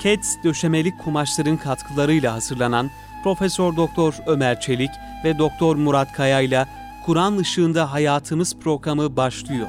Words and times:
Keds 0.00 0.36
döşemeli 0.44 0.96
kumaşların 0.96 1.56
katkılarıyla 1.56 2.34
hazırlanan 2.34 2.90
Profesör 3.24 3.76
Doktor 3.76 4.14
Ömer 4.26 4.60
Çelik 4.60 4.90
ve 5.24 5.38
Doktor 5.38 5.76
Murat 5.76 6.12
Kaya 6.12 6.40
ile 6.40 6.66
Kur'an 7.06 7.36
ışığında 7.36 7.92
hayatımız 7.92 8.56
programı 8.56 9.16
başlıyor. 9.16 9.68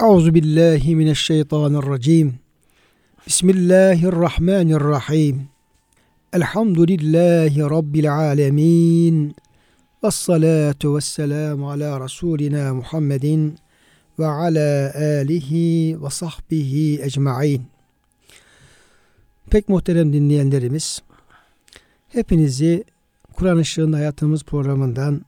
Euzu 0.00 0.34
billahi 0.34 0.96
mineşşeytanirracim. 0.96 2.34
Bismillahirrahmanirrahim. 3.26 5.48
Elhamdülillahi 6.32 7.60
rabbil 7.60 8.14
alamin. 8.14 9.34
Ves 10.04 10.14
salatu 10.14 10.96
vesselamu 10.96 11.70
ala 11.70 12.00
rasulina 12.00 12.74
Muhammedin 12.74 13.58
ve 14.18 14.26
ala 14.26 14.92
alihi 14.94 16.02
ve 16.02 16.10
sahbihi 16.10 17.02
ecmaîn. 17.02 17.62
Pek 19.50 19.68
muhterem 19.68 20.12
dinleyenlerimiz, 20.12 21.02
hepinizi 22.08 22.84
Kur'an 23.36 23.58
Işığında 23.58 23.96
Hayatımız 23.96 24.44
programından 24.44 25.24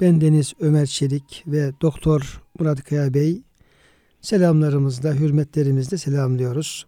bendeniz 0.00 0.54
Ömer 0.60 0.86
Çelik 0.86 1.44
ve 1.46 1.72
Doktor 1.80 2.42
Murat 2.58 2.84
Kaya 2.84 3.14
Bey 3.14 3.42
selamlarımızla, 4.20 5.14
hürmetlerimizle 5.14 5.98
selamlıyoruz. 5.98 6.86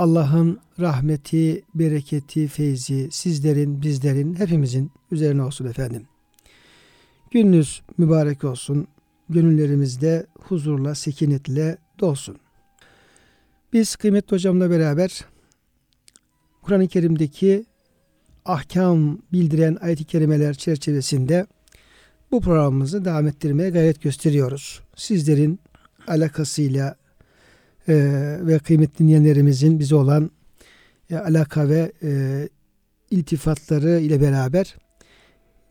Allah'ın 0.00 0.60
rahmeti, 0.80 1.62
bereketi, 1.74 2.48
feyzi 2.48 3.08
sizlerin, 3.10 3.82
bizlerin, 3.82 4.34
hepimizin 4.34 4.90
üzerine 5.10 5.42
olsun 5.42 5.66
efendim. 5.66 6.06
Gününüz 7.30 7.82
mübarek 7.98 8.44
olsun. 8.44 8.88
Gönüllerimizde 9.28 10.26
huzurla, 10.38 10.94
sekinetle 10.94 11.78
dolsun. 11.98 12.36
Biz 13.72 13.96
kıymetli 13.96 14.34
hocamla 14.34 14.70
beraber 14.70 15.24
Kur'an-ı 16.62 16.88
Kerim'deki 16.88 17.64
ahkam 18.44 19.18
bildiren 19.32 19.78
ayet-i 19.80 20.04
kerimeler 20.04 20.54
çerçevesinde 20.54 21.46
bu 22.30 22.40
programımızı 22.40 23.04
devam 23.04 23.26
ettirmeye 23.26 23.70
gayret 23.70 24.02
gösteriyoruz. 24.02 24.80
Sizlerin 24.96 25.60
alakasıyla 26.08 26.99
e, 27.88 27.94
ve 28.40 28.58
kıymetli 28.58 28.98
dinleyenlerimizin 28.98 29.78
bize 29.78 29.94
olan 29.94 30.30
e, 31.10 31.16
alaka 31.16 31.68
ve 31.68 31.92
e, 32.02 32.48
iltifatları 33.10 34.00
ile 34.00 34.20
beraber 34.20 34.76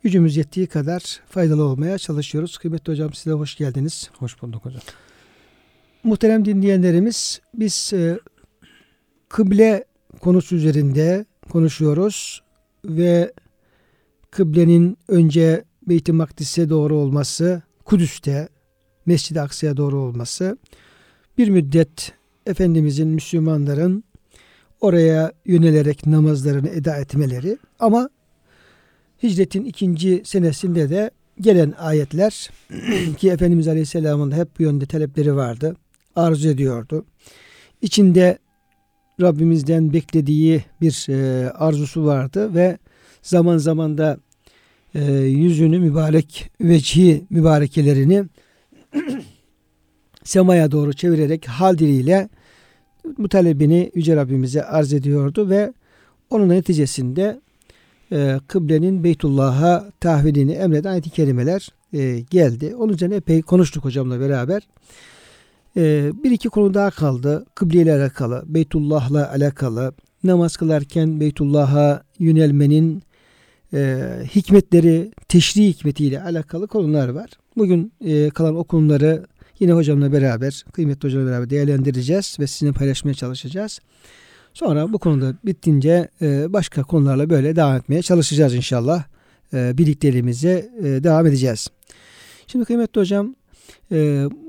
gücümüz 0.04 0.38
yettiği 0.38 0.68
kadar 0.68 1.22
faydalı 1.30 1.64
olmaya 1.64 1.98
çalışıyoruz. 1.98 2.58
Kıymetli 2.58 2.92
hocam 2.92 3.14
size 3.14 3.32
hoş 3.32 3.56
geldiniz. 3.56 4.10
Hoş 4.18 4.42
bulduk 4.42 4.66
hocam. 4.66 4.82
Muhterem 6.04 6.46
dinleyenlerimiz 6.46 7.42
biz 7.54 7.94
e, 7.94 8.20
kıble 9.30 9.86
konusu 10.20 10.56
üzerinde 10.56 11.26
konuşuyoruz 11.50 12.44
ve 12.86 13.34
kıblenin 14.32 14.98
önce 15.08 15.64
Beyt-i 15.88 16.12
Makdis'e 16.12 16.70
doğru 16.70 16.98
olması, 16.98 17.62
Kudüs'te 17.86 18.50
Mescid-i 19.06 19.42
Aksa'ya 19.42 19.78
doğru 19.78 20.00
olması, 20.00 20.58
bir 21.40 21.50
müddet 21.50 22.14
Efendimizin, 22.46 23.08
Müslümanların 23.08 24.04
oraya 24.82 25.32
yönelerek 25.46 26.06
namazlarını 26.06 26.70
eda 26.70 26.98
etmeleri 26.98 27.58
ama 27.80 28.10
hicretin 29.24 29.66
ikinci 29.66 30.22
senesinde 30.26 30.90
de 30.90 31.12
gelen 31.42 31.74
ayetler 31.78 32.50
ki 33.18 33.30
Efendimiz 33.30 33.68
Aleyhisselam'ın 33.68 34.32
hep 34.32 34.60
bu 34.60 34.64
yönde 34.64 34.86
talepleri 34.86 35.36
vardı. 35.36 35.76
Arzu 36.16 36.50
ediyordu. 36.50 37.06
İçinde 37.82 38.38
Rabbimizden 39.22 39.94
beklediği 39.94 40.64
bir 40.82 41.06
e, 41.10 41.50
arzusu 41.50 42.06
vardı 42.06 42.56
ve 42.56 42.78
zaman 43.22 43.58
zaman 43.58 43.98
da 43.98 44.18
e, 44.96 45.14
yüzünü 45.14 45.80
mübarek 45.80 46.52
vecihi 46.62 47.24
mübarekelerini 47.30 48.26
semaya 50.24 50.72
doğru 50.72 50.94
çevirerek 50.94 51.48
hal 51.48 51.78
diliyle 51.78 52.30
bu 53.18 53.30
talebini 53.30 53.92
Yüce 53.96 54.16
Rabbimize 54.16 54.64
arz 54.64 54.94
ediyordu 54.94 55.50
ve 55.50 55.74
onun 56.30 56.50
neticesinde 56.50 57.40
e, 58.12 58.40
kıblenin 58.48 59.04
Beytullah'a 59.04 59.92
tahvilini 60.00 60.52
emreden 60.52 60.92
ayet-i 60.92 61.10
kerimeler 61.10 61.70
e, 61.94 62.20
geldi. 62.20 62.76
Onun 62.76 62.94
üzerine 62.94 63.16
epey 63.16 63.42
konuştuk 63.42 63.86
hocamla 63.86 64.20
beraber. 64.20 64.68
E, 65.78 66.12
bir 66.24 66.32
iki 66.32 66.50
konu 66.50 66.74
daha 66.74 66.92
kaldı. 66.92 67.46
Kıble 67.56 67.82
ile 67.82 67.94
alakalı, 67.94 68.44
Beytullah'la 68.48 69.32
alakalı, 69.32 69.94
namaz 70.24 70.58
kılarken 70.58 71.20
Beytullah'a 71.20 72.04
yönelmenin 72.20 73.04
e, 73.74 74.04
hikmetleri, 74.36 75.12
teşri 75.28 75.68
hikmetiyle 75.68 76.24
alakalı 76.24 76.68
konular 76.68 77.10
var. 77.10 77.30
Bugün 77.58 77.94
e, 78.06 78.30
kalan 78.30 78.56
o 78.56 78.64
konuları 78.64 79.26
yine 79.60 79.74
hocamla 79.74 80.12
beraber, 80.12 80.66
kıymetli 80.74 81.08
hocamla 81.08 81.32
beraber 81.32 81.50
değerlendireceğiz 81.50 82.38
ve 82.40 82.48
sizinle 82.48 82.74
paylaşmaya 82.74 83.14
çalışacağız. 83.14 83.80
Sonra 84.54 84.94
bu 84.94 85.00
konuda 85.00 85.36
bittince 85.46 86.10
e, 86.22 86.54
başka 86.54 86.84
konularla 86.84 87.30
böyle 87.30 87.56
devam 87.56 87.76
etmeye 87.76 88.02
çalışacağız 88.02 88.56
inşallah. 88.56 89.04
E, 89.54 89.78
birlikteliğimize 89.78 90.70
e, 90.80 90.84
devam 90.84 91.28
edeceğiz. 91.28 91.68
Şimdi 92.48 92.66
kıymetli 92.66 93.02
hocam 93.02 93.36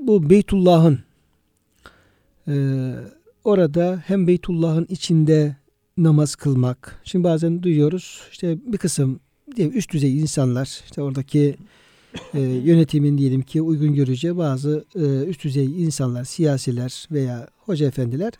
bu 0.07 0.29
Beytullah'ın 0.29 0.99
orada 3.43 4.03
hem 4.05 4.27
Beytullah'ın 4.27 4.85
içinde 4.89 5.55
namaz 5.97 6.35
kılmak. 6.35 7.01
Şimdi 7.03 7.23
bazen 7.23 7.63
duyuyoruz 7.63 8.21
işte 8.31 8.57
bir 8.65 8.77
kısım 8.77 9.19
diyelim 9.55 9.77
üst 9.77 9.93
düzey 9.93 10.19
insanlar 10.19 10.81
işte 10.85 11.01
oradaki 11.01 11.55
e, 12.33 12.39
yönetimin 12.41 13.17
diyelim 13.17 13.41
ki 13.41 13.61
uygun 13.61 13.93
göreceği 13.93 14.37
bazı 14.37 14.85
e, 14.95 14.99
üst 15.25 15.43
düzey 15.43 15.83
insanlar, 15.83 16.23
siyasiler 16.23 17.07
veya 17.11 17.47
hoca 17.57 17.87
efendiler 17.87 18.33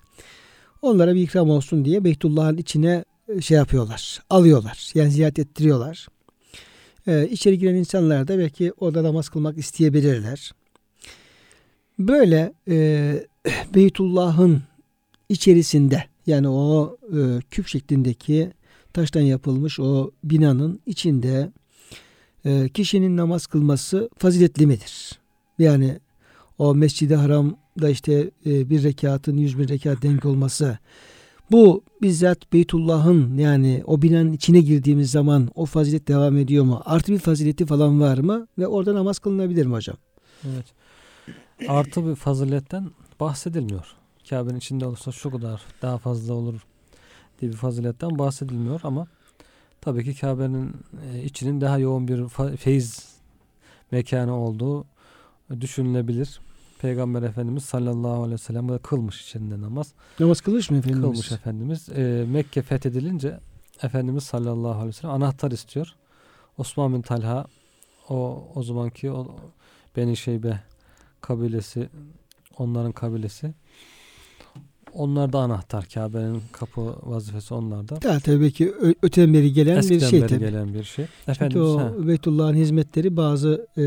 onlara 0.81 1.15
bir 1.15 1.21
ikram 1.21 1.49
olsun 1.49 1.85
diye 1.85 2.03
Beytullah'ın 2.03 2.57
içine 2.57 3.05
e, 3.27 3.41
şey 3.41 3.57
yapıyorlar, 3.57 4.19
alıyorlar. 4.29 4.91
Yani 4.93 5.11
ziyaret 5.11 5.39
ettiriyorlar. 5.39 6.07
E, 7.07 7.27
içeri 7.27 7.57
giren 7.57 7.75
insanlar 7.75 8.27
da 8.27 8.37
belki 8.37 8.73
orada 8.79 9.03
namaz 9.03 9.29
kılmak 9.29 9.57
isteyebilirler. 9.57 10.51
Böyle 11.99 12.53
e, 12.67 13.27
Beytullah'ın 13.75 14.63
içerisinde 15.29 16.03
yani 16.27 16.49
o 16.49 16.97
e, 17.13 17.41
küp 17.51 17.67
şeklindeki 17.67 18.51
taştan 18.93 19.21
yapılmış 19.21 19.79
o 19.79 20.11
binanın 20.23 20.79
içinde 20.85 21.51
e, 22.45 22.69
kişinin 22.69 23.17
namaz 23.17 23.47
kılması 23.47 24.09
faziletli 24.17 24.67
midir? 24.67 25.19
Yani 25.59 25.99
o 26.57 26.75
Mescid-i 26.75 27.15
Haram'da 27.15 27.89
işte 27.89 28.31
e, 28.45 28.69
bir 28.69 28.83
rekatın 28.83 29.37
yüz 29.37 29.59
bin 29.59 29.67
rekat 29.67 30.01
denk 30.01 30.25
olması 30.25 30.77
bu 31.51 31.83
bizzat 32.01 32.53
Beytullah'ın 32.53 33.37
yani 33.37 33.83
o 33.85 34.01
binanın 34.01 34.33
içine 34.33 34.61
girdiğimiz 34.61 35.11
zaman 35.11 35.49
o 35.55 35.65
fazilet 35.65 36.07
devam 36.07 36.37
ediyor 36.37 36.63
mu? 36.63 36.81
Artı 36.85 37.11
bir 37.11 37.19
fazileti 37.19 37.65
falan 37.65 38.01
var 38.01 38.17
mı? 38.17 38.47
Ve 38.57 38.67
orada 38.67 38.95
namaz 38.95 39.19
kılınabilir 39.19 39.65
mi 39.65 39.73
hocam? 39.73 39.97
Evet. 40.45 40.65
Artı 41.67 42.07
bir 42.07 42.15
faziletten 42.15 42.91
bahsedilmiyor. 43.19 43.95
Kabe'nin 44.29 44.57
içinde 44.57 44.85
olursa 44.85 45.11
şu 45.11 45.31
kadar 45.31 45.61
daha 45.81 45.97
fazla 45.97 46.33
olur 46.33 46.61
diye 47.41 47.51
bir 47.51 47.57
faziletten 47.57 48.19
bahsedilmiyor 48.19 48.79
ama 48.83 49.07
tabii 49.81 50.03
ki 50.03 50.19
Kabe'nin 50.19 50.73
e, 51.05 51.23
içinin 51.23 51.61
daha 51.61 51.77
yoğun 51.77 52.07
bir 52.07 52.27
feyiz 52.57 53.15
mekanı 53.91 54.35
olduğu 54.35 54.85
düşünülebilir. 55.61 56.39
Peygamber 56.79 57.21
Efendimiz 57.21 57.65
sallallahu 57.65 58.23
aleyhi 58.23 58.33
ve 58.33 58.37
sellem 58.37 58.69
de 58.69 58.77
kılmış 58.77 59.21
içinde 59.21 59.61
namaz. 59.61 59.93
Namaz 60.19 60.41
kılmış 60.41 60.69
mı 60.69 60.77
Efendimiz? 60.77 61.01
Kılmış 61.01 61.31
Efendimiz. 61.31 61.89
E, 61.89 62.25
Mekke 62.27 62.61
fethedilince 62.61 63.39
Efendimiz 63.83 64.23
sallallahu 64.23 64.71
aleyhi 64.71 64.87
ve 64.87 64.93
sellem 64.93 65.15
anahtar 65.15 65.51
istiyor. 65.51 65.95
Osman 66.57 66.93
bin 66.93 67.01
Talha 67.01 67.45
o 68.09 68.47
o 68.55 68.63
zamanki 68.63 69.11
o 69.11 69.35
Beni 69.95 70.17
Şeybe 70.17 70.59
kabilesi 71.21 71.89
onların 72.57 72.91
kabilesi 72.91 73.53
onlar 74.93 75.33
da 75.33 75.39
anahtar. 75.39 75.85
Kabe'nin 75.93 76.41
kapı 76.51 76.95
vazifesi 77.03 77.53
onlarda. 77.53 78.07
Ya 78.07 78.19
tabii 78.19 78.51
ki 78.51 78.73
öteden 79.01 79.33
beri 79.33 79.53
gelen 79.53 79.77
Eskiden 79.77 79.99
bir 80.01 80.05
şey 80.05 80.21
beri 80.21 80.29
tabii. 80.29 80.39
gelen 80.39 80.73
bir 80.73 80.83
şey. 80.83 81.05
Çünkü 81.05 81.31
Efendimiz, 81.31 81.67
o 81.67 81.79
ha. 81.79 82.07
Beytullah'ın 82.07 82.53
hizmetleri 82.53 83.17
bazı 83.17 83.67
e, 83.77 83.83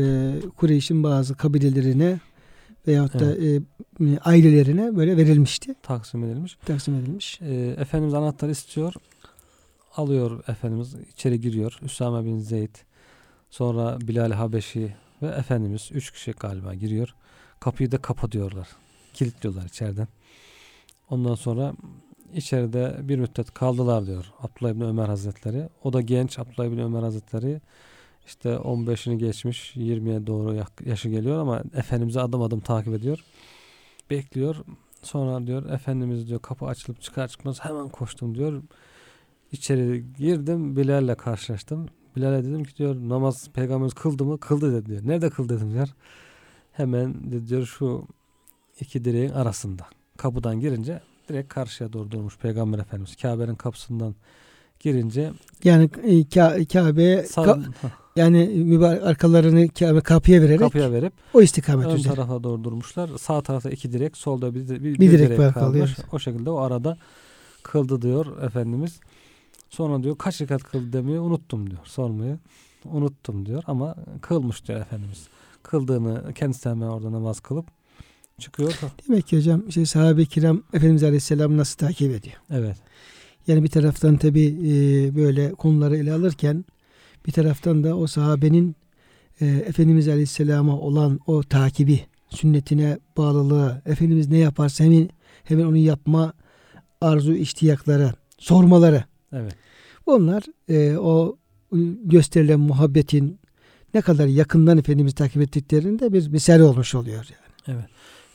Kureyş'in 0.57 1.03
bazı 1.03 1.35
kabilelerine 1.35 2.19
veyahut 2.87 3.19
da 3.19 3.35
e, 3.35 3.61
ailelerine 4.23 4.95
böyle 4.95 5.17
verilmişti. 5.17 5.75
taksim 5.83 6.23
edilmiş. 6.23 6.57
Taksim 6.65 6.95
edilmiş. 6.95 7.41
E, 7.41 7.75
Efendimiz 7.79 8.13
anahtar 8.13 8.49
istiyor. 8.49 8.93
Alıyor 9.95 10.43
Efendimiz 10.47 10.95
içeri 11.13 11.41
giriyor. 11.41 11.79
Üsame 11.81 12.25
bin 12.25 12.39
Zeyd. 12.39 12.75
Sonra 13.49 13.97
Bilal 14.01 14.31
Habeşi 14.31 14.95
Ve 15.21 15.27
Efendimiz 15.27 15.89
üç 15.93 16.11
kişi 16.11 16.31
galiba 16.31 16.73
giriyor. 16.73 17.15
Kapıyı 17.59 17.91
da 17.91 17.97
kapatıyorlar. 17.97 18.67
Kilitliyorlar 19.13 19.65
içeriden. 19.65 20.07
Ondan 21.09 21.35
sonra 21.35 21.73
içeride 22.33 22.97
bir 23.01 23.19
müddet 23.19 23.53
kaldılar 23.53 24.05
diyor 24.05 24.31
Abdullah 24.39 24.71
İbni 24.71 24.85
Ömer 24.85 25.07
Hazretleri. 25.07 25.69
O 25.83 25.93
da 25.93 26.01
genç 26.01 26.39
Abdullah 26.39 26.67
İbni 26.67 26.83
Ömer 26.83 27.03
Hazretleri 27.03 27.61
işte 28.27 28.49
15'ini 28.49 29.15
geçmiş 29.15 29.75
20'ye 29.75 30.27
doğru 30.27 30.63
yaşı 30.85 31.09
geliyor 31.09 31.39
ama 31.39 31.63
Efendimiz'i 31.73 32.21
adım 32.21 32.41
adım 32.41 32.59
takip 32.59 32.93
ediyor. 32.93 33.23
Bekliyor. 34.09 34.55
Sonra 35.01 35.47
diyor 35.47 35.69
Efendimiz 35.69 36.27
diyor 36.27 36.39
kapı 36.41 36.65
açılıp 36.65 37.01
çıkar 37.01 37.27
çıkmaz 37.27 37.65
hemen 37.65 37.89
koştum 37.89 38.35
diyor. 38.35 38.63
İçeri 39.51 40.13
girdim 40.17 40.75
Bilal'le 40.75 41.15
karşılaştım. 41.15 41.85
Bilal'e 42.15 42.43
dedim 42.43 42.63
ki 42.63 42.77
diyor 42.77 42.95
namaz 42.95 43.49
peygamberimiz 43.53 43.93
kıldı 43.93 44.25
mı? 44.25 44.39
Kıldı 44.39 44.73
dedi 44.73 44.85
diyor. 44.85 45.01
Nerede 45.07 45.29
kıldı 45.29 45.57
dedim 45.57 45.73
diyor. 45.73 45.89
Hemen 46.71 47.31
diyor 47.47 47.65
şu 47.65 48.07
iki 48.79 49.05
direğin 49.05 49.29
arasında. 49.29 49.87
Kapıdan 50.25 50.59
girince 50.59 51.01
direkt 51.29 51.53
karşıya 51.53 51.93
doğru 51.93 52.11
durmuş 52.11 52.37
Peygamber 52.37 52.79
Efendimiz. 52.79 53.15
Kabe'nin 53.15 53.55
kapısından 53.55 54.15
girince 54.79 55.31
Yani 55.63 55.83
e, 56.03 56.09
Ka- 56.21 56.65
Kabe'ye 56.73 57.21
ka- 57.21 57.63
yani 58.15 58.47
mübarek 58.47 59.03
arkalarını 59.03 59.67
Kabe 59.69 60.01
kapıya 60.01 60.41
vererek 60.41 60.59
kapıya 60.59 60.91
verip 60.91 61.13
o 61.33 61.41
istikamet 61.41 61.87
ön 61.87 61.95
üzere. 61.95 62.13
tarafa 62.13 62.43
doğru 62.43 62.63
durmuşlar. 62.63 63.09
Sağ 63.19 63.41
tarafta 63.41 63.69
iki 63.69 63.91
direk, 63.91 64.17
solda 64.17 64.55
bir, 64.55 64.69
bir, 64.69 64.99
Bir 64.99 65.11
direk 65.11 65.39
var 65.39 65.53
kalmış. 65.53 65.53
kalıyor. 65.69 65.95
O 66.11 66.19
şekilde 66.19 66.49
o 66.49 66.57
arada 66.57 66.97
kıldı 67.63 68.01
diyor 68.01 68.41
Efendimiz. 68.43 68.99
Sonra 69.69 70.03
diyor 70.03 70.17
kaç 70.17 70.41
rekat 70.41 70.63
kıldı 70.63 70.93
demiyor 70.93 71.23
unuttum 71.23 71.69
diyor 71.71 71.81
sormayı. 71.83 72.37
Unuttum 72.85 73.45
diyor 73.45 73.63
ama 73.67 73.95
kılmış 74.21 74.67
diyor 74.67 74.79
Efendimiz. 74.81 75.27
Kıldığını 75.63 76.33
kendisi 76.33 76.69
hemen 76.69 76.87
orada 76.87 77.11
namaz 77.11 77.39
kılıp 77.39 77.65
çıkıyor. 78.39 78.73
Demek 79.07 79.27
ki 79.27 79.37
hocam 79.37 79.63
işte 79.67 79.85
sahabe-i 79.85 80.25
kiram 80.25 80.63
Efendimiz 80.73 81.03
Aleyhisselam 81.03 81.57
nasıl 81.57 81.77
takip 81.77 82.11
ediyor? 82.11 82.35
Evet. 82.49 82.77
Yani 83.47 83.63
bir 83.63 83.69
taraftan 83.69 84.17
tabi 84.17 84.57
böyle 85.15 85.51
konuları 85.51 85.97
ele 85.97 86.13
alırken 86.13 86.65
bir 87.27 87.31
taraftan 87.31 87.83
da 87.83 87.97
o 87.97 88.07
sahabenin 88.07 88.75
e, 89.41 89.45
Efendimiz 89.45 90.07
Aleyhisselam'a 90.07 90.79
olan 90.79 91.19
o 91.27 91.43
takibi, 91.43 91.99
sünnetine 92.29 92.99
bağlılığı, 93.17 93.81
Efendimiz 93.85 94.29
ne 94.29 94.37
yaparsa 94.37 94.83
hemen, 94.83 95.09
hemen 95.43 95.65
onu 95.65 95.77
yapma 95.77 96.33
arzu 97.01 97.33
iştiyakları, 97.33 98.13
sormaları. 98.37 99.03
Evet. 99.33 99.55
Bunlar 100.07 100.43
e, 100.69 100.97
o 100.97 101.37
gösterilen 102.03 102.59
muhabbetin 102.59 103.39
ne 103.93 104.01
kadar 104.01 104.27
yakından 104.27 104.77
Efendimiz 104.77 105.15
takip 105.15 105.41
ettiklerinde 105.41 106.13
bir 106.13 106.27
misal 106.27 106.59
olmuş 106.59 106.95
oluyor. 106.95 107.25
Yani. 107.67 107.77
Evet. 107.77 107.89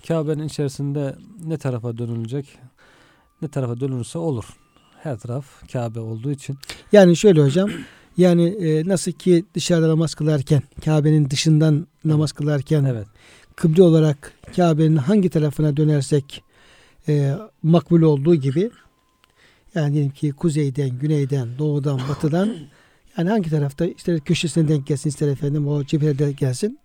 Kabe'nin 0.08 0.46
içerisinde 0.46 1.14
ne 1.44 1.58
tarafa 1.58 1.98
dönülecek? 1.98 2.58
Ne 3.42 3.48
tarafa 3.48 3.80
dönülürse 3.80 4.18
olur. 4.18 4.44
Her 5.02 5.18
taraf 5.18 5.72
Kabe 5.72 6.00
olduğu 6.00 6.30
için. 6.30 6.58
Yani 6.92 7.16
şöyle 7.16 7.42
hocam, 7.42 7.70
yani 8.16 8.46
e, 8.46 8.88
nasıl 8.88 9.12
ki 9.12 9.44
dışarıda 9.54 9.88
namaz 9.88 10.14
kılarken, 10.14 10.62
Kabe'nin 10.84 11.30
dışından 11.30 11.86
namaz 12.04 12.32
kılarken 12.32 12.84
Evet. 12.84 13.06
kıble 13.56 13.82
olarak 13.82 14.32
Kabe'nin 14.56 14.96
hangi 14.96 15.30
tarafına 15.30 15.76
dönersek 15.76 16.42
e, 17.08 17.34
makbul 17.62 18.02
olduğu 18.02 18.34
gibi 18.34 18.70
yani 19.74 19.92
diyelim 19.92 20.10
ki 20.10 20.30
kuzeyden, 20.32 20.98
güneyden, 20.98 21.48
doğudan, 21.58 22.00
batıdan 22.08 22.56
yani 23.18 23.30
hangi 23.30 23.50
tarafta 23.50 23.86
ister 23.86 24.20
köşesine 24.20 24.68
denk 24.68 24.86
gelsin 24.86 25.08
ister 25.08 25.28
efendim 25.28 25.68
o 25.68 25.84
cephede 25.84 26.32
gelsin 26.32 26.78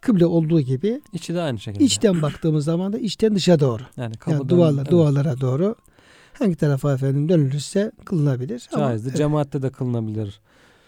kıble 0.00 0.26
olduğu 0.26 0.60
gibi 0.60 1.00
İçi 1.12 1.34
de 1.34 1.42
aynı 1.42 1.58
şekilde. 1.58 1.84
içten 1.84 2.22
baktığımız 2.22 2.64
zaman 2.64 2.92
da 2.92 2.98
içten 2.98 3.34
dışa 3.34 3.60
doğru. 3.60 3.82
yani 3.96 4.14
Yani 4.26 4.48
duvarla, 4.48 4.80
evet, 4.80 4.90
duvarlara 4.90 5.40
doğru 5.40 5.74
hangi 6.38 6.54
tarafa 6.56 6.92
efendim 6.94 7.28
dönülürse 7.28 7.92
kılınabilir. 8.04 8.68
Ama, 8.72 8.88
caizdir. 8.88 9.08
evet, 9.08 9.18
Cemaatte 9.18 9.62
de 9.62 9.70
kılınabilir 9.70 10.40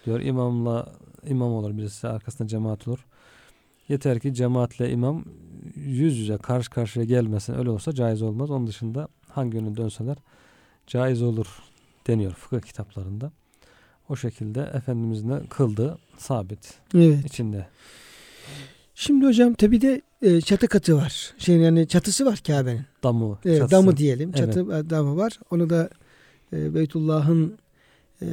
diyor. 0.07 0.21
İmamla 0.21 0.93
imam 1.27 1.53
olur 1.53 1.77
birisi 1.77 2.09
arkasında 2.09 2.49
cemaat 2.49 2.89
olur. 2.89 3.07
Yeter 3.89 4.21
ki 4.21 4.35
cemaatle 4.35 4.91
imam 4.91 5.25
yüz 5.75 6.19
yüze 6.19 6.37
karşı 6.37 6.71
karşıya 6.71 7.05
gelmesin. 7.05 7.55
Öyle 7.59 7.71
olsa 7.71 7.93
caiz 7.93 8.23
olmaz. 8.23 8.51
Onun 8.51 8.67
dışında 8.67 9.09
hangi 9.29 9.57
yöne 9.57 9.77
dönseler 9.77 10.17
caiz 10.87 11.23
olur 11.23 11.47
deniyor 12.07 12.33
fıkıh 12.33 12.61
kitaplarında. 12.61 13.33
O 14.09 14.17
şekilde 14.17 14.71
Efendimizin 14.75 15.29
de 15.31 15.43
kıldığı 15.51 15.99
sabit 16.19 16.75
evet. 16.95 17.25
içinde. 17.27 17.67
Şimdi 19.01 19.27
hocam 19.27 19.55
tabi 19.55 19.81
de 19.81 20.03
e, 20.23 20.41
çatı 20.41 20.69
katı 20.69 20.97
var. 20.97 21.35
Şey 21.39 21.57
yani 21.57 21.89
çatısı 21.89 22.27
var 22.27 22.41
Kabe'nin. 22.47 22.81
Damı, 23.03 23.39
E, 23.45 23.59
çatısı. 23.59 23.71
damı 23.71 23.97
diyelim. 23.97 24.33
Evet. 24.37 24.55
Çatı 24.55 24.61
e, 24.61 24.91
damı 24.91 25.17
var. 25.17 25.39
Onu 25.51 25.71
da 25.71 25.91
e, 26.53 26.75
Beytullah'ın 26.75 27.55
e, 28.23 28.27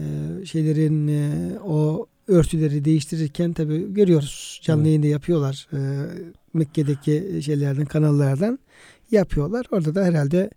şeylerin 0.45 1.07
e, 1.07 1.31
o 1.59 2.07
örtüleri 2.27 2.85
değiştirirken 2.85 3.53
tabi 3.53 3.93
görüyoruz. 3.93 4.59
Canlı 4.63 4.81
Evet. 4.81 4.87
yayında 4.87 5.07
yapıyorlar. 5.07 5.67
E, 5.73 5.79
Mekke'deki 6.53 7.41
şeylerden, 7.45 7.85
kanallardan 7.85 8.59
yapıyorlar. 9.11 9.65
Orada 9.71 9.95
da 9.95 10.03
herhalde 10.03 10.49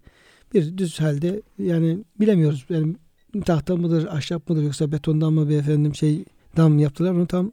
bir 0.55 0.79
düz 0.79 1.01
halde 1.01 1.43
yani 1.59 1.99
bilemiyoruz. 2.21 2.65
Yani 2.71 2.95
tahta 3.45 3.77
mıdır, 3.77 4.07
ahşap 4.07 4.49
mıdır 4.49 4.63
yoksa 4.63 4.93
betondan 4.93 5.33
mı 5.33 5.49
bir 5.49 5.57
efendim 5.59 5.95
şey 5.95 6.25
dam 6.57 6.79
yaptılar 6.79 7.11
onu 7.11 7.27
tam 7.27 7.53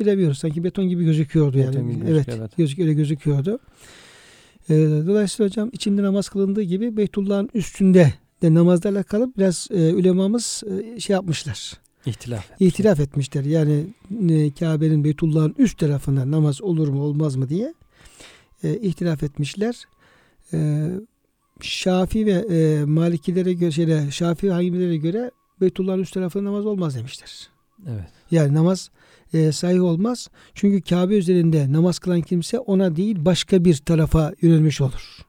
bilemiyoruz. 0.00 0.38
Sanki 0.38 0.64
beton 0.64 0.88
gibi 0.88 1.04
gözüküyordu 1.04 1.58
yani. 1.58 1.68
Beton 1.68 1.90
gibi 1.90 2.04
evet, 2.04 2.06
gözüküyor, 2.06 2.38
evet. 2.38 2.56
gözük 2.56 2.78
öyle 2.78 2.92
gözüküyordu. 2.92 3.58
Ee, 4.70 4.74
dolayısıyla 5.06 5.48
hocam 5.50 5.70
içinde 5.72 6.02
namaz 6.02 6.28
kılındığı 6.28 6.62
gibi 6.62 6.96
Beytullah'ın 6.96 7.50
üstünde 7.54 8.14
de 8.42 8.54
namazla 8.54 8.90
alakalı 8.90 9.32
biraz 9.38 9.68
e, 9.70 9.94
ulemamız 9.94 10.62
e, 10.96 11.00
şey 11.00 11.14
yapmışlar. 11.14 11.72
İhtilaf. 12.06 12.50
İtiraf 12.60 13.00
etmişler. 13.00 13.44
Yani 13.44 13.84
e, 14.30 14.50
Kabe'nin 14.50 15.04
Beytullah'ın 15.04 15.54
üst 15.58 15.78
tarafında 15.78 16.30
namaz 16.30 16.62
olur 16.62 16.88
mu 16.88 17.02
olmaz 17.02 17.36
mı 17.36 17.48
diye 17.48 17.74
e, 18.64 18.76
ihtilaf 18.76 19.22
etmişler. 19.22 19.84
E, 20.52 20.88
Şafi 21.60 22.26
ve 22.26 22.32
e, 22.32 22.84
Malikilere 22.84 23.52
göre 23.52 23.70
şeyle, 23.70 24.10
Şafi 24.10 24.50
hanimlere 24.50 24.96
göre 24.96 25.30
Beytullah'ın 25.60 26.00
üst 26.00 26.14
tarafında 26.14 26.44
namaz 26.44 26.66
olmaz 26.66 26.96
demişler. 26.96 27.48
Evet. 27.88 28.08
Yani 28.30 28.54
namaz 28.54 28.90
e, 29.36 29.52
sahih 29.52 29.82
olmaz. 29.82 30.28
Çünkü 30.54 30.80
Kabe 30.80 31.16
üzerinde 31.16 31.72
namaz 31.72 31.98
kılan 31.98 32.20
kimse 32.20 32.58
ona 32.58 32.96
değil 32.96 33.16
başka 33.24 33.64
bir 33.64 33.76
tarafa 33.76 34.32
yönelmiş 34.42 34.80
olur. 34.80 35.26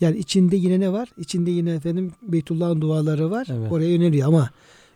Yani 0.00 0.18
içinde 0.18 0.56
yine 0.56 0.80
ne 0.80 0.92
var? 0.92 1.08
İçinde 1.18 1.50
yine 1.50 1.70
efendim 1.70 2.12
Beytullah'ın 2.22 2.80
duaları 2.80 3.30
var. 3.30 3.46
Evet. 3.50 3.72
Oraya 3.72 3.90
yöneliyor 3.90 4.28
ama 4.28 4.50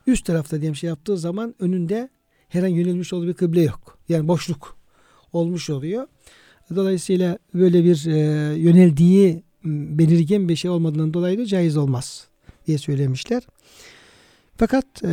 üst 0.07 0.25
tarafta 0.25 0.61
diyelim 0.61 0.77
şey 0.77 0.89
yaptığı 0.89 1.19
zaman 1.19 1.55
önünde 1.59 2.09
herhangi 2.49 2.75
yönelmiş 2.75 3.13
olduğu 3.13 3.27
bir 3.27 3.35
kıble 3.35 3.63
yok. 3.63 3.99
Yani 4.09 4.29
boşluk 4.29 4.77
olmuş 5.33 5.71
oluyor. 5.71 6.07
Dolayısıyla 6.77 7.39
böyle 7.55 7.85
bir 7.85 8.07
e, 8.07 8.19
yöneldiği 8.59 9.43
belirgin 9.65 10.49
bir 10.49 10.57
şey 10.57 10.71
olmadığından 10.71 11.15
dolayı 11.15 11.39
da 11.39 11.47
caiz 11.47 11.77
olmaz 11.77 12.27
diye 12.67 12.79
söylemişler. 12.79 13.43
Fakat 14.57 15.05
e, 15.05 15.09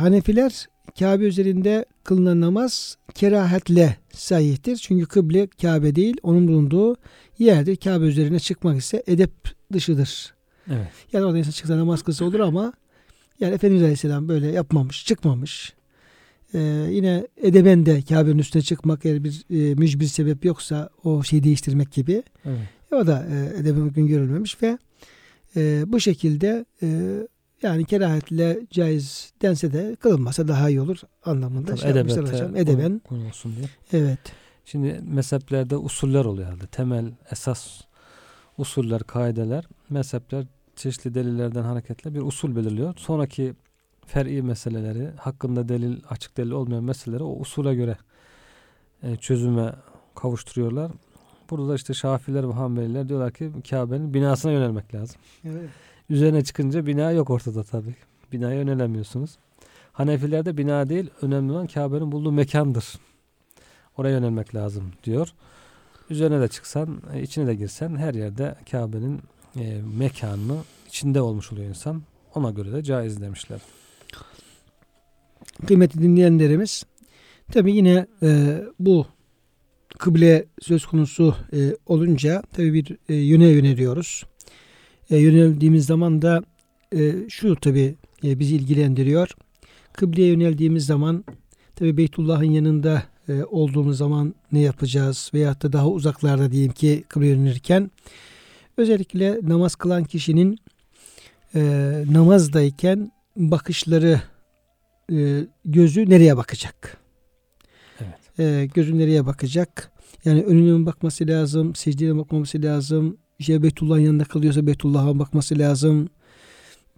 Hanefiler 0.00 0.66
Kabe 0.98 1.24
üzerinde 1.24 1.84
kılınan 2.04 2.40
namaz 2.40 2.96
kerahetle 3.14 3.96
sahihtir. 4.12 4.76
Çünkü 4.76 5.06
kıble 5.06 5.46
Kabe 5.46 5.94
değil, 5.94 6.16
onun 6.22 6.48
bulunduğu 6.48 6.96
yerdir. 7.38 7.76
Kabe 7.76 8.04
üzerine 8.04 8.38
çıkmak 8.40 8.78
ise 8.78 9.02
edep 9.06 9.32
dışıdır. 9.72 10.34
Evet. 10.68 10.88
Yani 11.12 11.24
orada 11.24 11.38
insan 11.38 11.50
çıksa 11.50 11.78
namaz 11.78 12.02
kılsa 12.02 12.24
olur 12.24 12.40
ama 12.40 12.72
yani 13.40 13.54
Efendimiz 13.54 13.82
Aleyhisselam 13.82 14.28
böyle 14.28 14.46
yapmamış, 14.46 15.06
çıkmamış. 15.06 15.74
Ee, 16.54 16.86
yine 16.90 17.26
edeben 17.42 17.86
de 17.86 18.02
Kabe'nin 18.02 18.38
üstüne 18.38 18.62
çıkmak 18.62 19.06
eğer 19.06 19.24
bir 19.24 19.44
e, 19.50 19.74
mücbir 19.74 20.06
sebep 20.06 20.44
yoksa 20.44 20.90
o 21.04 21.22
şeyi 21.22 21.44
değiştirmek 21.44 21.92
gibi. 21.92 22.22
Evet. 22.44 22.58
E, 22.92 22.94
o 22.94 23.06
da 23.06 23.26
e, 23.30 23.60
edeben 23.60 23.80
uygun 23.80 24.06
görülmemiş 24.06 24.62
ve 24.62 24.78
e, 25.56 25.84
bu 25.86 26.00
şekilde 26.00 26.64
e, 26.82 26.88
yani 27.64 27.84
kerahetle 27.84 28.60
caiz 28.70 29.32
dense 29.42 29.72
de 29.72 29.96
kılınmasa 30.00 30.48
daha 30.48 30.68
iyi 30.68 30.80
olur 30.80 30.98
anlamında 31.24 31.66
Tabii 31.66 31.80
şey 31.80 31.90
edebete 31.90 32.20
hocam. 32.20 32.56
Edeben. 32.56 33.00
uygun 33.10 33.26
olsun 33.26 33.54
diye. 33.56 33.68
Evet. 34.02 34.18
Şimdi 34.64 35.00
mezheplerde 35.02 35.76
usuller 35.76 36.24
oluyor 36.24 36.46
herhalde. 36.48 36.66
Temel, 36.66 37.12
esas 37.30 37.80
usuller, 38.58 39.02
kaideler, 39.02 39.64
mezhepler 39.90 40.44
çeşitli 40.76 41.14
delillerden 41.14 41.62
hareketle 41.62 42.14
bir 42.14 42.20
usul 42.20 42.56
belirliyor. 42.56 42.94
Sonraki 42.96 43.54
fer'i 44.06 44.42
meseleleri, 44.42 45.10
hakkında 45.16 45.68
delil, 45.68 46.00
açık 46.08 46.36
delil 46.36 46.50
olmayan 46.50 46.84
meseleleri 46.84 47.22
o 47.22 47.36
usule 47.38 47.74
göre 47.74 47.96
e, 49.02 49.16
çözüme 49.16 49.72
kavuşturuyorlar. 50.14 50.92
Burada 51.50 51.68
da 51.68 51.74
işte 51.74 51.94
Şafiler 51.94 52.48
ve 52.48 52.52
Hanbeliler 52.52 53.08
diyorlar 53.08 53.32
ki 53.32 53.52
Kabe'nin 53.70 54.14
binasına 54.14 54.52
yönelmek 54.52 54.94
lazım. 54.94 55.16
Evet. 55.44 55.70
Üzerine 56.10 56.44
çıkınca 56.44 56.86
bina 56.86 57.10
yok 57.10 57.30
ortada 57.30 57.62
tabii. 57.62 57.94
Binaya 58.32 58.54
yönelemiyorsunuz. 58.54 59.38
Hanefilerde 59.92 60.56
bina 60.56 60.88
değil, 60.88 61.10
önemli 61.22 61.52
olan 61.52 61.66
Kabe'nin 61.66 62.12
bulunduğu 62.12 62.32
mekandır. 62.32 62.84
oraya 63.96 64.10
yönelmek 64.10 64.54
lazım 64.54 64.92
diyor. 65.04 65.28
Üzerine 66.10 66.40
de 66.40 66.48
çıksan, 66.48 67.02
e, 67.14 67.22
içine 67.22 67.46
de 67.46 67.54
girsen 67.54 67.96
her 67.96 68.14
yerde 68.14 68.54
Kabe'nin 68.70 69.20
e, 69.56 69.80
mekanını 69.98 70.56
içinde 70.88 71.20
olmuş 71.20 71.52
oluyor 71.52 71.68
insan. 71.68 72.02
Ona 72.34 72.50
göre 72.50 72.72
de 72.72 72.82
caiz 72.82 73.20
demişler. 73.20 73.60
Kıymetli 75.66 76.02
dinleyenlerimiz 76.02 76.84
tabi 77.52 77.76
yine 77.76 78.06
e, 78.22 78.60
bu 78.78 79.06
kıble 79.98 80.44
söz 80.60 80.86
konusu 80.86 81.36
e, 81.52 81.76
olunca 81.86 82.42
tabi 82.52 82.74
bir 82.74 82.96
e, 83.08 83.14
yöne 83.14 83.46
yöneliyoruz. 83.46 84.24
E, 85.10 85.16
yöneldiğimiz 85.16 85.86
zaman 85.86 86.22
da 86.22 86.42
e, 86.92 87.14
şu 87.28 87.56
tabi 87.56 87.94
e, 88.24 88.38
bizi 88.38 88.56
ilgilendiriyor. 88.56 89.28
Kıbleye 89.92 90.28
yöneldiğimiz 90.28 90.86
zaman 90.86 91.24
tabi 91.76 91.96
Beytullah'ın 91.96 92.50
yanında 92.50 93.02
e, 93.28 93.44
olduğumuz 93.44 93.98
zaman 93.98 94.34
ne 94.52 94.60
yapacağız 94.60 95.30
veyahut 95.34 95.62
da 95.62 95.72
daha 95.72 95.88
uzaklarda 95.88 96.52
diyelim 96.52 96.72
ki 96.72 97.04
kıbleye 97.08 97.32
yönelirken 97.32 97.90
özellikle 98.76 99.38
namaz 99.42 99.74
kılan 99.74 100.04
kişinin 100.04 100.58
e, 101.54 101.60
namazdayken 102.10 103.12
bakışları 103.36 104.20
e, 105.12 105.46
gözü 105.64 106.10
nereye 106.10 106.36
bakacak? 106.36 106.96
Evet. 108.00 108.38
E, 108.38 108.66
gözü 108.74 108.98
nereye 108.98 109.26
bakacak? 109.26 109.90
Yani 110.24 110.42
önüne 110.42 110.72
mi 110.72 110.86
bakması 110.86 111.26
lazım? 111.26 111.74
Secdeye 111.74 112.16
bakmaması 112.16 112.62
lazım? 112.62 113.18
İşte 113.44 113.62
Beytullah'ın 113.62 114.00
yanında 114.00 114.24
kalıyorsa 114.24 114.66
Beytullah'a 114.66 115.18
bakması 115.18 115.58
lazım. 115.58 116.08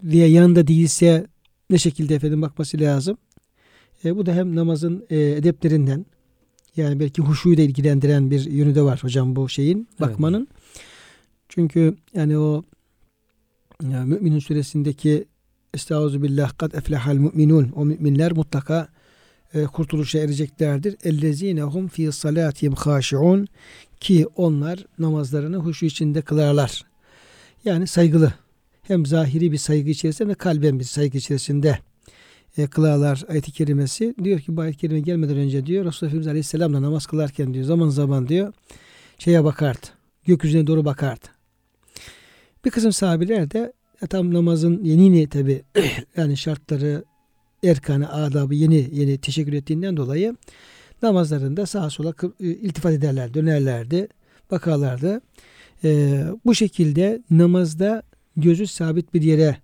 Veya 0.03 0.29
yanında 0.29 0.67
değilse 0.67 1.26
ne 1.71 1.79
şekilde 1.79 2.15
efendim 2.15 2.43
bakması 2.43 2.81
lazım? 2.81 3.19
E, 4.05 4.17
bu 4.17 4.26
da 4.26 4.35
hem 4.35 4.57
namazın 4.57 5.07
e, 5.11 5.17
edeplerinden 5.21 6.07
yani 6.76 7.00
belki 7.00 7.23
huşuyu 7.23 7.57
da 7.57 7.62
ilgilendiren 7.62 8.31
bir 8.31 8.45
yönü 8.45 8.75
de 8.75 8.83
var 8.83 9.03
hocam 9.03 9.37
bu 9.37 9.49
şeyin 9.49 9.88
bakmanın. 10.00 10.49
Çünkü 11.49 11.97
yani 12.15 12.38
o 12.38 12.65
ya, 13.91 14.05
Müminun 14.05 14.38
suresindeki 14.38 15.25
Estaizu 15.75 16.23
billah 16.23 16.59
kad 16.59 16.73
eflehal 16.73 17.15
müminun. 17.15 17.73
O 17.76 17.85
müminler 17.85 18.33
mutlaka 18.33 18.88
e, 19.55 19.65
kurtuluşa 19.65 20.19
ereceklerdir. 20.19 20.97
Ellezine 21.05 21.62
hum 21.62 21.88
fi 21.88 22.12
salatihim 22.12 22.73
haşiun 22.73 23.49
ki 24.00 24.26
onlar 24.37 24.87
namazlarını 24.99 25.57
huşu 25.57 25.87
içinde 25.87 26.23
kılarlar. 26.23 26.83
Yani 27.65 27.87
saygılı. 27.87 28.33
Hem 28.83 29.07
zahiri 29.07 29.53
bir 29.53 29.59
saygı 29.59 29.91
içerisinde 29.91 30.29
hem 30.29 30.35
de 30.35 30.38
kalben 30.38 30.79
bir 30.79 30.85
saygı 30.85 31.19
içerisinde 31.19 31.79
e, 32.59 32.67
kılarlar 32.67 33.25
ayet-i 33.29 33.53
kerimesi. 33.53 34.15
Diyor 34.25 34.41
ki 34.41 34.57
bu 34.57 34.61
ayet-i 34.61 34.79
kerime 34.79 35.00
gelmeden 35.00 35.37
önce 35.37 35.67
diyor 35.67 35.85
Resulullah 35.85 36.11
Efendimiz 36.11 36.26
Aleyhisselam 36.26 36.75
da 36.75 36.83
namaz 36.83 37.07
kılarken 37.07 37.55
diyor 37.55 37.65
zaman 37.65 37.88
zaman 37.88 38.29
diyor 38.29 38.53
şeye 39.19 39.45
bakardı. 39.45 39.87
Gökyüzüne 40.25 40.67
doğru 40.67 40.85
bakardı. 40.85 41.26
Bir 42.65 42.71
kısım 42.71 42.93
sahabeler 42.93 43.50
de 43.50 43.73
e, 44.03 44.07
tam 44.07 44.35
namazın 44.35 44.85
yeni 44.85 45.29
tabi 45.29 45.62
yani 46.17 46.37
şartları, 46.37 47.05
erkanı, 47.65 48.12
adabı 48.12 48.55
yeni 48.55 48.88
yeni 48.93 49.19
teşekkür 49.19 49.53
ettiğinden 49.53 49.97
dolayı 49.97 50.37
namazlarında 51.03 51.67
sağa 51.67 51.91
sola 51.91 52.15
e, 52.41 52.47
iltifat 52.47 52.93
ederler, 52.93 53.35
dönerlerdi, 53.35 54.09
bakarlardı. 54.50 55.21
E, 55.85 56.23
bu 56.45 56.55
şekilde 56.55 57.23
namazda 57.31 58.03
gözü 58.37 58.67
sabit 58.67 59.15
bir 59.15 59.23
yere 59.23 59.57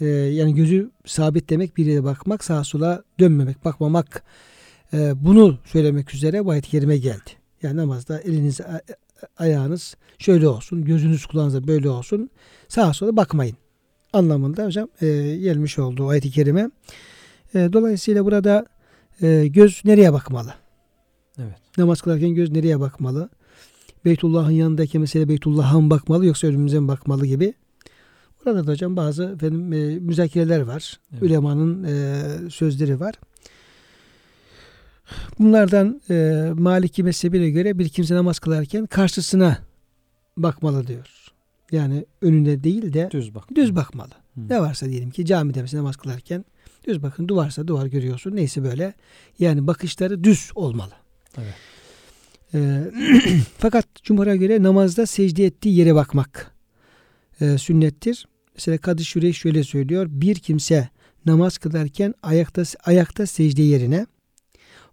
e, 0.00 0.06
yani 0.06 0.54
gözü 0.54 0.90
sabit 1.06 1.50
demek 1.50 1.76
bir 1.76 1.86
yere 1.86 2.04
bakmak, 2.04 2.44
sağa 2.44 2.64
sola 2.64 3.02
dönmemek, 3.18 3.64
bakmamak 3.64 4.22
e, 4.92 5.24
bunu 5.24 5.58
söylemek 5.64 6.14
üzere 6.14 6.44
bu 6.44 6.50
ayet-i 6.50 6.70
kerime 6.70 6.96
geldi. 6.96 7.30
Yani 7.62 7.76
namazda 7.76 8.20
eliniz, 8.20 8.60
a- 8.60 8.82
ayağınız 9.38 9.96
şöyle 10.18 10.48
olsun, 10.48 10.84
gözünüz 10.84 11.26
kulağınızda 11.26 11.66
böyle 11.66 11.88
olsun, 11.90 12.30
sağa 12.68 12.92
sola 12.92 13.16
bakmayın 13.16 13.56
anlamında 14.12 14.66
hocam 14.66 14.88
e, 15.02 15.06
gelmiş 15.36 15.78
olduğu 15.78 16.08
ayet-i 16.08 16.30
kerime. 16.30 16.70
E, 17.54 17.68
dolayısıyla 17.72 18.24
burada 18.24 18.66
e, 19.22 19.46
göz 19.46 19.82
nereye 19.84 20.12
bakmalı? 20.12 20.54
Evet. 21.42 21.78
Namaz 21.78 22.00
kılarken 22.00 22.34
göz 22.34 22.50
nereye 22.50 22.80
bakmalı? 22.80 23.28
Beytullah'ın 24.04 24.50
yanındaki 24.50 24.98
mesela 24.98 25.28
Beytullah'a 25.28 25.80
mı 25.80 25.90
bakmalı 25.90 26.26
yoksa 26.26 26.46
önümüze 26.46 26.80
mi 26.80 26.88
bakmalı 26.88 27.26
gibi. 27.26 27.54
Orada 28.46 28.66
da 28.66 28.72
hocam 28.72 28.96
bazı 28.96 29.24
efendim, 29.24 29.72
e, 29.72 29.98
müzakereler 29.98 30.60
var. 30.60 31.00
Evet. 31.12 31.22
Ülemanın 31.22 31.84
e, 31.84 32.22
sözleri 32.50 33.00
var. 33.00 33.14
Bunlardan 35.38 36.00
e, 36.10 36.50
Maliki 36.54 37.02
mezhebine 37.02 37.50
göre 37.50 37.78
bir 37.78 37.88
kimse 37.88 38.14
namaz 38.14 38.38
kılarken 38.38 38.86
karşısına 38.86 39.58
bakmalı 40.36 40.86
diyor. 40.86 41.32
Yani 41.72 42.06
önüne 42.22 42.64
değil 42.64 42.92
de 42.92 43.08
Düz 43.10 43.34
bak. 43.34 43.44
düz 43.54 43.76
bakmalı. 43.76 44.10
Hı. 44.34 44.48
Ne 44.48 44.60
varsa 44.60 44.86
diyelim 44.86 45.10
ki 45.10 45.26
camide 45.26 45.62
mesela 45.62 45.82
namaz 45.82 45.96
kılarken 45.96 46.44
düz 46.86 47.02
bakın 47.02 47.28
duvarsa 47.28 47.68
duvar 47.68 47.86
görüyorsun. 47.86 48.36
Neyse 48.36 48.64
böyle. 48.64 48.94
Yani 49.38 49.66
bakışları 49.66 50.24
düz 50.24 50.50
olmalı. 50.54 50.92
Evet. 51.38 51.54
Ee, 52.54 52.84
fakat 53.58 53.86
Cumhur'a 54.02 54.36
göre 54.36 54.62
namazda 54.62 55.06
secde 55.06 55.44
ettiği 55.44 55.76
yere 55.76 55.94
bakmak 55.94 56.54
e, 57.40 57.58
sünnettir. 57.58 58.26
Mesela 58.54 58.78
Kadı 58.78 59.04
Şurey 59.04 59.32
şöyle 59.32 59.64
söylüyor. 59.64 60.06
Bir 60.10 60.34
kimse 60.34 60.88
namaz 61.26 61.58
kılarken 61.58 62.14
ayakta 62.22 62.62
ayakta 62.84 63.26
secde 63.26 63.62
yerine, 63.62 64.06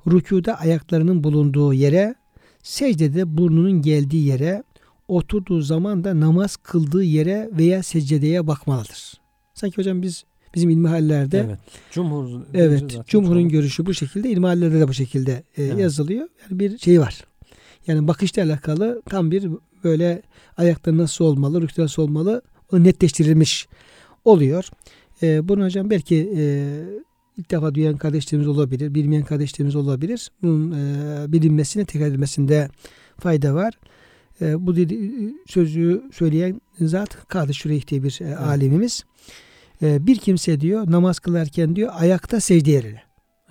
rükuda 0.07 0.59
ayaklarının 0.59 1.23
bulunduğu 1.23 1.73
yere, 1.73 2.15
secdede 2.63 3.37
burnunun 3.37 3.81
geldiği 3.81 4.25
yere, 4.25 4.63
oturduğu 5.07 5.61
zaman 5.61 6.03
da 6.03 6.19
namaz 6.19 6.57
kıldığı 6.57 7.03
yere 7.03 7.49
veya 7.51 7.83
secdeye 7.83 8.47
bakmalıdır. 8.47 9.13
Sanki 9.53 9.77
hocam 9.77 10.01
biz 10.01 10.23
bizim 10.57 10.69
ilmihallerde 10.69 11.39
Evet. 11.47 11.59
Cumhur 11.91 12.41
Evet, 12.53 12.79
zaten 12.79 13.03
Cumhur'un 13.07 13.49
görüşü 13.49 13.85
bu 13.85 13.93
şekilde, 13.93 14.29
ilmihallerde 14.29 14.79
de 14.79 14.87
bu 14.87 14.93
şekilde 14.93 15.43
e, 15.57 15.63
Evet. 15.63 15.79
yazılıyor. 15.79 16.27
Yani 16.41 16.59
bir 16.59 16.77
şey 16.77 16.99
var. 16.99 17.23
Yani 17.87 18.07
bakışla 18.07 18.43
alakalı 18.43 19.01
tam 19.09 19.31
bir 19.31 19.49
böyle 19.83 20.21
ayakta 20.57 20.97
nasıl 20.97 21.25
olmalı, 21.25 21.61
rükû 21.61 21.81
nasıl 21.81 22.03
olmalı 22.03 22.41
o 22.71 22.83
netleştirilmiş 22.83 23.67
oluyor. 24.25 24.69
E, 25.23 25.47
bunu 25.47 25.65
hocam 25.65 25.89
belki 25.89 26.33
e, 26.37 26.43
ilk 27.37 27.51
defa 27.51 27.75
duyan 27.75 27.97
kardeşlerimiz 27.97 28.47
olabilir, 28.47 28.95
bilmeyen 28.95 29.23
kardeşlerimiz 29.23 29.75
olabilir. 29.75 30.31
Bunun 30.41 30.71
e, 30.71 31.31
bilinmesine, 31.31 31.85
tekrar 31.85 32.07
edilmesinde 32.07 32.69
fayda 33.19 33.53
var. 33.53 33.73
E, 34.41 34.65
bu 34.65 34.75
dedi, 34.75 35.11
sözü 35.47 36.03
söyleyen 36.13 36.61
zat 36.81 37.27
Kadı 37.27 37.53
Şureyh 37.53 37.87
diye 37.87 38.03
bir 38.03 38.19
e, 38.21 38.35
alimimiz. 38.35 39.03
E, 39.81 40.07
bir 40.07 40.17
kimse 40.17 40.61
diyor 40.61 40.91
namaz 40.91 41.19
kılarken 41.19 41.75
diyor 41.75 41.93
ayakta 41.95 42.39
secde 42.39 42.71
yerine. 42.71 43.01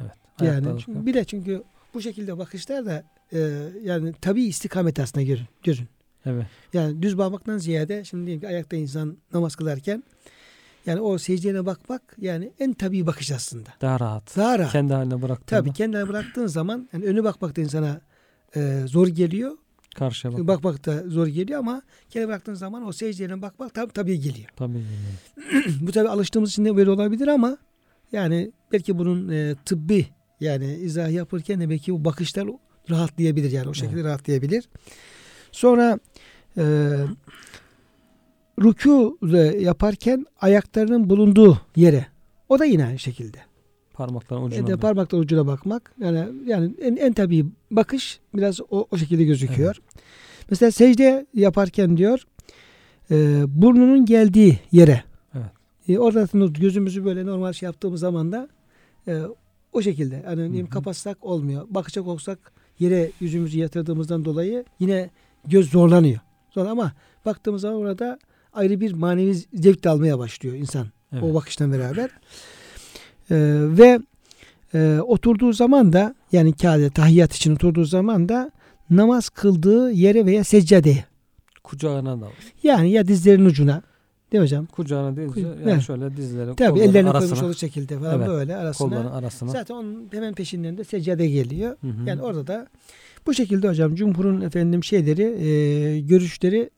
Evet. 0.00 0.12
Yani 0.42 0.80
çünkü 0.80 1.06
bir 1.06 1.14
de 1.14 1.24
çünkü 1.24 1.62
bu 1.94 2.02
şekilde 2.02 2.38
bakışlar 2.38 2.86
da 2.86 3.04
e, 3.32 3.38
yani 3.82 4.14
tabii 4.20 4.44
istikamet 4.44 5.00
aslında 5.00 5.26
görün, 5.26 5.46
gözün. 5.62 5.88
Evet. 6.26 6.46
Yani 6.72 7.02
düz 7.02 7.18
bakmaktan 7.18 7.58
ziyade 7.58 8.04
şimdi 8.04 8.26
diyelim 8.26 8.40
ki 8.40 8.48
ayakta 8.48 8.76
insan 8.76 9.16
namaz 9.32 9.56
kılarken 9.56 10.02
yani 10.86 11.00
o 11.00 11.18
secdeye 11.18 11.66
bakmak 11.66 12.02
yani 12.20 12.52
en 12.60 12.72
tabii 12.72 13.06
bakış 13.06 13.30
aslında. 13.32 13.70
Daha 13.80 14.00
rahat. 14.00 14.36
Daha 14.36 14.58
rahat. 14.58 14.72
Kendi 14.72 14.94
haline 14.94 15.22
bıraktığında 15.22 15.60
Tabii 15.60 15.72
kendine 15.72 16.08
bıraktığın 16.08 16.46
zaman 16.46 16.88
yani 16.92 17.04
önü 17.04 17.24
bakmak 17.24 17.56
da 17.56 17.60
insana 17.60 18.00
e, 18.56 18.82
zor 18.86 19.08
geliyor. 19.08 19.52
Karşıya 19.96 20.32
bak. 20.32 20.46
Bakmak 20.46 20.86
da 20.86 21.02
zor 21.08 21.26
geliyor 21.26 21.58
ama 21.58 21.82
kendine 22.10 22.28
bıraktığın 22.28 22.54
zaman 22.54 22.86
o 22.86 22.92
secdeye 22.92 23.42
bakmak 23.42 23.74
tabii, 23.74 23.92
tabii 23.92 24.20
geliyor. 24.20 24.48
Tabii. 24.56 24.78
yani. 24.78 25.64
Bu 25.80 25.92
tabii 25.92 26.08
alıştığımız 26.08 26.50
için 26.50 26.64
de 26.64 26.76
böyle 26.76 26.90
olabilir 26.90 27.28
ama 27.28 27.58
yani 28.12 28.52
belki 28.72 28.98
bunun 28.98 29.28
e, 29.28 29.54
tıbbi 29.64 30.06
yani 30.40 30.74
izah 30.74 31.10
yapırken 31.10 31.60
de 31.60 31.70
belki 31.70 31.92
bu 31.92 32.04
bakışlar 32.04 32.48
rahatlayabilir 32.90 33.50
yani 33.50 33.68
o 33.68 33.74
şekilde 33.74 34.04
rahatlayabilir. 34.04 34.68
Sonra 35.52 35.98
e, 36.56 36.62
rükû 38.58 39.32
da 39.32 39.58
yaparken 39.58 40.26
ayaklarının 40.40 41.10
bulunduğu 41.10 41.60
yere 41.76 42.06
o 42.48 42.58
da 42.58 42.64
yine 42.64 42.86
aynı 42.86 42.98
şekilde. 42.98 43.38
Parmakların 43.96 44.42
E 44.42 44.44
ucuna. 44.44 44.66
de 44.66 44.72
bak. 44.72 44.80
parmakla 44.82 45.18
ucuna 45.18 45.46
bakmak 45.46 45.92
yani 46.00 46.28
yani 46.46 46.74
en, 46.82 46.96
en 46.96 47.12
tabii 47.12 47.46
bakış 47.70 48.20
biraz 48.34 48.60
o, 48.70 48.86
o 48.90 48.96
şekilde 48.96 49.24
gözüküyor. 49.24 49.76
Mesela 50.50 50.70
secde 50.70 51.26
yaparken 51.34 51.96
diyor 51.96 52.26
e, 53.10 53.44
burnunun 53.48 54.04
geldiği 54.04 54.58
yere 54.72 55.04
Evet. 55.34 55.46
e, 55.88 55.98
orada 55.98 56.48
gözümüzü 56.48 57.04
böyle 57.04 57.26
normal 57.26 57.52
şey 57.52 57.66
yaptığımız 57.66 58.00
zaman 58.00 58.32
da 58.32 58.48
e, 59.08 59.22
o 59.72 59.82
şekilde 59.82 60.22
hani 60.26 60.36
diyelim 60.52 60.66
hı. 60.66 60.70
kapatsak 60.70 61.24
olmuyor. 61.24 61.66
Bakacak 61.70 62.06
olsak 62.06 62.38
yere 62.78 63.10
yüzümüzü 63.20 63.58
yatırdığımızdan 63.58 64.24
dolayı 64.24 64.64
yine 64.80 65.10
göz 65.46 65.70
zorlanıyor. 65.70 66.18
Sonra 66.50 66.70
ama 66.70 66.92
baktığımız 67.26 67.62
zaman 67.62 67.76
orada 67.78 68.18
ayrı 68.52 68.80
bir 68.80 68.92
manevi 68.92 69.34
zevk 69.34 69.84
de 69.84 69.88
almaya 69.90 70.18
başlıyor 70.18 70.54
insan 70.54 70.86
Evet. 71.12 71.22
o 71.24 71.34
bakıştan 71.34 71.72
beraber. 71.72 72.10
Ee, 73.30 73.36
ve 73.62 73.98
e, 74.74 74.98
oturduğu 75.00 75.52
zaman 75.52 75.92
da 75.92 76.14
yani 76.32 76.52
Kabe 76.52 76.90
tahiyyat 76.90 77.34
için 77.34 77.54
oturduğu 77.54 77.84
zaman 77.84 78.28
da 78.28 78.50
namaz 78.90 79.28
kıldığı 79.28 79.90
yere 79.92 80.26
veya 80.26 80.44
seccadeye 80.44 81.04
Kucağına 81.64 82.20
da. 82.20 82.26
yani 82.62 82.90
ya 82.90 83.08
dizlerinin 83.08 83.44
ucuna 83.44 83.82
değil 84.32 84.40
mi 84.40 84.44
hocam? 84.44 84.66
Kucağına 84.66 85.16
Kuy- 85.26 85.42
yani 85.42 85.56
Evet. 85.64 85.82
şöyle 85.82 86.16
dizleri 86.16 86.54
Tabii 86.56 86.80
ellerini 86.80 87.10
arasına, 87.10 87.28
koymuş 87.30 87.42
olduğu 87.42 87.58
şekilde 87.58 87.98
falan 87.98 88.16
Evet. 88.18 88.28
böyle 88.28 88.56
arasına. 88.56 88.88
kolların 88.88 89.10
arasına. 89.10 89.50
Zaten 89.50 89.74
onun 89.74 90.08
hemen 90.12 90.34
peşinden 90.34 90.78
de 90.78 90.84
seccade 90.84 91.26
geliyor. 91.28 91.76
Hı 91.80 91.86
hı. 91.86 92.08
Yani 92.08 92.22
orada 92.22 92.46
da 92.46 92.66
bu 93.26 93.34
şekilde 93.34 93.68
hocam 93.68 93.94
Cumhur'un 93.94 94.40
efendim 94.40 94.84
şeyleri 94.84 95.22
e, 95.22 96.00
görüşleri 96.00 96.70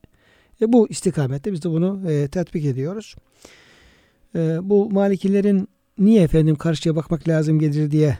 e, 0.62 0.73
bu 0.73 0.88
istikamette 0.88 1.52
biz 1.52 1.62
de 1.64 1.71
bunu 1.71 2.11
e, 2.11 2.28
tatbik 2.28 2.64
ediyoruz. 2.64 3.14
E, 4.37 4.59
bu 4.62 4.90
Malikilerin 4.90 5.69
niye 5.99 6.23
efendim 6.23 6.57
karşıya 6.57 6.97
bakmak 6.97 7.28
lazım 7.28 7.59
gelir 7.59 7.90
diye 7.90 8.19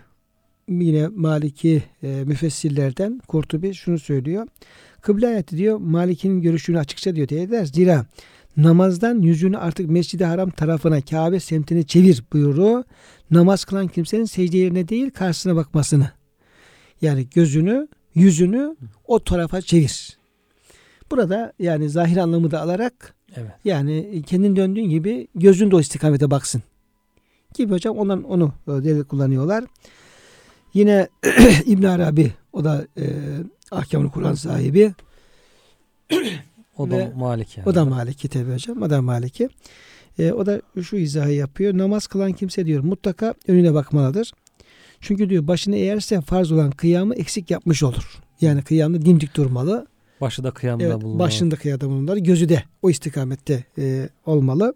yine 0.69 1.09
Maliki 1.09 1.83
e, 2.03 2.25
müfessirlerden 2.27 3.21
Kurtubi 3.29 3.75
şunu 3.75 3.99
söylüyor. 3.99 4.47
Kıble 5.01 5.27
ayeti 5.27 5.57
diyor 5.57 5.79
Malik'in 5.79 6.41
görüşünü 6.41 6.79
açıkça 6.79 7.17
diyor 7.17 7.29
diye 7.29 7.43
eder. 7.43 7.65
Zira 7.65 8.07
namazdan 8.57 9.21
yüzünü 9.21 9.59
artık 9.59 9.91
Mescid-i 9.91 10.25
Haram 10.25 10.51
tarafına 10.51 11.01
Kabe 11.01 11.41
semtine 11.41 11.83
çevir 11.83 12.25
buyruğu 12.33 12.85
namaz 13.31 13.65
kılan 13.65 13.89
kimsenin 13.89 14.25
secde 14.25 14.59
yerine 14.59 14.89
değil 14.89 15.11
karşısına 15.11 15.57
bakmasını 15.57 16.11
yani 17.03 17.27
gözünü 17.35 17.89
yüzünü 18.15 18.77
o 19.07 19.25
tarafa 19.25 19.61
çevir. 19.61 20.19
Burada 21.11 21.53
yani 21.59 21.91
zahir 21.91 22.17
anlamı 22.17 22.51
da 22.51 22.61
alarak 22.61 23.15
Evet. 23.37 23.51
yani 23.65 24.23
kendin 24.27 24.57
döndüğün 24.57 24.89
gibi 24.89 25.29
gözün 25.35 25.71
de 25.71 25.77
o 25.77 25.81
istikamete 25.81 26.31
baksın. 26.31 26.63
Gibi 27.59 27.73
hocam 27.73 27.99
ondan 27.99 28.23
onu 28.23 28.53
e, 28.69 28.71
delil 28.71 29.05
kullanıyorlar. 29.05 29.65
Yine 30.75 31.09
İbn 31.67 31.85
Arabi 31.85 32.33
o 32.53 32.65
da 32.65 32.87
e, 32.99 33.05
ahkamını 33.71 34.11
Kur'an 34.11 34.35
sahibi. 34.35 34.93
O 36.77 36.91
da 36.91 36.99
Ve- 36.99 37.13
Malik 37.17 37.57
yani. 37.59 37.69
O 37.69 37.75
da 37.75 37.85
Maliki 37.85 38.29
tabi 38.29 38.53
hocam. 38.53 38.83
O 38.83 38.91
da 38.91 39.03
Maliki. 39.03 39.49
E, 40.19 40.33
o 40.33 40.47
da 40.47 40.63
şu 40.83 40.97
izahı 40.97 41.33
yapıyor. 41.33 41.79
Namaz 41.79 42.07
kılan 42.07 42.33
kimse 42.33 42.67
diyor 42.67 42.83
mutlaka 42.85 43.35
önüne 43.49 43.75
bakmalıdır. 43.75 44.33
Çünkü 45.01 45.31
diyor 45.31 45.47
başını 45.47 45.77
eğerse 45.77 46.21
farz 46.21 46.53
olan 46.53 46.71
kıyamı 46.71 47.15
eksik 47.15 47.51
yapmış 47.51 47.83
olur. 47.83 48.19
Yani 48.41 48.63
kıyamda 48.63 49.05
dimdik 49.05 49.37
durmalı. 49.37 49.87
Başı 50.21 50.45
da 50.45 50.51
kıyamda 50.51 50.85
Evet, 50.85 50.95
bulunmalı. 50.97 51.19
başında 51.19 51.57
kıyamda 51.57 51.87
bulunmalı. 51.89 52.19
Gözü 52.19 52.49
de 52.49 52.63
o 52.83 52.91
istikamette 52.91 53.65
e, 53.79 54.09
olmalı. 54.27 54.75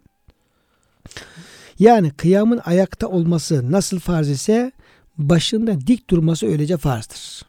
Yani 1.82 2.10
kıyamın 2.10 2.60
ayakta 2.64 3.08
olması 3.08 3.72
nasıl 3.72 3.98
farz 3.98 4.30
ise 4.30 4.72
başında 5.18 5.80
dik 5.80 6.10
durması 6.10 6.46
öylece 6.46 6.76
farzdır. 6.76 7.42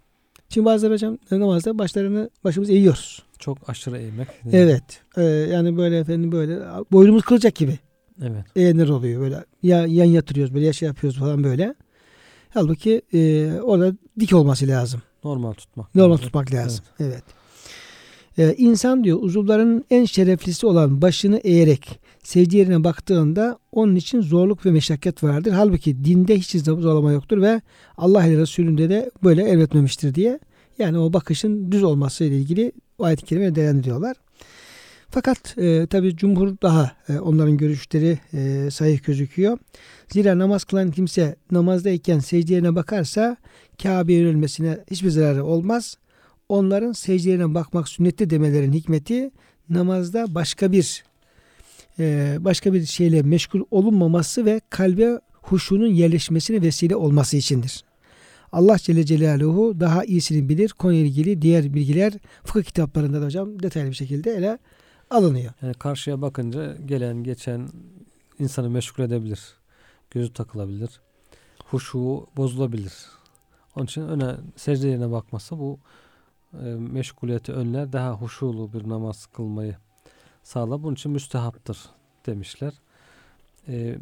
Şimdi 0.49 0.65
bazıları 0.65 0.93
hocam 0.93 1.17
namazda 1.31 1.79
başlarını 1.79 2.29
başımız 2.43 2.69
eğiyoruz. 2.69 3.23
Çok 3.39 3.69
aşırı 3.69 3.97
eğmek. 3.97 4.27
Evet. 4.51 4.83
Ee, 5.17 5.23
yani 5.23 5.77
böyle 5.77 5.99
efendim 5.99 6.31
böyle 6.31 6.59
boynumuz 6.91 7.23
kırılacak 7.23 7.55
gibi 7.55 7.79
Evet. 8.21 8.45
eğenir 8.55 8.89
oluyor 8.89 9.21
böyle. 9.21 9.45
Ya 9.63 9.85
yan 9.85 10.05
yatırıyoruz 10.05 10.53
böyle 10.53 10.65
ya 10.65 10.73
şey 10.73 10.87
yapıyoruz 10.87 11.19
falan 11.19 11.43
böyle. 11.43 11.75
Halbuki 12.49 13.01
e, 13.13 13.51
orada 13.61 13.93
dik 14.19 14.33
olması 14.33 14.67
lazım. 14.67 15.01
Normal 15.23 15.53
tutmak. 15.53 15.95
Normal 15.95 16.11
lazım. 16.11 16.25
tutmak 16.25 16.53
lazım. 16.53 16.85
Evet. 16.99 17.23
Ee, 18.37 18.55
insan 18.57 19.03
diyor 19.03 19.17
uzuvların 19.21 19.85
en 19.89 20.05
şereflisi 20.05 20.65
olan 20.65 21.01
başını 21.01 21.37
eğerek 21.37 21.99
secde 22.23 22.57
yerine 22.57 22.83
baktığında 22.83 23.59
onun 23.71 23.95
için 23.95 24.21
zorluk 24.21 24.65
ve 24.65 24.71
meşakkat 24.71 25.23
vardır. 25.23 25.51
Halbuki 25.51 26.05
dinde 26.05 26.37
hiç 26.37 26.51
zorlama 26.65 27.11
yoktur 27.11 27.41
ve 27.41 27.61
Allah 27.97 28.25
ile 28.25 28.37
Resulünde 28.37 28.89
de 28.89 29.11
böyle 29.23 29.43
emretmemiştir 29.43 30.15
diye. 30.15 30.39
Yani 30.77 30.97
o 30.97 31.13
bakışın 31.13 31.71
düz 31.71 31.83
olması 31.83 32.23
ile 32.23 32.37
ilgili 32.37 32.71
o 32.97 33.03
ayet-i 33.03 33.25
kerime 33.25 33.55
değerlendiriyorlar. 33.55 34.17
Fakat 35.09 35.57
e, 35.57 35.87
tabi 35.87 36.15
cumhur 36.15 36.55
daha 36.61 36.91
e, 37.09 37.19
onların 37.19 37.57
görüşleri 37.57 38.19
e, 38.33 38.71
sahih 38.71 39.03
gözüküyor. 39.03 39.57
Zira 40.09 40.39
namaz 40.39 40.63
kılan 40.63 40.91
kimse 40.91 41.35
namazdayken 41.51 42.19
secde 42.19 42.53
yerine 42.53 42.75
bakarsa 42.75 43.37
Kabe'ye 43.83 44.19
yönelmesine 44.19 44.79
hiçbir 44.91 45.09
zararı 45.09 45.45
olmaz. 45.45 45.97
Onların 46.49 46.91
secdelerine 46.91 47.53
bakmak 47.53 47.89
sünnetli 47.89 48.29
demelerin 48.29 48.73
hikmeti 48.73 49.31
namazda 49.69 50.35
başka 50.35 50.71
bir 50.71 51.03
başka 52.39 52.73
bir 52.73 52.85
şeyle 52.85 53.21
meşgul 53.21 53.61
olunmaması 53.71 54.45
ve 54.45 54.61
kalbe 54.69 55.19
huşunun 55.41 55.87
yerleşmesine 55.87 56.61
vesile 56.61 56.95
olması 56.95 57.37
içindir. 57.37 57.83
Allah 58.51 58.77
Celle 58.77 59.05
Celaluhu 59.05 59.79
daha 59.79 60.03
iyisini 60.05 60.49
bilir. 60.49 60.69
Konuyla 60.69 61.05
ilgili 61.05 61.41
diğer 61.41 61.73
bilgiler 61.73 62.13
fıkıh 62.43 62.63
kitaplarında 62.63 63.21
da 63.21 63.25
hocam 63.25 63.63
detaylı 63.63 63.89
bir 63.89 63.95
şekilde 63.95 64.31
ele 64.31 64.57
alınıyor. 65.09 65.53
Yani 65.61 65.73
karşıya 65.73 66.21
bakınca 66.21 66.75
gelen 66.85 67.23
geçen 67.23 67.69
insanı 68.39 68.69
meşgul 68.69 69.03
edebilir. 69.03 69.39
Gözü 70.11 70.33
takılabilir. 70.33 71.01
Huşu 71.65 72.27
bozulabilir. 72.37 72.93
Onun 73.75 73.85
için 73.85 74.01
öne 74.01 74.35
secde 74.55 74.87
yerine 74.87 75.11
bakması 75.11 75.59
bu 75.59 75.79
e, 76.53 76.65
meşguliyeti 76.65 77.51
önler. 77.51 77.93
Daha 77.93 78.13
huşulu 78.13 78.73
bir 78.73 78.89
namaz 78.89 79.25
kılmayı 79.25 79.75
sağlar. 80.43 80.83
Bunun 80.83 80.93
için 80.93 81.11
müstehaptır 81.11 81.77
demişler. 82.25 82.73
E, 83.67 83.97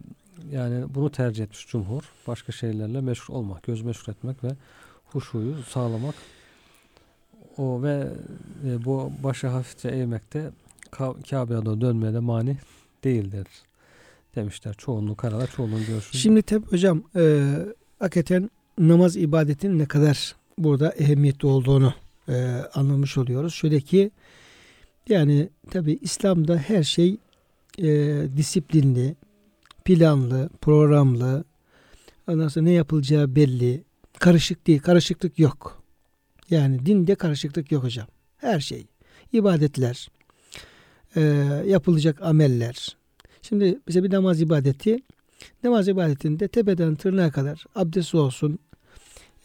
yani 0.52 0.96
bunu 0.96 1.12
tercih 1.12 1.44
etmiş 1.44 1.68
cumhur. 1.68 2.04
Başka 2.28 2.52
şeylerle 2.52 3.02
meşgul 3.02 3.34
olmak, 3.34 3.64
göz 3.64 3.82
meşgul 3.82 4.14
etmek 4.14 4.44
ve 4.44 4.50
huşuyu 5.06 5.56
sağlamak. 5.64 6.16
O 7.58 7.84
ve 7.84 8.08
e, 8.68 8.86
bu 8.86 9.12
başı 9.24 9.48
hafifçe 9.48 9.90
eğmekte 9.90 10.52
Ka- 10.92 11.30
Kabe'ye 11.30 11.66
doğru 11.66 11.82
dönmeye 11.82 12.14
de 12.14 12.20
mani 12.20 12.58
değildir 13.04 13.48
demişler. 14.36 14.74
Çoğunluğu 14.78 15.16
kararlar, 15.16 15.50
çoğunluğun 15.56 15.86
görüşü. 15.86 16.18
Şimdi 16.18 16.42
tabi 16.42 16.66
hocam 16.66 17.04
e, 17.16 17.56
hakikaten 18.00 18.50
namaz 18.78 19.18
ibadetinin 19.18 19.80
ne 19.80 19.86
kadar 19.86 20.36
burada 20.58 20.92
ehemmiyetli 20.92 21.48
olduğunu 21.48 21.94
e, 22.30 22.34
anlamış 22.74 23.18
oluyoruz. 23.18 23.54
Şöyle 23.54 23.82
ki 23.82 24.12
yani 25.10 25.50
tabi 25.72 26.00
İslam'da 26.02 26.58
her 26.58 26.84
şey 26.84 27.18
e, 27.78 27.88
disiplinli, 28.38 29.16
planlı, 29.86 30.50
programlı, 30.62 31.44
ondan 32.28 32.48
sonra 32.48 32.66
ne 32.66 32.72
yapılacağı 32.72 33.36
belli, 33.36 33.84
karışık 34.20 34.68
değil, 34.68 34.80
karışıklık 34.80 35.40
yok. 35.40 35.84
Yani 36.50 36.86
dinde 36.86 37.16
karışıklık 37.16 37.72
yok 37.72 37.84
hocam. 37.84 38.08
Her 38.38 38.60
şey, 38.60 38.88
ibadetler, 39.34 40.08
e, 41.16 41.22
yapılacak 41.68 42.22
ameller. 42.22 42.98
Şimdi 43.42 43.80
bize 43.88 44.04
bir 44.04 44.12
namaz 44.12 44.42
ibadeti, 44.42 45.00
namaz 45.64 45.88
ibadetinde 45.88 46.48
tepeden 46.48 46.96
tırnağa 46.96 47.32
kadar 47.32 47.66
abdest 47.76 48.16
olsun, 48.16 48.60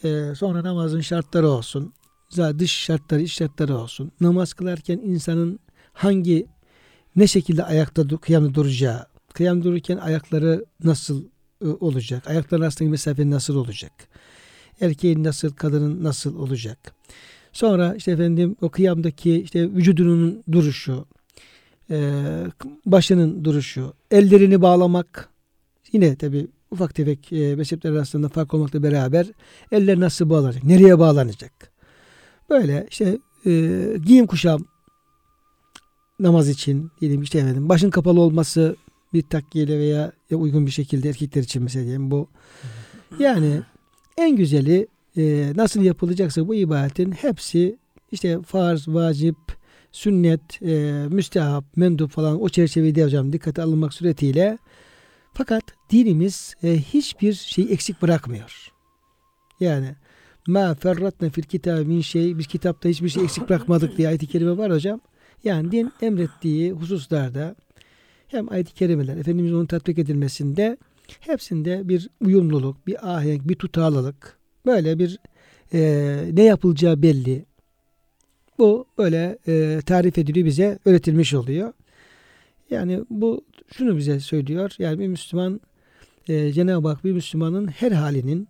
e, 0.04 0.34
sonra 0.36 0.64
namazın 0.64 1.00
şartları 1.00 1.48
olsun, 1.48 1.92
dış 2.36 2.72
şartları, 2.72 3.22
iç 3.22 3.32
şartları 3.32 3.76
olsun. 3.76 4.12
Namaz 4.20 4.52
kılarken 4.52 4.98
insanın 4.98 5.58
hangi 5.92 6.46
ne 7.16 7.26
şekilde 7.26 7.64
ayakta 7.64 8.08
kıyamda 8.08 8.54
duracağı, 8.54 9.06
kıyam 9.34 9.64
dururken 9.64 9.96
ayakları 9.96 10.64
nasıl 10.84 11.24
e, 11.64 11.66
olacak, 11.66 12.28
ayakların 12.28 12.62
arasındaki 12.62 12.90
mesafe 12.90 13.30
nasıl 13.30 13.56
olacak, 13.56 13.92
erkeğin 14.80 15.24
nasıl, 15.24 15.50
kadının 15.50 16.04
nasıl 16.04 16.36
olacak. 16.36 16.94
Sonra 17.52 17.94
işte 17.94 18.12
efendim 18.12 18.56
o 18.60 18.68
kıyamdaki 18.68 19.40
işte 19.40 19.72
vücudunun 19.72 20.42
duruşu, 20.52 21.06
e, 21.90 22.12
başının 22.86 23.44
duruşu, 23.44 23.94
ellerini 24.10 24.62
bağlamak, 24.62 25.28
yine 25.92 26.16
tabi 26.16 26.46
ufak 26.70 26.94
tefek 26.94 27.32
e, 27.32 27.56
mezhepler 27.56 27.90
arasında 27.92 28.28
fark 28.28 28.54
olmakla 28.54 28.82
beraber 28.82 29.26
eller 29.72 30.00
nasıl 30.00 30.30
bağlanacak, 30.30 30.64
nereye 30.64 30.98
bağlanacak? 30.98 31.75
Böyle 32.50 32.86
işte 32.90 33.18
e, 33.46 33.50
giyim 34.04 34.26
kuşam 34.26 34.64
namaz 36.20 36.48
için 36.48 36.90
diyelim 37.00 37.22
işte 37.22 37.38
efendim 37.38 37.68
başın 37.68 37.90
kapalı 37.90 38.20
olması 38.20 38.76
bir 39.12 39.22
takkiyle 39.22 39.78
veya 39.78 40.12
uygun 40.30 40.66
bir 40.66 40.70
şekilde 40.70 41.08
erkekler 41.08 41.42
için 41.42 41.62
mesela 41.62 41.84
diyelim 41.84 42.10
bu. 42.10 42.28
Yani 43.18 43.62
en 44.18 44.36
güzeli 44.36 44.86
e, 45.16 45.52
nasıl 45.56 45.82
yapılacaksa 45.82 46.48
bu 46.48 46.54
ibadetin 46.54 47.12
hepsi 47.12 47.78
işte 48.12 48.42
farz, 48.42 48.88
vacip, 48.88 49.36
sünnet, 49.92 50.62
e, 50.62 51.06
müstehap, 51.10 51.76
mendup 51.76 52.10
falan 52.10 52.42
o 52.42 52.48
çerçevede 52.48 53.04
hocam 53.04 53.32
dikkate 53.32 53.62
alınmak 53.62 53.94
suretiyle 53.94 54.58
fakat 55.32 55.62
dinimiz 55.90 56.54
e, 56.62 56.78
hiçbir 56.78 57.32
şey 57.32 57.66
eksik 57.70 58.02
bırakmıyor. 58.02 58.72
Yani 59.60 59.94
ma 60.48 60.74
ferratna 60.74 61.30
fil 61.30 61.42
kitab 61.42 61.86
min 61.86 62.00
şey 62.00 62.38
biz 62.38 62.46
kitapta 62.46 62.88
hiçbir 62.88 63.08
şey 63.08 63.24
eksik 63.24 63.48
bırakmadık 63.48 63.96
diye 63.96 64.08
ayet-i 64.08 64.26
kerime 64.26 64.56
var 64.56 64.72
hocam. 64.72 65.00
Yani 65.44 65.72
din 65.72 65.92
emrettiği 66.02 66.72
hususlarda 66.72 67.56
hem 68.28 68.52
ayet-i 68.52 68.74
kerimeler 68.74 69.16
Efendimizin 69.16 69.56
onun 69.56 69.66
tatbik 69.66 69.98
edilmesinde 69.98 70.76
hepsinde 71.20 71.88
bir 71.88 72.08
uyumluluk, 72.20 72.86
bir 72.86 73.16
ahenk, 73.16 73.48
bir 73.48 73.54
tutarlılık, 73.54 74.38
böyle 74.66 74.98
bir 74.98 75.18
e, 75.72 75.80
ne 76.32 76.42
yapılacağı 76.42 77.02
belli. 77.02 77.44
Bu 78.58 78.86
böyle 78.98 79.38
e, 79.48 79.80
tarif 79.86 80.18
ediliyor 80.18 80.46
bize 80.46 80.78
öğretilmiş 80.84 81.34
oluyor. 81.34 81.72
Yani 82.70 83.00
bu 83.10 83.44
şunu 83.72 83.96
bize 83.96 84.20
söylüyor. 84.20 84.70
Yani 84.78 84.98
bir 84.98 85.08
Müslüman 85.08 85.60
e, 86.28 86.52
Cenab-ı 86.52 86.88
Hak 86.88 87.04
bir 87.04 87.12
Müslümanın 87.12 87.66
her 87.66 87.92
halinin, 87.92 88.48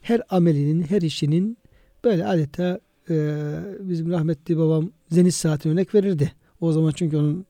her 0.00 0.22
amelinin, 0.30 0.82
her 0.82 1.02
işinin 1.02 1.58
böyle 2.04 2.26
adeta 2.26 2.80
e, 3.10 3.14
bizim 3.80 4.10
rahmetli 4.10 4.58
babam 4.58 4.90
zenit 5.10 5.34
saati 5.34 5.68
örnek 5.68 5.94
verirdi. 5.94 6.32
O 6.60 6.72
zaman 6.72 6.92
çünkü 6.96 7.16
onun 7.16 7.46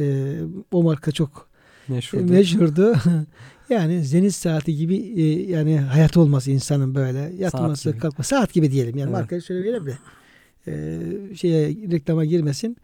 e, 0.00 0.34
o 0.72 0.82
marka 0.82 1.12
çok 1.12 1.48
Meşhurdur. 1.88 2.30
meşhurdu. 2.30 2.94
yani 3.70 4.04
zenit 4.04 4.34
saati 4.34 4.76
gibi 4.76 4.96
e, 4.96 5.50
yani 5.50 5.78
hayat 5.80 6.16
olması 6.16 6.50
insanın 6.50 6.94
böyle 6.94 7.32
yatması 7.38 7.90
gibi. 7.90 7.98
kalkması 8.00 8.28
saat 8.28 8.52
gibi 8.52 8.70
diyelim 8.70 8.96
yani 8.98 9.08
Evet. 9.10 9.20
markayı 9.20 9.42
söyleyelim 9.42 9.86
de 9.86 9.98
e, 10.66 11.00
şeye 11.36 11.68
reklama 11.68 12.24
girmesin. 12.24 12.76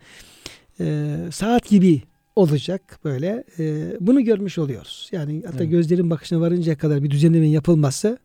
E, 0.80 1.16
saat 1.30 1.68
gibi 1.68 2.02
olacak 2.37 2.98
böyle. 3.04 3.44
E, 3.58 3.92
bunu 4.00 4.24
görmüş 4.24 4.58
oluyoruz. 4.58 5.08
Yani 5.12 5.42
hatta 5.46 5.58
Evet. 5.58 5.70
gözlerin 5.70 6.11
bakışına 6.11 6.40
varıncaya 6.40 6.78
kadar 6.78 7.02
bir 7.02 7.11
düzenlemenin 7.11 7.50
yapılması 7.50 8.18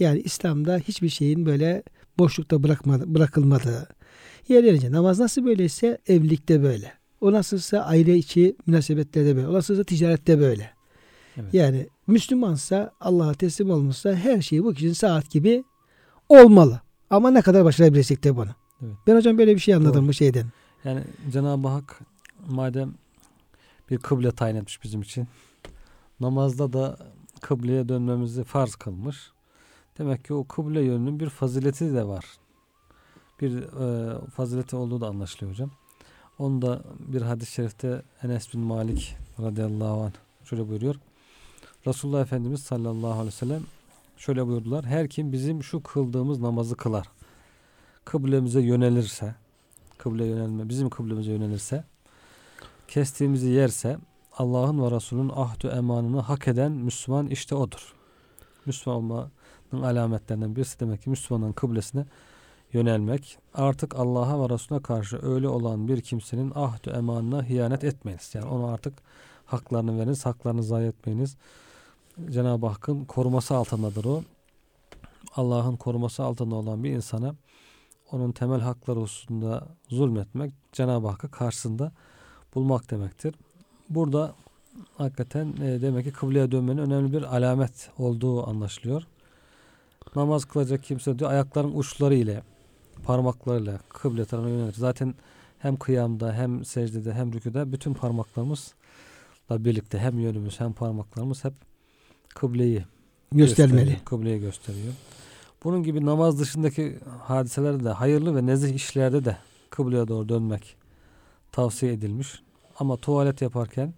yani 0.00 0.20
İslam'da 0.20 0.78
hiçbir 0.78 1.08
şeyin 1.08 1.46
böyle 1.46 1.82
boşlukta 2.18 2.62
bırakmadı, 2.62 3.14
bırakılmadığı. 3.14 3.88
Yer 4.48 4.64
yerince 4.64 4.92
namaz 4.92 5.18
nasıl 5.20 5.44
böyleyse 5.44 5.98
evlilikte 6.06 6.62
böyle. 6.62 6.92
O 7.20 7.32
nasılsa 7.32 7.78
aile 7.78 8.16
içi 8.16 8.56
münasebetlerde 8.66 9.36
böyle. 9.36 9.48
O 9.48 9.52
nasılsa 9.52 9.84
ticarette 9.84 10.38
böyle. 10.38 10.70
Evet. 11.36 11.54
Yani 11.54 11.88
Müslümansa 12.06 12.92
Allah'a 13.00 13.34
teslim 13.34 13.70
olmuşsa 13.70 14.14
her 14.14 14.42
şey 14.42 14.64
bu 14.64 14.74
kişinin 14.74 14.92
saat 14.92 15.30
gibi 15.30 15.64
olmalı. 16.28 16.80
Ama 17.10 17.30
ne 17.30 17.42
kadar 17.42 17.64
başarabilecek 17.64 18.24
de 18.24 18.36
bunu. 18.36 18.50
Evet. 18.82 18.94
Ben 19.06 19.16
hocam 19.16 19.38
böyle 19.38 19.54
bir 19.54 19.60
şey 19.60 19.74
anladım 19.74 20.02
Doğru. 20.02 20.08
bu 20.08 20.12
şeyden. 20.12 20.46
Yani 20.84 21.00
Cenab-ı 21.32 21.68
Hak 21.68 22.00
madem 22.48 22.94
bir 23.90 23.98
kıble 23.98 24.30
tayin 24.30 24.56
etmiş 24.56 24.82
bizim 24.84 25.02
için. 25.02 25.28
Namazda 26.20 26.72
da 26.72 26.96
kıbleye 27.40 27.88
dönmemizi 27.88 28.44
farz 28.44 28.74
kılmış. 28.74 29.30
Demek 29.98 30.24
ki 30.24 30.34
o 30.34 30.44
kıble 30.44 30.80
yönünün 30.80 31.20
bir 31.20 31.28
fazileti 31.28 31.94
de 31.94 32.06
var. 32.06 32.24
Bir 33.40 33.62
e, 33.62 34.18
fazileti 34.28 34.76
olduğu 34.76 35.00
da 35.00 35.06
anlaşılıyor 35.06 35.52
hocam. 35.52 35.70
Onu 36.38 36.62
da 36.62 36.82
bir 36.98 37.22
hadis-i 37.22 37.52
şerifte 37.52 38.02
Enes 38.22 38.54
bin 38.54 38.60
Malik 38.60 39.16
radıyallahu 39.40 40.00
anh 40.00 40.12
şöyle 40.44 40.68
buyuruyor. 40.68 40.94
Resulullah 41.86 42.20
Efendimiz 42.20 42.62
sallallahu 42.62 43.12
aleyhi 43.12 43.26
ve 43.26 43.30
sellem 43.30 43.62
şöyle 44.16 44.46
buyurdular. 44.46 44.84
Her 44.84 45.08
kim 45.08 45.32
bizim 45.32 45.62
şu 45.62 45.82
kıldığımız 45.82 46.40
namazı 46.40 46.76
kılar. 46.76 47.06
Kıblemize 48.04 48.60
yönelirse 48.60 49.34
kıble 49.98 50.26
yönelme 50.26 50.68
bizim 50.68 50.90
kıblemize 50.90 51.32
yönelirse 51.32 51.84
kestiğimizi 52.88 53.48
yerse 53.48 53.98
Allah'ın 54.38 54.82
ve 54.82 54.90
Resulünün 54.90 55.32
ahdü 55.34 55.68
emanını 55.68 56.20
hak 56.20 56.48
eden 56.48 56.72
Müslüman 56.72 57.26
işte 57.26 57.54
odur. 57.54 57.94
Müslüman 58.66 58.96
olmanın 58.96 59.30
alametlerinden 59.76 60.56
birisi 60.56 60.80
demek 60.80 61.02
ki 61.02 61.10
Müslümanın 61.10 61.52
kıblesine 61.52 62.04
yönelmek. 62.72 63.38
Artık 63.54 63.94
Allah'a 63.94 64.42
ve 64.42 64.54
Resulüne 64.54 64.82
karşı 64.82 65.18
öyle 65.22 65.48
olan 65.48 65.88
bir 65.88 66.00
kimsenin 66.00 66.52
ahdü 66.54 66.90
emanına 66.90 67.42
hiyanet 67.42 67.84
etmeyiniz. 67.84 68.34
Yani 68.34 68.46
ona 68.46 68.72
artık 68.72 68.94
haklarını 69.46 69.98
veriniz, 70.00 70.26
haklarını 70.26 70.62
zayi 70.62 70.88
etmeyiniz. 70.88 71.36
Cenab-ı 72.30 72.66
Hakk'ın 72.66 73.04
koruması 73.04 73.54
altındadır 73.54 74.04
o. 74.04 74.22
Allah'ın 75.36 75.76
koruması 75.76 76.22
altında 76.22 76.54
olan 76.54 76.84
bir 76.84 76.90
insana 76.90 77.34
onun 78.12 78.32
temel 78.32 78.60
hakları 78.60 79.00
hususunda 79.00 79.66
zulmetmek 79.88 80.52
Cenab-ı 80.72 81.08
Hakk'ı 81.08 81.30
karşısında 81.30 81.92
bulmak 82.54 82.90
demektir. 82.90 83.34
Burada 83.88 84.34
hakikaten 84.96 85.54
e, 85.62 85.82
demek 85.82 86.04
ki 86.04 86.12
kıbleye 86.12 86.50
dönmenin 86.50 86.78
önemli 86.78 87.12
bir 87.12 87.22
alamet 87.22 87.90
olduğu 87.98 88.48
anlaşılıyor. 88.48 89.06
Namaz 90.16 90.44
kılacak 90.44 90.84
kimse 90.84 91.18
diyor 91.18 91.30
ayakların 91.30 91.72
uçları 91.74 92.14
ile 92.14 92.42
parmaklarıyla 93.04 93.78
kıble 93.88 94.24
tarafına 94.24 94.50
yönelir. 94.50 94.74
Zaten 94.74 95.14
hem 95.58 95.76
kıyamda 95.76 96.32
hem 96.32 96.64
secdede 96.64 97.12
hem 97.12 97.32
rüküde 97.32 97.72
bütün 97.72 97.94
parmaklarımızla 97.94 98.74
birlikte 99.50 99.98
hem 99.98 100.18
yönümüz 100.18 100.60
hem 100.60 100.72
parmaklarımız 100.72 101.44
hep 101.44 101.52
kıbleyi 102.28 102.84
Göstermeli. 103.32 103.76
gösteriyor, 103.76 104.04
Kıbleye 104.04 104.38
gösteriyor. 104.38 104.92
Bunun 105.64 105.82
gibi 105.82 106.06
namaz 106.06 106.40
dışındaki 106.40 106.98
hadiselerde 107.22 107.84
de 107.84 107.90
hayırlı 107.90 108.36
ve 108.36 108.46
nezih 108.46 108.74
işlerde 108.74 109.24
de 109.24 109.36
kıbleye 109.70 110.08
doğru 110.08 110.28
dönmek 110.28 110.76
tavsiye 111.52 111.92
edilmiş. 111.92 112.42
Ama 112.78 112.96
tuvalet 112.96 113.42
yaparken 113.42 113.94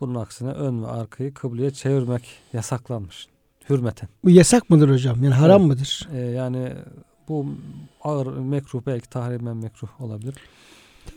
bunun 0.00 0.14
aksine 0.14 0.50
ön 0.50 0.82
ve 0.82 0.86
arkayı 0.86 1.34
kıbleye 1.34 1.70
çevirmek 1.70 2.28
yasaklanmış. 2.52 3.28
Hürmeten. 3.70 4.08
Bu 4.24 4.30
yasak 4.30 4.70
mıdır 4.70 4.88
hocam? 4.90 5.24
Yani 5.24 5.34
haram 5.34 5.60
Evet. 5.60 5.70
mıdır? 5.70 6.08
Ee, 6.14 6.18
yani 6.18 6.72
bu 7.28 7.46
ağır 8.02 8.26
mekruh 8.36 8.82
belki 8.86 9.08
tahrimen 9.08 9.56
mekruh 9.56 10.00
olabilir. 10.00 10.34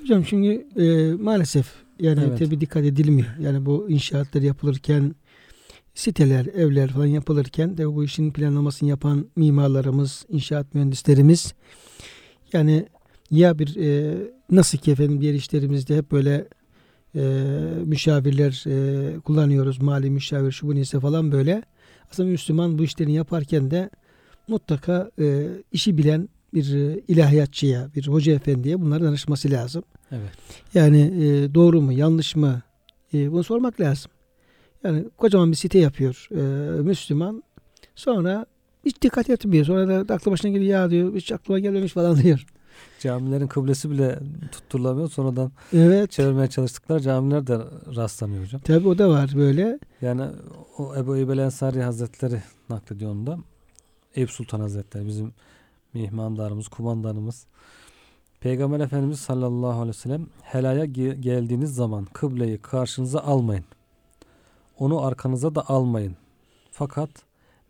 Hocam 0.01 0.23
çünkü 0.23 0.67
e, 0.81 1.13
maalesef 1.23 1.67
yani 1.99 2.23
Evet. 2.27 2.39
tabii 2.39 2.61
dikkat 2.61 2.83
edilmiyor. 2.83 3.27
Yani 3.39 3.65
bu 3.65 3.89
inşaatlar 3.89 4.41
yapılırken 4.41 5.15
siteler, 5.95 6.45
evler 6.45 6.89
falan 6.89 7.05
yapılırken 7.05 7.77
de 7.77 7.95
bu 7.95 8.03
işin 8.03 8.31
planlamasını 8.31 8.89
yapan 8.89 9.25
mimarlarımız, 9.35 10.25
inşaat 10.29 10.73
mühendislerimiz 10.75 11.53
yani 12.53 12.85
ya 13.31 13.59
bir 13.59 13.75
e, 13.75 14.17
nasıl 14.51 14.77
ki 14.77 14.91
efendim 14.91 15.21
diğer 15.21 15.33
işlerimizde 15.33 15.97
hep 15.97 16.11
böyle 16.11 16.47
e, 17.15 17.21
müşavirler 17.85 18.63
e, 18.67 19.19
kullanıyoruz. 19.19 19.81
Mali 19.81 20.09
müşavir 20.09 20.51
şu 20.51 20.67
bu 20.67 20.75
neyse 20.75 20.99
falan 20.99 21.31
böyle. 21.31 21.63
Aslında 22.11 22.29
Müslüman 22.29 22.77
bu 22.77 22.83
işlerini 22.83 23.13
yaparken 23.13 23.71
de 23.71 23.89
mutlaka 24.47 25.11
e, 25.19 25.47
işi 25.71 25.97
bilen 25.97 26.29
bir 26.53 26.73
e, 26.73 27.01
ilahiyatçıya, 27.07 27.89
bir 27.95 28.07
hoca 28.07 28.33
efendiye 28.33 28.81
bunları 28.81 29.03
danışması 29.03 29.51
lazım. 29.51 29.83
Evet. 30.11 30.31
Yani 30.73 31.01
e, 31.01 31.53
doğru 31.53 31.81
mu, 31.81 31.93
yanlış 31.93 32.35
mı? 32.35 32.61
E, 33.13 33.31
bunu 33.31 33.43
sormak 33.43 33.79
lazım. 33.79 34.11
Yani 34.83 35.05
kocaman 35.17 35.51
bir 35.51 35.55
site 35.55 35.79
yapıyor 35.79 36.27
e, 36.31 36.41
Müslüman. 36.81 37.43
Sonra 37.95 38.45
hiç 38.85 39.01
dikkat 39.01 39.29
etmiyor. 39.29 39.65
Sonra 39.65 40.07
da 40.07 40.13
aklı 40.13 40.31
başına 40.31 40.51
geliyor 40.51 40.79
ya 40.79 40.89
diyor. 40.89 41.15
Hiç 41.15 41.31
aklıma 41.31 41.59
gelmemiş 41.59 41.93
falan 41.93 42.17
diyor. 42.23 42.45
Camilerin 42.99 43.47
kıblesi 43.47 43.91
bile 43.91 44.19
tutturulamıyor. 44.51 45.09
Sonradan 45.09 45.51
Evet. 45.73 46.11
çevirmeye 46.11 46.47
çalıştıkları 46.47 46.99
camiler 47.01 47.47
de 47.47 47.57
rastlanıyor 47.95 48.43
hocam. 48.43 48.61
Tabi 48.61 48.87
o 48.87 48.97
da 48.97 49.09
var 49.09 49.31
böyle. 49.35 49.79
Yani 50.01 50.21
o 50.77 50.95
Ebu 50.95 51.15
Eyyub 51.15 51.29
Ensari 51.29 51.83
Hazretleri 51.83 52.41
naklediyor 52.69 53.11
onu 53.11 53.27
da. 53.27 53.37
Eyüp 54.15 54.31
Sultan 54.31 54.59
Hazretleri 54.59 55.07
bizim 55.07 55.33
mihmandarımız, 55.93 56.67
kumandanımız. 56.67 57.45
Peygamber 58.39 58.79
Efendimiz 58.79 59.19
sallallahu 59.19 59.67
aleyhi 59.71 59.87
ve 59.89 59.93
sellem 59.93 60.27
helaya 60.41 60.85
ge- 60.85 61.21
geldiğiniz 61.21 61.75
zaman 61.75 62.05
kıbleyi 62.05 62.57
karşınıza 62.57 63.19
almayın. 63.19 63.65
Onu 64.79 65.05
arkanıza 65.05 65.55
da 65.55 65.69
almayın. 65.69 66.15
Fakat 66.71 67.09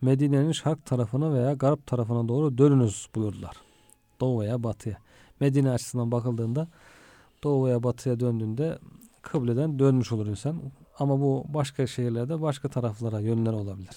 Medine'nin 0.02 0.52
şark 0.52 0.86
tarafına 0.86 1.34
veya 1.34 1.54
garp 1.54 1.88
tarafına 1.88 2.28
doğru 2.28 2.58
dönünüz 2.58 3.10
buyurdular. 3.16 3.56
Doğu 4.22 4.42
veya 4.42 4.64
batıya. 4.64 4.98
Medine 5.40 5.72
açısından 5.72 6.12
bakıldığında 6.12 6.68
doğu 7.44 7.66
veya 7.66 7.84
batıya 7.84 8.20
döndüğünde 8.20 8.80
kıbleden 9.22 9.80
dönmüş 9.80 10.12
olur 10.12 10.28
insan. 10.28 10.62
Ama 11.00 11.22
bu 11.22 11.46
başka 11.48 11.88
şehirlerde 11.88 12.42
başka 12.42 12.70
taraflara 12.70 13.20
yönler 13.20 13.54
olabilir. 13.54 13.96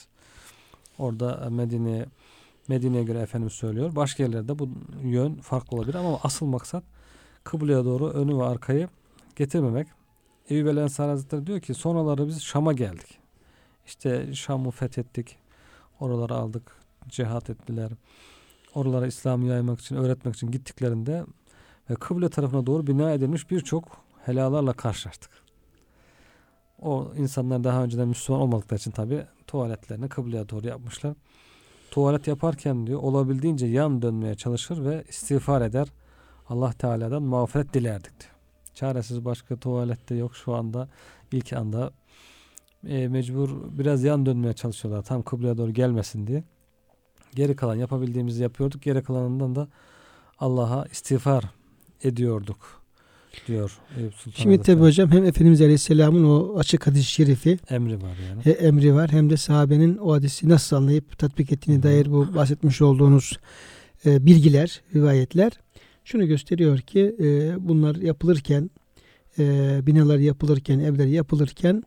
Orada 0.99 1.51
Medine 1.51 2.07
Medine'ye 2.69 3.03
göre 3.05 3.19
Efendimiz 3.19 3.53
söylüyor. 3.53 3.97
Başka 3.97 4.23
yerlerde 4.23 4.59
bu 4.59 4.69
yön 5.03 5.35
farklı 5.35 5.77
olabilir 5.77 5.95
ama 5.95 6.19
asıl 6.23 6.47
maksat 6.47 6.85
kıbleye 7.45 7.85
doğru 7.85 8.09
önü 8.09 8.39
ve 8.39 8.45
arkayı 8.45 8.89
getirmemek. 9.37 9.89
Eyyub 10.49 10.67
el 10.67 10.79
Hazretleri 10.79 11.47
diyor 11.47 11.61
ki 11.61 11.75
sonraları 11.75 12.27
biz 12.27 12.43
Şam'a 12.43 12.73
geldik. 12.73 13.19
İşte 13.87 14.35
Şam'ı 14.35 14.71
fethettik. 14.71 15.37
Oraları 16.01 16.35
aldık. 16.35 16.77
Cihat 17.09 17.51
ettiler. 17.51 17.91
Oralara 18.75 19.07
İslam'ı 19.07 19.45
yaymak 19.47 19.81
için, 19.81 19.97
öğretmek 19.97 20.35
için 20.35 20.51
gittiklerinde 20.51 21.25
ve 21.91 21.95
kıble 21.95 22.29
tarafına 22.29 22.67
doğru 22.67 22.87
bina 22.87 23.13
edilmiş 23.13 23.51
birçok 23.51 23.85
helalarla 24.25 24.73
karşılaştık. 24.73 25.31
O 26.83 27.13
insanlar 27.17 27.65
daha 27.65 27.85
önceden 27.85 28.09
Müslüman 28.09 28.43
olmadıkları 28.43 28.79
için 28.79 28.91
tabi 28.91 29.27
tuvaletlerini 29.47 30.09
kıbleye 30.09 30.49
doğru 30.49 30.67
yapmışlar. 30.67 31.15
Tuvalet 31.91 32.27
yaparken 32.27 32.87
diyor 32.87 33.03
olabildiğince 33.03 33.67
yan 33.67 34.03
dönmeye 34.03 34.35
çalışır 34.35 34.85
ve 34.85 35.05
istiğfar 35.09 35.63
eder. 35.63 35.89
Allah 36.49 36.73
Teala'dan 36.73 37.23
mağfiret 37.23 37.75
dilerdik 37.75 38.21
diyor. 38.21 38.33
Çaresiz 38.75 39.25
başka 39.25 39.57
tuvalette 39.57 40.15
yok 40.15 40.37
şu 40.37 40.55
anda 40.55 40.89
ilk 41.33 41.53
anda 41.53 41.93
e, 42.87 43.09
mecbur 43.09 43.79
biraz 43.79 44.05
yan 44.05 44.27
dönmeye 44.27 44.53
çalışıyorlar. 44.53 45.03
Tam 45.03 45.23
kıbleye 45.23 45.57
doğru 45.57 45.73
gelmesin 45.73 46.27
diye. 46.27 46.45
Geri 47.35 47.57
kalan 47.57 47.75
yapabildiğimizi 47.75 48.43
yapıyorduk. 48.43 48.83
Geri 48.83 49.03
kalanından 49.03 49.55
da 49.55 49.69
Allah'a 50.39 50.87
istiğfar 50.87 51.45
ediyorduk 52.05 52.83
diyor 53.47 53.79
Eyüp 53.99 54.15
Sultan 54.15 54.43
Şimdi 54.43 54.63
tabi 54.63 54.81
hocam 54.81 55.11
hem 55.11 55.25
Efendimiz 55.25 55.61
Aleyhisselam'ın 55.61 56.25
o 56.25 56.59
açık 56.59 56.87
hadis-i 56.87 57.05
şerifi 57.05 57.59
emri 57.71 58.03
var 58.03 58.17
yani. 58.29 58.45
he- 58.45 58.51
emri 58.67 58.95
var 58.95 59.13
hem 59.13 59.31
de 59.31 59.37
sahabenin 59.37 59.97
o 59.97 60.13
hadisi 60.13 60.49
nasıl 60.49 60.77
anlayıp 60.77 61.19
tatbik 61.19 61.53
ettiğine 61.53 61.83
dair 61.83 62.13
bu 62.13 62.35
bahsetmiş 62.35 62.83
olduğunuz 62.83 63.39
e, 64.07 64.27
bilgiler, 64.27 64.81
rivayetler 64.95 65.53
şunu 66.05 66.27
gösteriyor 66.27 66.79
ki 66.79 67.17
e, 67.21 67.55
bunlar 67.69 67.97
yapılırken 67.97 68.71
e, 69.39 69.79
binalar 69.87 70.19
yapılırken, 70.19 70.79
evler 70.79 71.07
yapılırken 71.07 71.83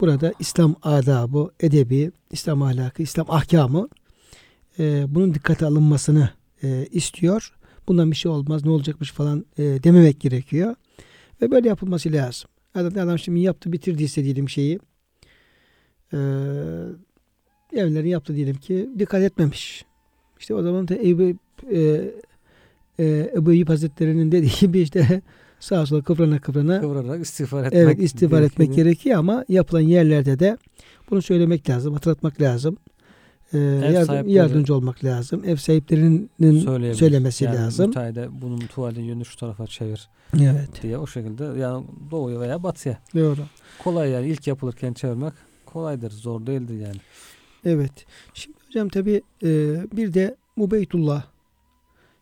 burada 0.00 0.32
İslam 0.38 0.74
adabı, 0.82 1.50
edebi, 1.60 2.10
İslam 2.30 2.62
ahlakı, 2.62 3.02
İslam 3.02 3.26
ahkamı 3.30 3.88
e, 4.78 5.04
bunun 5.14 5.34
dikkate 5.34 5.66
alınmasını 5.66 6.30
e, 6.62 6.86
istiyor. 6.90 7.52
Bundan 7.88 8.10
bir 8.10 8.16
şey 8.16 8.32
olmaz, 8.32 8.64
ne 8.64 8.70
olacakmış 8.70 9.12
falan 9.12 9.46
e, 9.58 9.62
dememek 9.62 10.20
gerekiyor. 10.20 10.74
Ve 11.42 11.50
böyle 11.50 11.68
yapılması 11.68 12.12
lazım. 12.12 12.50
Adam, 12.74 12.92
adam 12.98 13.18
şimdi 13.18 13.40
yaptı, 13.40 13.72
bitirdi 13.72 14.06
diyelim 14.24 14.48
şeyi. 14.48 14.78
E, 16.12 16.18
evlerini 17.72 18.08
yaptı 18.08 18.36
diyelim 18.36 18.56
ki 18.56 18.90
dikkat 18.98 19.22
etmemiş. 19.22 19.84
İşte 20.40 20.54
o 20.54 20.62
zaman 20.62 20.88
da 20.88 20.94
Ebu, 20.94 21.22
e, 21.70 22.10
e, 22.98 23.30
Ebu 23.34 23.52
Eyyub 23.52 23.68
Hazretleri'nin 23.68 24.32
dediği 24.32 24.52
gibi 24.60 24.80
işte 24.80 25.22
sağa 25.60 25.86
sola 25.86 26.02
kıvrana 26.02 26.40
kıvrana 26.40 26.80
Kıvırarak 26.80 27.22
istiğfar 27.22 27.64
etmek 27.64 27.82
Evet 27.82 27.98
istiğfar 28.02 28.42
etmek 28.42 28.74
gerekiyor 28.74 29.18
ama 29.18 29.44
yapılan 29.48 29.80
yerlerde 29.80 30.38
de 30.38 30.56
bunu 31.10 31.22
söylemek 31.22 31.70
lazım, 31.70 31.94
hatırlatmak 31.94 32.40
lazım. 32.40 32.76
Ee, 33.54 33.58
yardım- 33.58 34.28
yardımcı 34.28 34.74
olmak 34.74 35.04
lazım. 35.04 35.42
Ev 35.46 35.56
sahiplerinin 35.56 36.30
söylemesi 36.94 37.44
yani 37.44 37.56
lazım. 37.56 37.86
Müteahhide 37.86 38.28
bunun 38.42 38.58
tuvalin 38.58 39.02
yönünü 39.04 39.24
şu 39.24 39.36
tarafa 39.36 39.66
çevir 39.66 40.08
Evet. 40.42 40.82
diye 40.82 40.98
o 40.98 41.06
şekilde 41.06 41.44
yani 41.44 41.84
doğuya 42.10 42.40
veya 42.40 42.62
batıya. 42.62 42.98
Doğru. 43.14 43.40
Kolay 43.78 44.10
yani 44.10 44.26
ilk 44.28 44.46
yapılırken 44.46 44.92
çevirmek 44.92 45.32
kolaydır. 45.66 46.10
Zor 46.10 46.46
değildir 46.46 46.74
yani. 46.80 46.96
Evet. 47.64 47.92
Şimdi 48.34 48.56
hocam 48.66 48.88
tabi 48.88 49.22
bir 49.96 50.14
de 50.14 50.36
Mubeytullah 50.56 51.24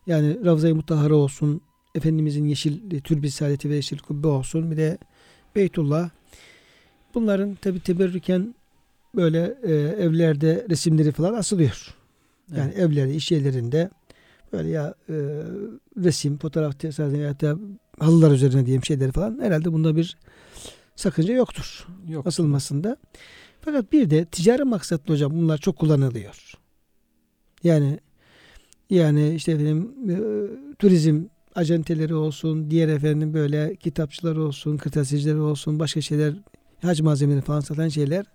yani 0.07 0.45
Ravza-i 0.45 0.73
Mutahhara 0.73 1.15
olsun, 1.15 1.61
Efendimizin 1.95 2.45
yeşil 2.45 3.01
türbi 3.01 3.31
saadeti 3.31 3.69
ve 3.69 3.75
yeşil 3.75 3.97
kubbe 3.97 4.27
olsun 4.27 4.71
bir 4.71 4.77
de 4.77 4.97
Beytullah. 5.55 6.09
Bunların 7.15 7.55
tabi 7.55 7.79
teberrüken 7.79 8.55
böyle 9.15 9.57
e, 9.63 9.71
evlerde 10.03 10.65
resimleri 10.69 11.11
falan 11.11 11.33
asılıyor. 11.33 11.95
Yani 12.55 12.73
evlerde, 12.73 13.15
iş 13.15 13.31
yerlerinde 13.31 13.89
böyle 14.53 14.69
ya 14.69 14.95
e, 15.09 15.13
resim, 15.97 16.37
fotoğraf 16.37 16.79
tesadüfen 16.79 17.19
ya 17.19 17.39
da 17.39 17.57
halılar 17.99 18.31
üzerine 18.31 18.65
diyeyim 18.65 18.85
şeyleri 18.85 19.11
falan 19.11 19.39
herhalde 19.41 19.73
bunda 19.73 19.95
bir 19.95 20.17
sakınca 20.95 21.33
yoktur 21.33 21.87
Yok. 22.09 22.27
asılmasında. 22.27 22.97
Fakat 23.61 23.91
bir 23.91 24.09
de 24.09 24.25
ticari 24.25 24.63
maksatlı 24.63 25.13
hocam 25.13 25.31
bunlar 25.31 25.57
çok 25.57 25.77
kullanılıyor. 25.77 26.53
Yani 27.63 27.99
yani 28.89 29.35
işte 29.35 29.51
efendim 29.51 29.93
e, 30.09 30.15
turizm 30.75 31.23
acenteleri 31.55 32.15
olsun, 32.15 32.71
diğer 32.71 32.87
efendim 32.87 33.33
böyle 33.33 33.75
kitapçılar 33.75 34.35
olsun, 34.35 34.77
kırtasiyeciler 34.77 35.35
olsun, 35.35 35.79
başka 35.79 36.01
şeyler, 36.01 36.33
hac 36.81 37.01
malzemeleri 37.01 37.41
falan 37.41 37.59
satan 37.59 37.89
şeyler 37.89 38.25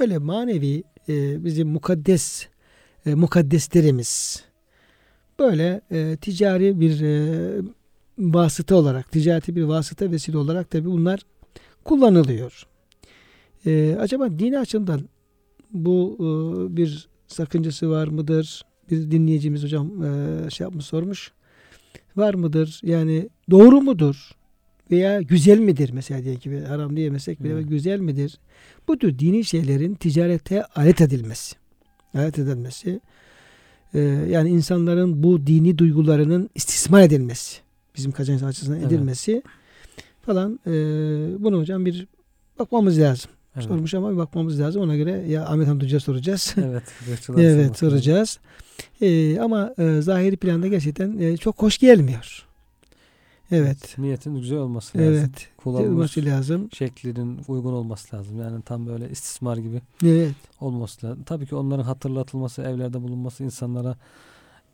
böyle 0.00 0.18
manevi 0.18 0.82
e, 1.08 1.44
bizim 1.44 1.68
mukaddes 1.68 2.46
e, 3.06 3.14
mukaddeslerimiz 3.14 4.44
böyle 5.38 5.80
e, 5.90 6.16
ticari 6.16 6.80
bir 6.80 7.00
e, 7.00 7.62
vasıta 8.18 8.76
olarak, 8.76 9.12
ticareti 9.12 9.56
bir 9.56 9.62
vasıta 9.62 10.10
vesile 10.10 10.38
olarak 10.38 10.70
tabi 10.70 10.84
bunlar 10.84 11.20
kullanılıyor. 11.84 12.66
E, 13.66 13.96
acaba 14.00 14.30
dini 14.38 14.58
açımdan 14.58 15.08
bu 15.72 16.16
e, 16.20 16.76
bir 16.76 17.08
sakıncası 17.26 17.90
var 17.90 18.08
mıdır? 18.08 18.62
Bir 18.90 19.10
dinleyicimiz 19.10 19.62
hocam 19.62 20.04
e, 20.04 20.50
şey 20.50 20.64
yapmış 20.64 20.84
sormuş. 20.84 21.32
Var 22.16 22.34
mıdır? 22.34 22.80
Yani 22.82 23.28
doğru 23.50 23.80
mudur? 23.80 24.30
Veya 24.90 25.20
güzel 25.22 25.58
midir? 25.58 25.90
Mesela 25.92 26.24
diye 26.24 26.34
gibi 26.34 26.60
haram 26.60 26.96
diyemesek 26.96 27.42
bile 27.44 27.52
Evet. 27.52 27.68
güzel 27.68 28.00
midir? 28.00 28.38
Bu 28.88 28.98
tür 28.98 29.18
dini 29.18 29.44
şeylerin 29.44 29.94
ticarete 29.94 30.64
alet 30.64 31.00
edilmesi. 31.00 31.56
Alet 32.14 32.38
edilmesi. 32.38 33.00
e, 33.94 33.98
yani 34.28 34.48
insanların 34.50 35.22
bu 35.22 35.46
dini 35.46 35.78
duygularının 35.78 36.50
istismar 36.54 37.02
edilmesi. 37.02 37.60
Bizim 37.96 38.12
kazanç 38.12 38.42
açısından 38.42 38.78
Evet. 38.78 38.92
edilmesi 38.92 39.42
falan. 40.22 40.60
E, 40.66 40.70
bunu 41.44 41.58
hocam 41.60 41.86
bir 41.86 42.06
bakmamız 42.58 42.98
lazım. 43.00 43.30
Evet. 43.56 43.66
Sormuş 43.66 43.94
ama 43.94 44.12
bir 44.12 44.16
bakmamız 44.16 44.60
lazım. 44.60 44.82
Ona 44.82 44.96
göre 44.96 45.24
ya 45.28 45.46
Ahmet 45.46 45.68
Hamdi 45.68 45.84
Hoca'ya 45.84 46.00
soracağız. 46.00 46.54
Evet. 46.58 46.82
evet 47.38 47.78
soracağız. 47.78 48.38
Ee, 49.02 49.38
ama 49.40 49.74
e, 49.78 50.00
zahiri 50.02 50.36
planda 50.36 50.66
gerçekten 50.68 51.18
e, 51.18 51.36
çok 51.36 51.62
hoş 51.62 51.78
gelmiyor. 51.78 52.46
Evet. 53.54 53.94
Niyetin 53.98 54.34
güzel 54.34 54.58
olması 54.58 54.98
lazım. 54.98 55.12
Evet. 55.14 55.48
Kullanılmış 55.56 55.90
Olması 56.18 56.24
lazım. 56.24 56.68
şeklinin 56.72 57.40
uygun 57.48 57.72
olması 57.72 58.16
lazım. 58.16 58.38
Yani 58.40 58.62
tam 58.62 58.86
böyle 58.86 59.10
istismar 59.10 59.56
gibi 59.56 59.82
Evet. 60.04 60.34
olması 60.60 61.06
lazım. 61.06 61.22
Tabii 61.22 61.46
ki 61.46 61.54
onların 61.54 61.82
hatırlatılması, 61.84 62.62
evlerde 62.62 63.02
bulunması, 63.02 63.44
insanlara 63.44 63.96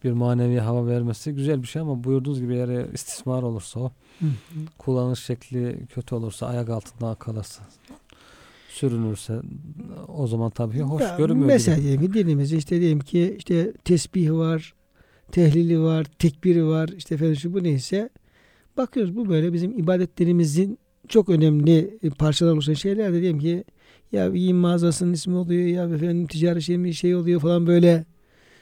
bir 0.05 0.13
manevi 0.13 0.59
hava 0.59 0.87
vermesi 0.87 1.33
güzel 1.33 1.63
bir 1.63 1.67
şey 1.67 1.83
ama 1.83 2.05
buyurduğunuz 2.05 2.41
gibi 2.41 2.55
eğer 2.55 2.93
istismar 2.95 3.43
olursa 3.43 3.81
o, 3.81 3.93
Hı. 4.21 4.27
kullanış 4.79 5.21
şekli 5.25 5.87
kötü 5.95 6.15
olursa, 6.15 6.47
ayak 6.47 6.69
altında 6.69 7.15
kalırsa, 7.15 7.63
sürünürse 8.69 9.41
o 10.09 10.27
zaman 10.27 10.51
tabii 10.51 10.77
ki 10.77 10.83
hoş 10.83 11.03
Ya, 11.03 11.17
görünmüyor. 11.19 11.47
Mesela 11.47 11.77
gibi. 11.77 11.87
diyelim 11.87 12.15
dinimizde 12.15 12.57
işte 12.57 12.81
diyelim 12.81 13.01
ki 13.01 13.35
işte 13.39 13.73
tesbih 13.85 14.31
var, 14.33 14.75
tehlili 15.33 15.81
var, 15.81 16.07
tekbiri 16.19 16.67
var, 16.67 16.89
işte 16.89 17.15
efendim 17.15 17.37
şu 17.37 17.55
bu 17.55 17.63
neyse. 17.63 18.11
Bakıyoruz 18.77 19.17
bu 19.17 19.29
böyle 19.29 19.53
bizim 19.53 19.79
ibadetlerimizin 19.79 20.79
çok 21.09 21.29
önemli 21.29 21.99
e, 22.03 22.11
parçalar 22.11 22.53
oluşan 22.53 22.75
şeyler 22.75 23.13
de 23.13 23.21
diyelim 23.21 23.39
ki 23.39 23.65
ya 24.13 24.29
giyim 24.29 24.57
mağazasının 24.57 25.13
ismi 25.13 25.37
oluyor 25.37 25.67
ya 25.67 25.85
efendim 25.95 26.27
ticari 26.27 26.63
şey 26.63 26.79
mi 26.79 26.95
şey 26.95 27.15
oluyor 27.15 27.41
falan 27.41 27.67
böyle 27.67 28.05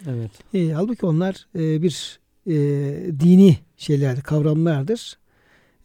Evet. 0.07 0.31
E, 0.55 0.73
halbuki 0.73 1.07
onlar 1.07 1.47
e, 1.55 1.83
bir 1.83 2.21
e, 2.47 2.55
dini 3.21 3.57
şeylerdir, 3.77 4.23
kavramlardır. 4.23 5.19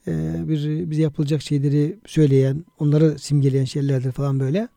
E, 0.07 0.11
bir 0.47 0.89
bize 0.91 1.01
yapılacak 1.01 1.41
şeyleri 1.41 1.97
söyleyen, 2.05 2.65
onları 2.79 3.19
simgeleyen 3.19 3.65
şeylerdir 3.65 4.11
falan 4.11 4.39
böyle. 4.39 4.67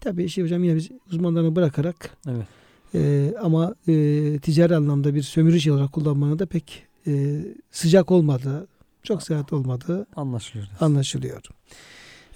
Tabii 0.00 0.28
şey 0.28 0.44
hocam 0.44 0.64
yine 0.64 0.76
biz 0.76 0.88
uzmanlarını 1.12 1.56
bırakarak 1.56 2.16
Evet. 2.28 2.46
e, 2.94 3.32
ama 3.42 3.74
e, 3.88 4.38
ticari 4.42 4.76
anlamda 4.76 5.14
bir 5.14 5.22
sömürü 5.22 5.60
şey 5.60 5.72
olarak 5.72 5.92
kullanmanın 5.92 6.38
da 6.38 6.46
pek 6.46 6.82
e, 7.06 7.40
sıcak 7.70 8.10
olmadığı, 8.10 8.66
çok 9.02 9.22
sıhhat 9.22 9.52
olmadığı 9.52 10.06
Anlaşılıyor. 10.16 10.68
anlaşılıyor. 10.80 11.42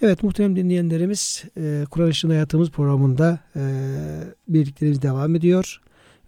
Evet 0.01 0.23
muhterem 0.23 0.55
dinleyenlerimiz 0.55 1.43
e, 1.57 1.83
Kur'an 1.89 2.09
Işığında 2.09 2.33
Hayatımız 2.33 2.69
programında 2.69 3.39
e, 3.55 3.61
birliklerimiz 4.47 5.01
devam 5.01 5.35
ediyor. 5.35 5.81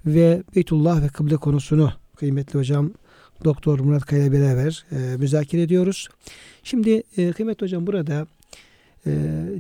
Ve 0.06 0.44
Beytullah 0.56 1.02
ve 1.04 1.08
kıble 1.08 1.36
konusunu 1.36 1.92
kıymetli 2.16 2.60
hocam 2.60 2.92
Doktor 3.44 3.80
Murat 3.80 4.06
Kaya 4.06 4.24
ile 4.24 4.32
beraber 4.32 4.86
e, 4.92 5.18
müzakere 5.18 5.62
ediyoruz. 5.62 6.08
Şimdi 6.64 7.04
e, 7.18 7.32
kıymetli 7.32 7.64
hocam 7.64 7.88
burada 7.88 8.28
e, 9.06 9.12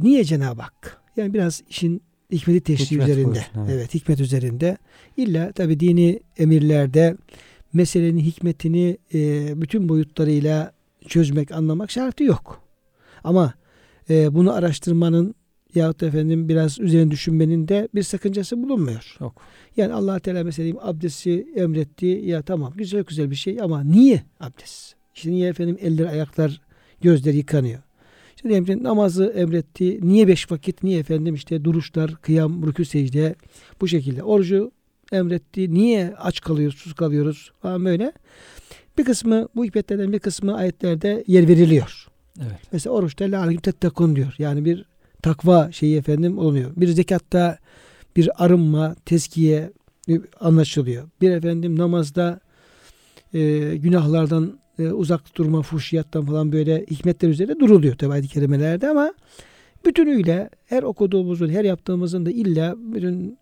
niye 0.01 0.23
Cenab-ı 0.23 0.61
Hak? 0.61 1.01
Yani 1.17 1.33
biraz 1.33 1.63
işin 1.69 2.01
hikmeti 2.31 2.59
teşri 2.59 2.85
Hikmet 2.85 3.09
üzerinde. 3.09 3.25
koysun, 3.29 3.51
evet. 3.59 3.69
evet. 3.71 3.93
hikmet 3.93 4.19
üzerinde. 4.19 4.77
İlla 5.17 5.51
tabi 5.51 5.79
dini 5.79 6.19
emirlerde 6.37 7.17
meselenin 7.73 8.19
hikmetini 8.19 8.97
e, 9.13 9.51
bütün 9.61 9.89
boyutlarıyla 9.89 10.71
çözmek, 11.07 11.51
anlamak 11.51 11.91
şartı 11.91 12.23
yok. 12.23 12.63
Ama 13.23 13.53
e, 14.09 14.33
bunu 14.33 14.53
araştırmanın 14.53 15.35
yahut 15.75 16.03
efendim 16.03 16.49
biraz 16.49 16.79
üzerine 16.79 17.11
düşünmenin 17.11 17.67
de 17.67 17.87
bir 17.95 18.03
sakıncası 18.03 18.63
bulunmuyor. 18.63 19.17
Yok. 19.19 19.41
Yani 19.77 19.93
allah 19.93 20.19
Teala 20.19 20.43
mesela 20.43 20.79
abdesti 20.81 21.47
emretti. 21.55 22.05
Ya 22.05 22.41
tamam 22.41 22.73
güzel 22.75 23.03
güzel 23.03 23.31
bir 23.31 23.35
şey 23.35 23.61
ama 23.61 23.83
niye 23.83 24.23
abdest? 24.39 24.95
İşte 25.15 25.31
niye 25.31 25.49
efendim 25.49 25.77
eller, 25.81 26.05
ayaklar, 26.05 26.61
gözler 27.01 27.33
yıkanıyor? 27.33 27.79
İşte 28.35 28.49
diyelim 28.49 28.65
ki 28.65 28.83
namazı 28.83 29.25
emretti. 29.25 29.99
Niye 30.01 30.27
beş 30.27 30.51
vakit? 30.51 30.83
Niye 30.83 30.99
efendim 30.99 31.35
işte 31.35 31.63
duruşlar, 31.63 32.15
kıyam, 32.15 32.63
rükû, 32.63 32.85
secde 32.85 33.35
bu 33.81 33.87
şekilde. 33.87 34.23
Orucu 34.23 34.71
emretti. 35.11 35.73
Niye 35.73 36.13
aç 36.17 36.41
kalıyoruz, 36.41 36.79
sus 36.79 36.93
kalıyoruz 36.93 37.51
falan 37.61 37.85
böyle. 37.85 38.11
Bir 38.97 39.05
kısmı 39.05 39.47
bu 39.55 39.65
hikmetlerden 39.65 40.13
bir 40.13 40.19
kısmı 40.19 40.55
ayetlerde 40.55 41.23
yer 41.27 41.47
veriliyor. 41.47 42.07
Evet. 42.39 42.59
Mesela 42.71 42.93
oruçta 42.93 43.25
la 43.25 43.39
aleyküm 43.39 43.61
tettekun 43.61 44.15
diyor. 44.15 44.35
Yani 44.37 44.65
bir 44.65 44.85
takva 45.21 45.71
şeyi 45.71 45.97
efendim 45.97 46.37
oluyor. 46.37 46.71
Bir 46.75 46.87
zekatta 46.87 47.57
bir 48.15 48.45
arınma, 48.45 48.95
teskiye 49.05 49.71
anlaşılıyor. 50.39 51.09
Bir 51.21 51.31
efendim 51.31 51.79
namazda 51.79 52.39
e, 53.33 53.75
günahlardan 53.75 54.59
e, 54.79 54.87
uzak 54.87 55.35
durma, 55.35 55.61
fuhşiyattan 55.61 56.25
falan 56.25 56.51
böyle 56.51 56.85
hikmetler 56.85 57.29
üzerinde 57.29 57.59
duruluyor 57.59 57.95
tabi 57.95 58.13
ayet-i 58.13 58.27
kerimelerde 58.27 58.89
ama 58.89 59.13
bütünüyle 59.85 60.49
her 60.65 60.83
okuduğumuzun, 60.83 61.49
her 61.49 61.63
yaptığımızın 61.63 62.25
da 62.25 62.31
illa 62.31 62.75
bütün 62.77 63.37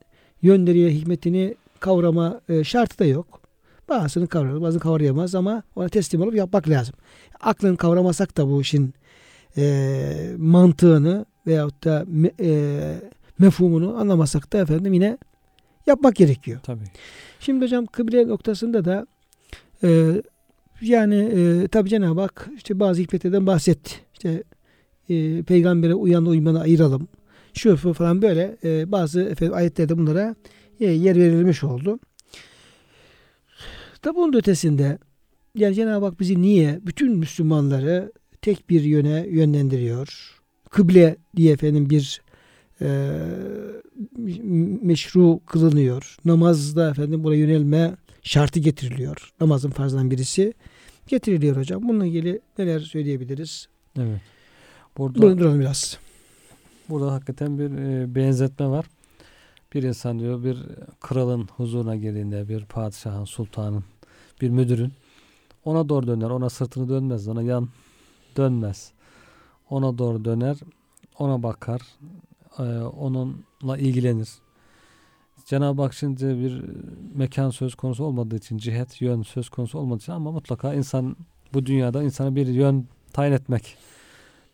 yönleri, 0.46 0.96
hikmetini 0.96 1.56
kavrama 1.80 2.42
e, 2.50 2.64
şartı 2.64 3.00
da 3.00 3.06
yok. 3.06 3.42
Bazısını 3.90 4.28
kavrar, 4.28 4.62
bazısını 4.62 4.82
kavrayamaz 4.82 5.36
ama 5.36 5.64
ona 5.76 5.90
teslim 5.90 6.22
olup 6.22 6.36
yapmak 6.36 6.70
lazım. 6.70 6.96
Aklını 7.42 7.78
kavramasak 7.78 8.38
da 8.38 8.48
bu 8.48 8.62
işin 8.62 8.94
e, 9.58 10.36
mantığını 10.38 11.26
veyahut 11.48 11.84
da 11.86 12.06
me, 12.08 12.32
e, 12.40 12.80
mefhumunu 13.40 13.98
anlamasak 13.98 14.54
da 14.54 14.58
efendim 14.58 14.94
yine 14.94 15.18
yapmak 15.86 16.16
gerekiyor. 16.16 16.60
Tabii. 16.64 16.86
Şimdi 17.40 17.66
hocam 17.66 17.86
kıble 17.86 18.28
noktasında 18.28 18.86
da 18.86 19.08
e, 19.84 20.22
yani 20.82 21.16
e, 21.16 21.68
tabi 21.68 21.90
Cenab-ı 21.90 22.22
Hak 22.22 22.50
işte 22.56 22.80
bazı 22.80 23.02
hikmetlerden 23.02 23.48
bahsetti. 23.48 23.92
İşte 24.14 24.44
e, 25.10 25.44
peygambere 25.44 25.94
uyanla 25.94 26.30
uymanı 26.30 26.62
ayıralım. 26.62 27.08
Şu 27.56 27.78
bu 27.84 27.94
falan 27.94 28.22
böyle 28.22 28.58
e, 28.64 28.92
bazı 28.92 29.22
efendim, 29.22 29.56
ayetlerde 29.56 29.98
bunlara 29.98 30.36
e, 30.80 30.86
yer 30.86 31.16
verilmiş 31.16 31.64
oldu. 31.64 32.00
Tabi 34.02 34.16
bunun 34.16 34.34
ötesinde 34.34 34.98
yani 35.56 35.76
Cenab-ı 35.76 36.06
Hak 36.06 36.20
bizi 36.20 36.42
niye 36.42 36.80
bütün 36.82 37.18
Müslümanları 37.18 38.12
tek 38.42 38.70
bir 38.70 38.82
yöne 38.82 39.28
yönlendiriyor? 39.28 40.40
Kıble 40.70 41.16
diye 41.36 41.54
efendim 41.54 41.90
bir 41.90 42.22
e, 42.82 43.12
meşru 44.82 45.40
kılınıyor. 45.46 46.18
Namazda 46.26 46.90
efendim 46.90 47.24
buraya 47.24 47.38
yönelme 47.38 47.96
şartı 48.24 48.60
getiriliyor. 48.60 49.32
Namazın 49.42 49.70
farzından 49.70 50.12
birisi 50.12 50.54
getiriliyor 51.08 51.58
hocam. 51.58 51.88
Bununla 51.88 52.06
ilgili 52.06 52.42
neler 52.58 52.80
söyleyebiliriz? 52.80 53.68
Evet. 54.00 54.22
Burada 54.98 55.22
Durun 55.22 55.38
duralım 55.38 55.60
biraz. 55.60 56.05
Burada 56.90 57.14
hakikaten 57.14 57.60
bir 57.60 57.72
e, 57.72 58.16
benzetme 58.16 58.68
var. 58.68 58.86
Bir 59.74 59.84
insan 59.84 60.20
diyor 60.20 60.44
bir 60.44 60.58
kralın 61.02 61.48
huzuruna 61.58 61.96
girdiğinde 61.96 62.50
bir 62.50 62.66
padişahın, 62.66 63.26
sultanın, 63.26 63.84
bir 64.42 64.50
müdürün 64.50 64.94
ona 65.66 65.90
doğru 65.90 66.08
döner. 66.08 66.30
Ona 66.30 66.50
sırtını 66.50 66.90
dönmez. 66.90 67.28
Ona 67.28 67.42
yan 67.42 67.70
dönmez. 68.38 68.92
Ona 69.70 69.98
doğru 69.98 70.26
döner. 70.26 70.58
Ona 71.20 71.44
bakar. 71.44 71.82
e, 72.60 72.64
onunla 72.82 73.78
ilgilenir. 73.78 74.30
Cenab-ı 75.46 75.82
Hak 75.82 75.94
şimdi 75.94 76.24
bir 76.24 76.62
mekan 77.16 77.50
söz 77.50 77.76
konusu 77.76 78.04
olmadığı 78.04 78.36
için, 78.36 78.58
cihet, 78.58 79.02
yön 79.02 79.22
söz 79.22 79.50
konusu 79.50 79.80
olmadığı 79.80 80.00
için 80.00 80.12
ama 80.12 80.32
mutlaka 80.32 80.74
insan 80.74 81.16
bu 81.54 81.66
dünyada 81.66 82.04
insana 82.04 82.36
bir 82.36 82.48
yön 82.48 82.88
tayin 83.14 83.32
etmek, 83.32 83.78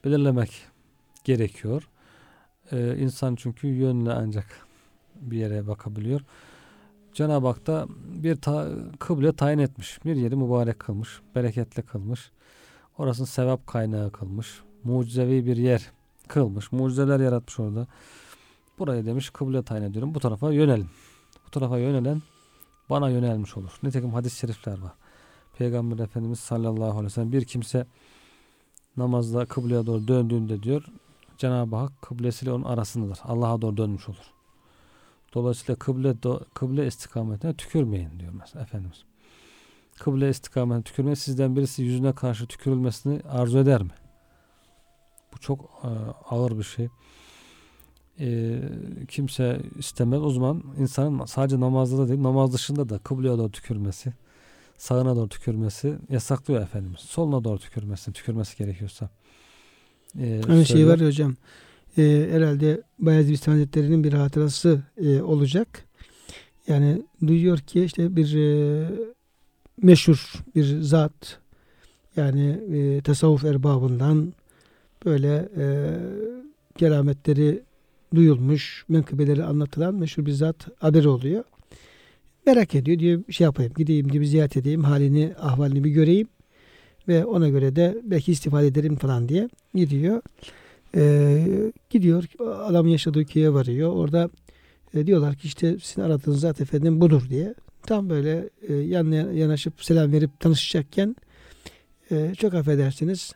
belirlemek 0.06 0.52
gerekiyor. 1.24 1.88
Ee, 2.72 2.98
insan 2.98 3.36
çünkü 3.36 3.68
yönle 3.68 4.14
ancak 4.14 4.46
bir 5.16 5.38
yere 5.38 5.68
bakabiliyor. 5.68 6.22
Cenab-ı 7.14 7.48
Hak 7.48 7.68
da 7.68 7.88
bir 8.24 8.36
ta, 8.36 8.70
kıble 9.00 9.34
tayin 9.34 9.60
etmiş. 9.60 10.06
Bir 10.06 10.16
yeri 10.16 10.36
mübarek 10.36 10.80
kılmış, 10.80 11.22
bereketli 11.36 11.82
kılmış. 11.84 12.32
Orasını 12.98 13.28
sevap 13.28 13.68
kaynağı 13.68 14.12
kılmış. 14.12 14.62
Mucizevi 14.84 15.46
bir 15.46 15.58
yer 15.58 15.92
kılmış. 16.28 16.72
Mucizeler 16.72 17.20
yaratmış 17.20 17.60
orada. 17.60 17.88
Burayı 18.80 19.06
demiş 19.06 19.30
kıble 19.30 19.64
tayin 19.64 19.84
ediyorum. 19.84 20.16
Bu 20.16 20.20
tarafa 20.20 20.52
yönelin. 20.52 20.88
Bu 21.48 21.52
tarafa 21.52 21.78
yönelen 21.78 22.22
bana 22.90 23.10
yönelmiş 23.10 23.58
olur. 23.58 23.72
Nitekim 23.84 24.14
hadis-i 24.14 24.40
şerifler 24.40 24.80
var. 24.82 24.92
Peygamber 25.58 26.04
Efendimiz 26.04 26.40
sallallahu 26.40 26.92
aleyhi 26.92 27.06
ve 27.06 27.10
sellem 27.10 27.32
bir 27.32 27.46
kimse 27.46 27.86
namazda 28.98 29.46
kıbleye 29.46 29.86
doğru 29.86 30.08
döndüğünde 30.08 30.64
diyor 30.64 30.86
Cenab-ı 31.41 31.75
Hak 31.75 32.01
kıblesiyle 32.01 32.51
onun 32.51 32.63
arasındadır. 32.63 33.19
Allah'a 33.23 33.62
doğru 33.62 33.77
dönmüş 33.77 34.10
olur. 34.10 34.34
Dolayısıyla 35.34 35.75
kıble 35.75 36.23
do, 36.23 36.39
kıble 36.54 36.88
istikametine 36.88 37.54
tükürmeyin 37.54 38.19
diyor 38.19 38.34
mesela 38.39 38.63
Efendimiz. 38.63 39.04
Kıble 39.99 40.30
istikametine 40.30 40.84
tükürmeyin. 40.84 41.15
Sizden 41.15 41.56
birisi 41.56 41.84
yüzüne 41.84 42.13
karşı 42.13 42.47
tükürülmesini 42.47 43.21
arzu 43.30 43.58
eder 43.58 43.82
mi? 43.82 43.91
Bu 45.34 45.38
çok 45.39 45.60
e, 45.84 45.89
ağır 46.30 46.58
bir 46.58 46.63
şey. 46.63 46.89
E, 48.19 48.60
kimse 49.08 49.62
istemez. 49.77 50.21
O 50.21 50.30
zaman 50.30 50.63
insanın 50.77 51.25
sadece 51.25 51.60
namazda 51.60 51.97
da 51.97 52.08
değil 52.08 52.23
namaz 52.23 52.54
dışında 52.54 52.89
da 52.89 52.99
kıbleye 52.99 53.38
doğru 53.38 53.51
tükürmesi, 53.51 54.13
sağına 54.77 55.15
doğru 55.15 55.30
tükürmesi 55.30 55.97
yasaklıyor 56.10 56.62
Efendimiz. 56.62 56.99
Soluna 56.99 57.43
doğru 57.43 57.60
tükürmesi, 57.60 58.13
tükürmesi 58.13 58.58
gerekiyorsa. 58.58 59.10
E, 60.19 60.41
Aynı 60.50 60.65
şey 60.65 60.65
söylüyor. 60.65 60.89
var 60.89 61.08
hocam. 61.08 61.36
E, 61.97 62.28
herhalde 62.32 62.82
Bayezid 63.00 63.32
Bistami 63.32 63.58
Hazretleri'nin 63.58 64.04
bir 64.04 64.13
hatırası 64.13 64.82
e, 65.04 65.21
olacak. 65.21 65.86
Yani 66.67 67.02
duyuyor 67.28 67.58
ki 67.58 67.84
işte 67.84 68.15
bir 68.15 68.36
e, 68.36 68.89
meşhur 69.82 70.34
bir 70.56 70.82
zat 70.82 71.39
yani 72.15 72.60
e, 72.74 73.02
tasavvuf 73.02 73.45
erbabından 73.45 74.34
böyle 75.06 75.50
e, 75.58 75.65
kerametleri 76.78 77.62
duyulmuş, 78.15 78.86
menkıbeleri 78.89 79.43
anlatılan 79.43 79.95
meşhur 79.95 80.26
bir 80.26 80.32
zat 80.32 80.67
haberi 80.80 81.08
oluyor. 81.08 81.43
Merak 82.45 82.76
ediyor 82.76 83.00
diyor 83.00 83.24
şey 83.30 83.45
yapayım 83.45 83.74
gideyim 83.78 84.08
gibi 84.08 84.28
ziyaret 84.28 84.58
edeyim 84.58 84.84
halini 84.84 85.34
ahvalini 85.39 85.84
bir 85.84 85.89
göreyim 85.89 86.28
ve 87.08 87.26
ona 87.26 87.50
göre 87.50 87.76
de 87.76 87.98
belki 88.04 88.32
istifade 88.32 88.68
ederim 88.68 88.96
falan 88.96 89.30
diye 89.30 89.50
gidiyor. 89.74 90.22
Ee, 90.96 91.72
gidiyor 91.90 92.24
adamın 92.40 92.90
yaşadığı 92.90 93.26
köye 93.26 93.54
varıyor. 93.54 93.94
Orada 93.94 94.30
e, 94.94 95.08
diyorlar 95.08 95.36
ki 95.36 95.48
işte 95.48 95.78
sizin 95.82 96.02
aradığınız 96.02 96.40
zat 96.40 96.62
efendim 96.62 97.02
budur 97.02 97.30
diye. 97.30 97.54
Tam 97.84 98.10
böyle 98.10 98.50
e, 98.68 98.74
yanına 98.74 99.32
yanaşıp 99.32 99.84
selam 99.84 100.12
verip 100.12 100.40
tanışacakken 100.40 101.16
e, 102.12 102.36
çok 102.36 102.54
affedersiniz 102.54 103.32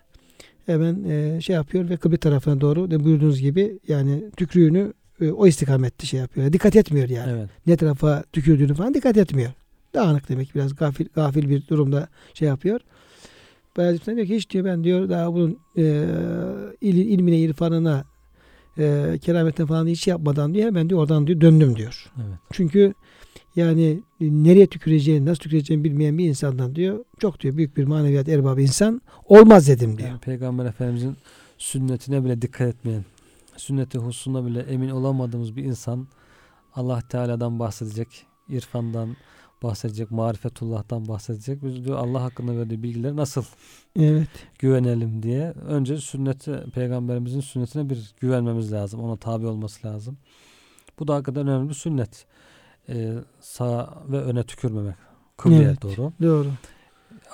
hemen 0.66 1.04
e, 1.04 1.42
şey 1.42 1.56
yapıyor 1.56 1.90
ve 1.90 1.98
kıble 1.98 2.18
tarafına 2.18 2.62
doğru 2.62 2.92
de 2.92 3.04
buyurduğunuz 3.04 3.40
gibi 3.40 3.80
yani 3.88 4.24
tükrüğünü 4.38 4.94
e, 5.22 5.32
o 5.32 5.48
istikamette 5.48 6.08
şey 6.08 6.20
yapıyor. 6.20 6.54
Dikkat 6.54 6.76
etmiyor 6.76 7.10
yani. 7.10 7.32
Evet. 7.32 7.50
Ne 7.68 7.78
tarafa 7.78 8.24
tükürdüğünü 8.34 8.74
falan 8.74 8.94
dikkat 8.94 9.18
etmiyor. 9.18 9.52
Dağınık 9.94 10.30
demek 10.30 10.56
biraz 10.56 10.76
gafil, 10.76 11.06
gafil 11.16 11.50
bir 11.50 11.68
durumda 11.68 12.08
şey 12.34 12.48
yapıyor. 12.48 12.82
Bayezid 13.78 14.06
diyor 14.06 14.28
ki 14.28 14.36
hiç 14.36 14.50
diyor 14.50 14.66
ben 14.66 14.84
diyor 14.84 15.10
daha 15.10 15.34
bunun 15.34 15.60
e, 15.78 16.06
il, 16.82 16.98
ilmine, 16.98 17.40
irfanına 17.40 18.06
e, 18.78 19.18
kerametine 19.22 19.66
falan 19.66 19.88
hiç 19.88 20.08
yapmadan 20.08 20.54
diyor 20.54 20.66
hemen 20.66 20.90
diyor 20.90 21.02
oradan 21.02 21.28
diyor 21.28 21.42
döndüm 21.42 21.76
diyor. 21.76 22.12
Evet. 22.18 22.40
Çünkü 22.52 22.94
yani 23.56 24.02
nereye 24.20 24.68
tüküreceğini, 24.68 25.26
nasıl 25.26 25.40
tüküreceğini 25.40 25.84
bilmeyen 25.84 26.18
bir 26.18 26.26
insandan 26.26 26.76
diyor 26.76 27.06
çok 27.20 27.40
diyor 27.40 27.58
büyük 27.58 27.78
bir 27.78 27.84
maneviyat 27.84 28.30
erbabı 28.30 28.62
insan 28.62 29.02
olmaz 29.26 29.68
dedim 29.68 29.98
diyor. 29.98 30.10
Yani 30.10 30.20
Peygamber 30.20 30.66
Efendimizin 30.66 31.18
sünnetine 31.58 32.26
bile 32.26 32.42
dikkat 32.42 32.68
etmeyen, 32.68 33.06
sünneti 33.58 33.98
hususunda 33.98 34.46
bile 34.46 34.60
emin 34.60 34.90
olamadığımız 34.90 35.56
bir 35.56 35.64
insan 35.64 36.08
Allah 36.76 37.02
Teala'dan 37.10 37.60
bahsedecek, 37.60 38.26
irfandan 38.50 39.16
bahsedecek, 39.66 40.12
marifetullah'tan 40.12 41.08
bahsedecek. 41.08 41.64
Biz 41.64 41.86
diyor 41.86 41.98
Allah 41.98 42.24
hakkında 42.24 42.58
verdiği 42.58 42.84
bilgileri 42.84 43.16
nasıl 43.16 43.44
Evet. 44.00 44.28
güvenelim 44.60 45.24
diye 45.24 45.52
önce 45.52 45.98
sünnete, 45.98 46.64
peygamberimizin 46.74 47.40
sünnetine 47.42 47.90
bir 47.90 48.16
güvenmemiz 48.20 48.72
lazım. 48.72 49.00
Ona 49.00 49.18
tabi 49.18 49.46
olması 49.48 49.88
lazım. 49.88 50.18
Bu 51.00 51.08
da 51.08 51.16
hakikaten 51.16 51.48
önemli 51.48 51.70
bir 51.70 51.74
sünnet. 51.74 52.26
Ee, 52.90 53.14
sağa 53.40 54.04
ve 54.08 54.22
öne 54.22 54.44
tükürmemek. 54.44 54.96
Kıbleye 55.38 55.62
Evet. 55.64 55.82
doğru. 55.82 56.14
Doğru. 56.22 56.48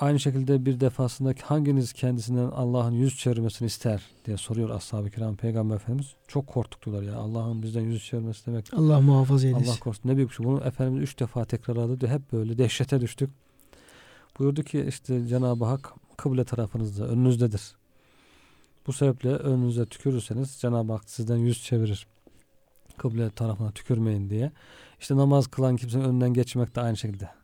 Aynı 0.02 0.20
şekilde 0.20 0.66
bir 0.66 0.80
defasında 0.80 1.34
hanginiz 1.42 1.92
kendisinden 1.92 2.50
Allah'ın 2.50 2.92
yüz 2.92 3.16
çevirmesini 3.16 3.66
ister 3.66 4.02
diye 4.24 4.36
soruyor 4.36 4.70
ashab-ı 4.70 5.10
kiram 5.10 5.36
peygamber 5.36 5.76
efendimiz. 5.76 6.14
Çok 6.28 6.46
korktuk 6.46 6.84
diyorlar 6.84 7.02
ya 7.02 7.16
Allah'ın 7.16 7.62
bizden 7.62 7.80
yüz 7.80 8.04
çevirmesi 8.04 8.46
demek. 8.46 8.74
Allah 8.74 9.00
muhafaza 9.00 9.46
eylesin. 9.46 9.70
Allah 9.70 9.78
korusun 9.78 10.08
ne 10.08 10.16
büyük 10.16 10.30
bir 10.30 10.34
şey. 10.34 10.46
Bunu 10.46 10.64
Efendimiz 10.64 11.02
üç 11.02 11.20
defa 11.20 11.44
tekrarladı 11.44 12.00
diyor. 12.00 12.12
Hep 12.12 12.32
böyle 12.32 12.58
dehşete 12.58 13.00
düştük. 13.00 13.30
Buyurdu 14.38 14.62
ki 14.62 14.84
işte 14.88 15.26
Cenab-ı 15.26 15.64
Hak 15.64 15.94
kıble 16.16 16.44
tarafınızda 16.44 17.08
önünüzdedir. 17.08 17.62
Bu 18.86 18.92
sebeple 18.92 19.28
önünüze 19.28 19.86
tükürürseniz 19.86 20.50
Cenab-ı 20.60 20.92
Hak 20.92 21.10
sizden 21.10 21.36
yüz 21.36 21.62
çevirir. 21.62 22.06
Kıble 22.96 23.30
tarafına 23.30 23.70
tükürmeyin 23.70 24.30
diye. 24.30 24.52
İşte 25.00 25.16
namaz 25.16 25.46
kılan 25.46 25.76
kimsenin 25.76 26.04
önünden 26.04 26.34
geçmek 26.34 26.76
de 26.76 26.80
aynı 26.80 26.96
şekilde. 26.96 27.41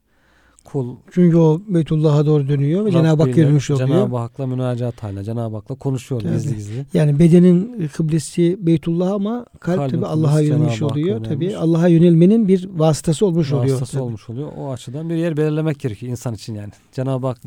Kul 0.72 0.96
Çünkü 1.10 1.36
o 1.36 1.60
Beytullah'a 1.68 2.26
doğru 2.26 2.48
dönüyor 2.48 2.84
ve 2.84 2.90
Cenab-ı 2.90 3.22
Hak 3.22 3.34
görmüş 3.34 3.70
oluyor. 3.70 3.88
Cenab-ı 3.88 4.16
Hak'la 4.16 4.46
münacat 4.46 5.02
haline. 5.02 5.24
Cenab-ı 5.24 5.56
Hak'la 5.56 5.74
konuşuyor 5.74 6.20
Tabii. 6.20 6.32
gizli 6.32 6.54
gizli. 6.54 6.86
Yani 6.94 7.18
bedenin 7.18 7.88
kıblesi 7.88 8.66
Beytullah 8.66 9.12
ama 9.12 9.46
kalp 9.60 9.76
Kalbin 9.76 9.96
tabi 9.96 10.06
Allah'a 10.06 10.40
yönelmiş 10.40 10.82
oluyor. 10.82 11.24
Tabi 11.24 11.56
Allah'a 11.56 11.88
yönelmenin 11.88 12.48
bir 12.48 12.68
vasıtası 12.76 13.26
olmuş 13.26 13.52
oluyor. 13.52 13.74
Vasıtası 13.74 14.02
olmuş 14.02 14.30
oluyor. 14.30 14.48
O 14.58 14.72
açıdan 14.72 15.10
bir 15.10 15.14
yer 15.14 15.36
belirlemek 15.36 15.80
gerekiyor 15.80 16.10
insan 16.10 16.34
için 16.34 16.54
yani. 16.54 16.72
Cenab-ı 16.92 17.26
Hak 17.26 17.38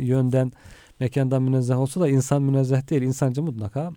yönden, 0.00 0.52
mekandan 1.00 1.42
münezzeh 1.42 1.78
olsa 1.78 2.00
da 2.00 2.08
insan 2.08 2.42
münezzeh 2.42 2.90
değil. 2.90 3.02
İnsancı 3.02 3.42
mutlaka 3.42 3.90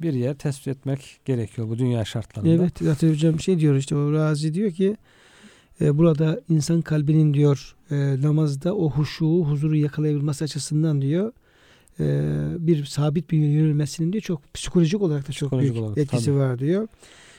bir 0.00 0.12
yer 0.12 0.34
tespit 0.34 0.68
etmek 0.68 1.20
gerekiyor 1.24 1.68
bu 1.68 1.78
dünya 1.78 2.04
şartlarında. 2.04 2.52
Evet 2.52 2.72
zaten 2.80 3.10
hocam 3.10 3.40
şey 3.40 3.58
diyor 3.58 3.74
işte 3.74 3.96
o 3.96 4.12
Razi 4.12 4.54
diyor 4.54 4.70
ki 4.70 4.96
e, 5.80 5.98
burada 5.98 6.40
insan 6.48 6.82
kalbinin 6.82 7.34
diyor 7.34 7.76
e, 7.90 8.22
namazda 8.22 8.76
o 8.76 8.90
huşu, 8.90 9.26
huzuru 9.26 9.76
yakalayabilmesi 9.76 10.44
açısından 10.44 11.02
diyor 11.02 11.32
e, 12.00 12.04
bir 12.58 12.84
sabit 12.84 13.30
bir 13.30 13.38
yönelmesinin 13.38 14.12
diyor 14.12 14.22
çok 14.22 14.54
psikolojik 14.54 15.02
olarak 15.02 15.28
da 15.28 15.32
çok 15.32 15.50
Psikolojik 15.50 15.72
büyük 15.72 15.84
olarak, 15.84 15.98
etkisi 15.98 16.24
tabii. 16.24 16.36
var 16.36 16.58
diyor. 16.58 16.88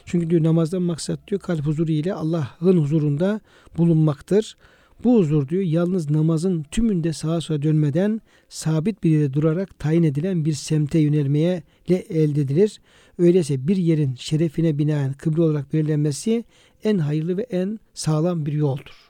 Çünkü 0.06 0.30
diyor 0.30 0.44
namazdan 0.44 0.82
maksat 0.82 1.20
diyor 1.28 1.42
kalp 1.42 1.66
huzuru 1.66 1.92
ile 1.92 2.14
Allah'ın 2.14 2.78
huzurunda 2.78 3.42
bulunmaktır. 3.78 4.58
Bu 5.04 5.20
huzur 5.20 5.50
diyor 5.50 5.64
yalnız 5.64 6.10
namazın 6.10 6.64
tümünde 6.64 7.14
sağa 7.14 7.42
sola 7.42 7.62
dönmeden 7.62 8.22
sabit 8.50 9.04
bir 9.04 9.10
yere 9.10 9.34
durarak 9.34 9.80
tayin 9.80 10.04
edilen 10.04 10.46
bir 10.46 10.54
semte 10.54 11.00
yönelmeye 11.00 11.64
ile 11.88 11.98
elde 11.98 12.42
edilir. 12.42 12.82
Öyleyse 13.18 13.68
bir 13.68 13.78
yerin 13.78 14.16
şerefine 14.16 14.78
binaen 14.78 15.14
kıble 15.14 15.42
olarak 15.42 15.74
belirlenmesi 15.74 16.44
en 16.90 16.98
hayırlı 16.98 17.38
ve 17.38 17.42
en 17.42 17.80
sağlam 17.94 18.46
bir 18.46 18.54
yoldur. 18.54 19.10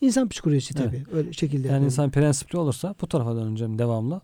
İnsan 0.00 0.28
psikolojisi 0.28 0.74
Evet. 0.78 0.90
tabii 0.90 1.16
öyle 1.16 1.32
şekilde. 1.32 1.68
Yani 1.68 1.84
insan 1.84 2.10
prensipli 2.10 2.58
olursa 2.58 2.94
bu 3.00 3.06
tarafa 3.06 3.36
döneceğim 3.36 3.78
devamlı. 3.78 4.20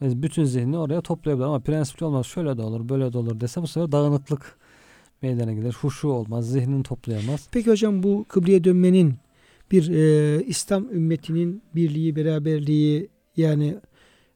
Bütün 0.00 0.44
zihnini 0.44 0.78
oraya 0.78 1.00
toplayabilir 1.00 1.46
ama 1.46 1.60
prensipli 1.60 2.06
olmaz. 2.06 2.26
Şöyle 2.26 2.58
de 2.58 2.62
olur, 2.62 2.88
böyle 2.88 3.12
de 3.12 3.18
olur 3.18 3.40
dese 3.40 3.62
bu 3.62 3.66
sefer 3.66 3.92
dağınıklık 3.92 4.56
meydana 5.22 5.52
gelir. 5.52 5.76
Huşu 5.80 6.08
olmaz, 6.08 6.50
zihnini 6.50 6.82
toplayamaz. 6.82 7.48
Peki 7.52 7.70
hocam 7.70 8.02
bu 8.02 8.24
kıbleye 8.28 8.64
dönmenin 8.64 9.14
bir 9.70 9.90
e, 9.90 10.44
İslam 10.44 10.90
ümmetinin 10.90 11.62
birliği, 11.74 12.16
beraberliği 12.16 13.08
yani 13.36 13.76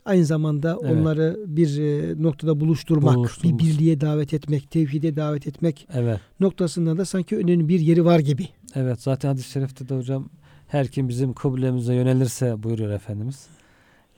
aynı 0.08 0.24
zamanda 0.24 0.78
Evet. 0.82 0.92
onları 0.92 1.36
bir 1.46 1.78
e, 1.78 2.22
noktada 2.22 2.60
buluşturmak, 2.60 3.16
Buluşturmak. 3.16 3.58
bir 3.60 3.64
birliğe 3.66 4.00
davet 4.00 4.34
etmek, 4.34 4.70
tevhide 4.70 5.16
davet 5.16 5.46
etmek 5.46 5.88
Evet. 5.94 6.20
noktasında 6.40 6.98
da 6.98 7.04
sanki 7.04 7.36
önemli 7.36 7.68
bir 7.68 7.80
yeri 7.80 8.04
var 8.04 8.18
gibi. 8.18 8.48
Evet 8.74 9.02
zaten 9.02 9.28
hadis-i 9.28 9.50
şerifte 9.50 9.88
de 9.88 9.96
hocam 9.96 10.28
her 10.68 10.88
kim 10.88 11.08
bizim 11.08 11.32
kıblemize 11.32 11.94
yönelirse 11.94 12.62
buyuruyor 12.62 12.90
Efendimiz. 12.90 13.46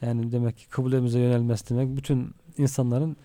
Yani 0.03 0.33
demek 0.33 0.59
ki 0.59 0.69
kıblemize 0.69 1.19
yönelmesi 1.19 1.69
demek 1.71 1.97
bütün 1.97 2.31
insanların 2.59 3.17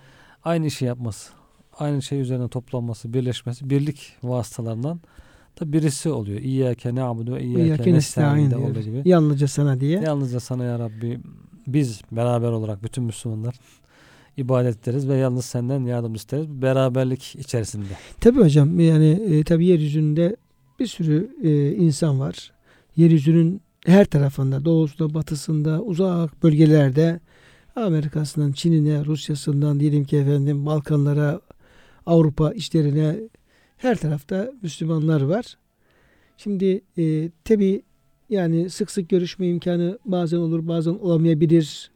aynı 0.44 0.66
işi 0.66 0.86
yapması, 0.86 1.32
aynı 1.80 2.02
şey 2.02 2.20
üzerine 2.22 2.48
toplanması, 2.48 3.14
birleşmesi, 3.14 3.70
birlik 3.70 4.14
vasıtalarından 4.24 5.00
da 5.62 5.74
birisi 5.74 6.10
oluyor. 6.10 6.40
İyyâke 6.40 6.96
na'budu 6.96 7.36
ve 7.36 7.44
İyyâke 7.44 7.94
nestaîn 7.94 8.52
de 8.52 8.58
olduğu 8.58 8.82
gibi. 8.82 9.02
Yalnızca 9.06 9.48
sana 9.48 9.80
diye. 9.80 10.00
Yalnızca 10.02 10.40
sana 10.40 10.64
ya 10.64 10.80
Rabbi 10.80 11.20
biz 11.68 12.02
beraber 12.12 12.52
olarak 12.52 12.84
bütün 12.84 13.04
Müslümanlar 13.04 13.56
ibadet 14.38 14.88
ederiz 14.88 15.10
ve 15.10 15.16
yalnız 15.18 15.46
senden 15.46 15.84
yardım 15.84 16.16
isteriz. 16.16 16.50
Beraberlik 16.50 17.36
içerisinde. 17.36 17.94
Tabii 18.22 18.40
hocam 18.40 18.80
yani 18.80 19.10
e, 19.10 19.44
tabii 19.44 19.66
yeryüzünde 19.66 20.36
bir 20.80 20.88
sürü 20.88 21.36
e, 21.44 21.72
insan 21.72 22.20
var. 22.20 22.52
Yeryüzünün 22.96 23.62
her 23.86 24.06
tarafında, 24.06 24.66
doğusunda, 24.66 25.14
batısında, 25.14 25.82
uzak 25.82 26.44
bölgelerde 26.44 27.20
Amerika'sından, 27.76 28.52
Çin'ine, 28.52 29.06
Rusya'sından 29.06 29.80
diyelim 29.80 30.06
ki 30.06 30.18
efendim 30.18 30.66
Balkanlara, 30.66 31.42
Avrupa 32.06 32.52
işlerine 32.52 33.20
her 33.78 33.98
tarafta 33.98 34.52
Müslümanlar 34.62 35.22
var. 35.22 35.58
Şimdi 36.38 36.82
e, 36.98 37.30
tabii 37.44 37.84
yani 38.30 38.70
sık 38.70 38.92
sık 38.92 39.10
görüşme 39.10 39.48
imkanı 39.48 40.00
bazen 40.06 40.38
olur, 40.38 40.68
bazen 40.68 40.92
olamayabilir. 40.92 41.92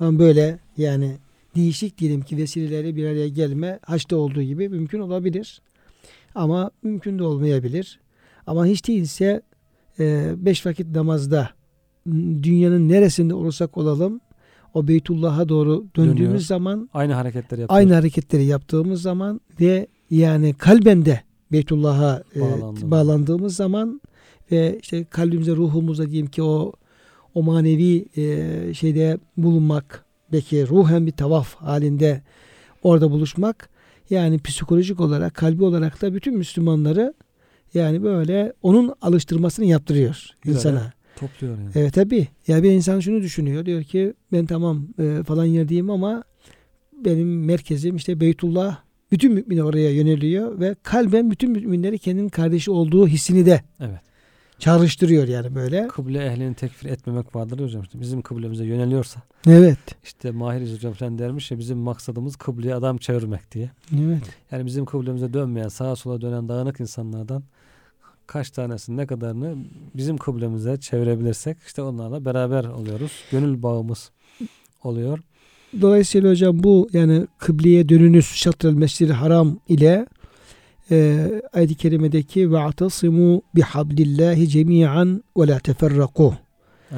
Ama 0.00 0.18
böyle 0.18 0.58
yani 0.76 1.16
değişik 1.56 1.98
diyelim 1.98 2.20
ki 2.22 2.36
vesileleri 2.36 2.96
bir 2.96 3.06
araya 3.06 3.28
gelme 3.28 3.78
haçta 3.82 4.16
olduğu 4.16 4.42
gibi 4.42 4.68
mümkün 4.68 5.00
olabilir. 5.00 5.62
Ama 6.34 6.70
mümkün 6.82 7.18
de 7.18 7.22
olmayabilir. 7.22 8.00
Ama 8.46 8.66
hiç 8.66 8.88
değilse 8.88 9.42
e, 9.98 10.32
beş 10.36 10.66
vakit 10.66 10.86
namazda 10.96 11.50
dünyanın 12.42 12.88
neresinde 12.88 13.34
olursak 13.34 13.76
olalım 13.78 14.20
o 14.74 14.88
Beytullah'a 14.88 15.48
doğru 15.48 15.86
döndüğümüz 15.96 16.18
Dönüyor. 16.20 16.38
zaman 16.38 16.90
Aynı 16.94 17.12
hareketleri 17.12 17.60
yapıyoruz. 17.60 17.76
aynı 17.86 17.94
hareketleri 17.94 18.44
yaptığımız 18.44 19.02
zaman 19.02 19.40
ve 19.60 19.86
yani 20.10 20.54
kalben 20.54 21.04
de 21.04 21.20
Beytullah'a 21.52 22.22
e, 22.36 22.40
bağlandığımız 22.90 23.56
zaman 23.56 24.00
ve 24.52 24.78
işte 24.82 25.04
kalbimize 25.04 25.52
ruhumuza 25.52 26.06
diyeyim 26.06 26.26
ki 26.26 26.42
o 26.42 26.72
o 27.34 27.42
manevi 27.42 28.04
e, 28.16 28.74
şeyde 28.74 29.18
bulunmak 29.36 30.04
belki 30.32 30.68
ruhen 30.68 31.06
bir 31.06 31.12
tavaf 31.12 31.54
halinde 31.54 32.22
orada 32.82 33.10
buluşmak 33.10 33.68
yani 34.10 34.38
psikolojik 34.38 35.00
olarak 35.00 35.34
kalbi 35.34 35.64
olarak 35.64 36.02
da 36.02 36.14
bütün 36.14 36.36
Müslümanları 36.36 37.14
yani 37.74 38.02
böyle 38.02 38.52
onun 38.62 38.94
alıştırmasını 39.02 39.64
yaptırıyor 39.64 40.26
Güzel, 40.42 40.58
insana. 40.58 40.92
Topluyor 41.16 41.58
yani. 41.58 41.70
Evet 41.74 41.94
tabi. 41.94 42.28
Ya 42.46 42.62
bir 42.62 42.70
insan 42.70 43.00
şunu 43.00 43.22
düşünüyor. 43.22 43.66
Diyor 43.66 43.82
ki 43.82 44.14
ben 44.32 44.46
tamam 44.46 44.86
e, 44.98 45.22
falan 45.26 45.44
yerdeyim 45.44 45.90
ama 45.90 46.24
benim 47.04 47.44
merkezim 47.44 47.96
işte 47.96 48.20
Beytullah. 48.20 48.78
Bütün 49.12 49.32
mümin 49.32 49.58
oraya 49.58 49.90
yöneliyor 49.90 50.60
ve 50.60 50.76
kalben 50.82 51.30
bütün 51.30 51.50
müminleri 51.50 51.98
kendinin 51.98 52.28
kardeşi 52.28 52.70
olduğu 52.70 53.08
hissini 53.08 53.46
de 53.46 53.60
Evet. 53.80 54.00
Çağrıştırıyor 54.60 55.28
yani 55.28 55.54
böyle. 55.54 55.88
Kıble 55.88 56.24
ehlini 56.26 56.54
tekfir 56.54 56.88
etmemek 56.88 57.36
vardır 57.36 57.60
hocam. 57.60 57.82
İşte 57.82 58.00
bizim 58.00 58.22
kıblemize 58.22 58.64
yöneliyorsa 58.64 59.20
Evet. 59.46 59.78
işte 60.04 60.30
Mahir 60.30 60.74
hocam 60.74 60.94
sen 60.98 61.18
dermiş 61.18 61.50
ya 61.50 61.58
bizim 61.58 61.78
maksadımız 61.78 62.36
kıbleye 62.36 62.74
adam 62.74 62.98
çevirmek 62.98 63.52
diye. 63.52 63.70
Evet. 64.04 64.22
Yani 64.50 64.66
bizim 64.66 64.84
kıblemize 64.84 65.32
dönmeyen 65.32 65.68
sağa 65.68 65.96
sola 65.96 66.20
dönen 66.20 66.48
dağınık 66.48 66.80
insanlardan 66.80 67.42
kaç 68.26 68.50
tanesini 68.50 68.96
ne 68.96 69.06
kadarını 69.06 69.56
bizim 69.94 70.16
kıblemize 70.18 70.76
çevirebilirsek 70.76 71.56
işte 71.66 71.82
onlarla 71.82 72.24
beraber 72.24 72.64
oluyoruz. 72.64 73.12
Gönül 73.30 73.62
bağımız 73.62 74.10
oluyor. 74.84 75.18
Dolayısıyla 75.80 76.30
hocam 76.30 76.62
bu 76.62 76.88
yani 76.92 77.26
kıbleye 77.38 77.88
dönünüz 77.88 78.26
şatrel 78.26 78.72
mescid 78.72 79.10
haram 79.10 79.58
ile 79.68 80.06
e, 80.90 81.28
ayet-i 81.52 81.74
kerimedeki 81.74 82.52
ve 82.52 82.58
atasimu 82.58 83.42
bihablillahi 83.54 84.48
cemi'an 84.48 85.24
ve 85.36 85.46
la 85.46 85.58
teferraku 85.58 86.34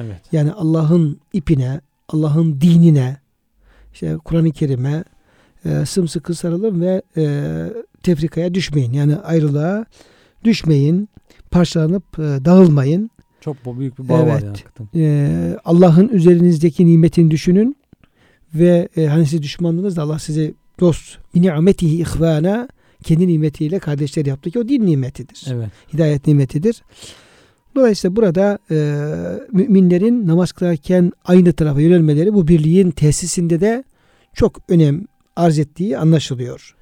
Evet. 0.01 0.21
Yani 0.31 0.51
Allah'ın 0.51 1.19
ipine, 1.33 1.81
Allah'ın 2.09 2.61
dinine, 2.61 3.17
işte 3.93 4.17
Kur'an-ı 4.25 4.51
Kerim'e 4.51 5.03
e, 5.65 5.85
sımsıkı 5.85 6.35
sarılın 6.35 6.81
ve 6.81 7.01
e, 7.17 7.43
tefrikaya 8.03 8.53
düşmeyin. 8.53 8.93
Yani 8.93 9.15
ayrılığa 9.15 9.85
düşmeyin, 10.43 11.09
parçalanıp 11.51 12.19
e, 12.19 12.21
dağılmayın. 12.21 13.09
Çok 13.41 13.79
büyük 13.79 13.99
bir 13.99 14.09
bağ 14.09 14.13
var 14.13 14.23
Evet. 14.23 14.33
yani 14.33 14.47
hakikaten. 14.47 14.87
E, 14.95 15.57
Allah'ın 15.65 16.09
üzerinizdeki 16.09 16.85
nimetini 16.85 17.31
düşünün 17.31 17.75
ve 18.55 18.89
e, 18.97 19.05
hani 19.05 19.25
siz 19.25 19.41
düşmanlığınız 19.41 19.97
da 19.97 20.01
Allah 20.01 20.19
sizi 20.19 20.53
dost 20.79 21.17
bi 21.35 21.41
nimetihi 21.41 22.01
ihvana 22.01 22.67
kendi 23.03 23.27
nimetiyle 23.27 23.79
kardeşler 23.79 24.25
yaptı 24.25 24.51
ki 24.51 24.59
o 24.59 24.67
din 24.67 24.85
nimetidir 24.85 25.45
Evet. 25.51 25.69
hidayet 25.93 26.27
nimetidir. 26.27 26.81
Dolayısıyla 27.75 28.15
burada 28.15 28.59
e, 28.71 28.75
müminlerin 29.51 30.27
namaz 30.27 30.51
kılarken 30.51 31.11
aynı 31.25 31.53
tarafa 31.53 31.81
yönelmeleri 31.81 32.33
bu 32.33 32.47
birliğin 32.47 32.91
tesisinde 32.91 33.61
de 33.61 33.83
çok 34.33 34.59
önem 34.69 35.05
arz 35.35 35.59
ettiği 35.59 35.97
anlaşılıyor. 35.97 36.75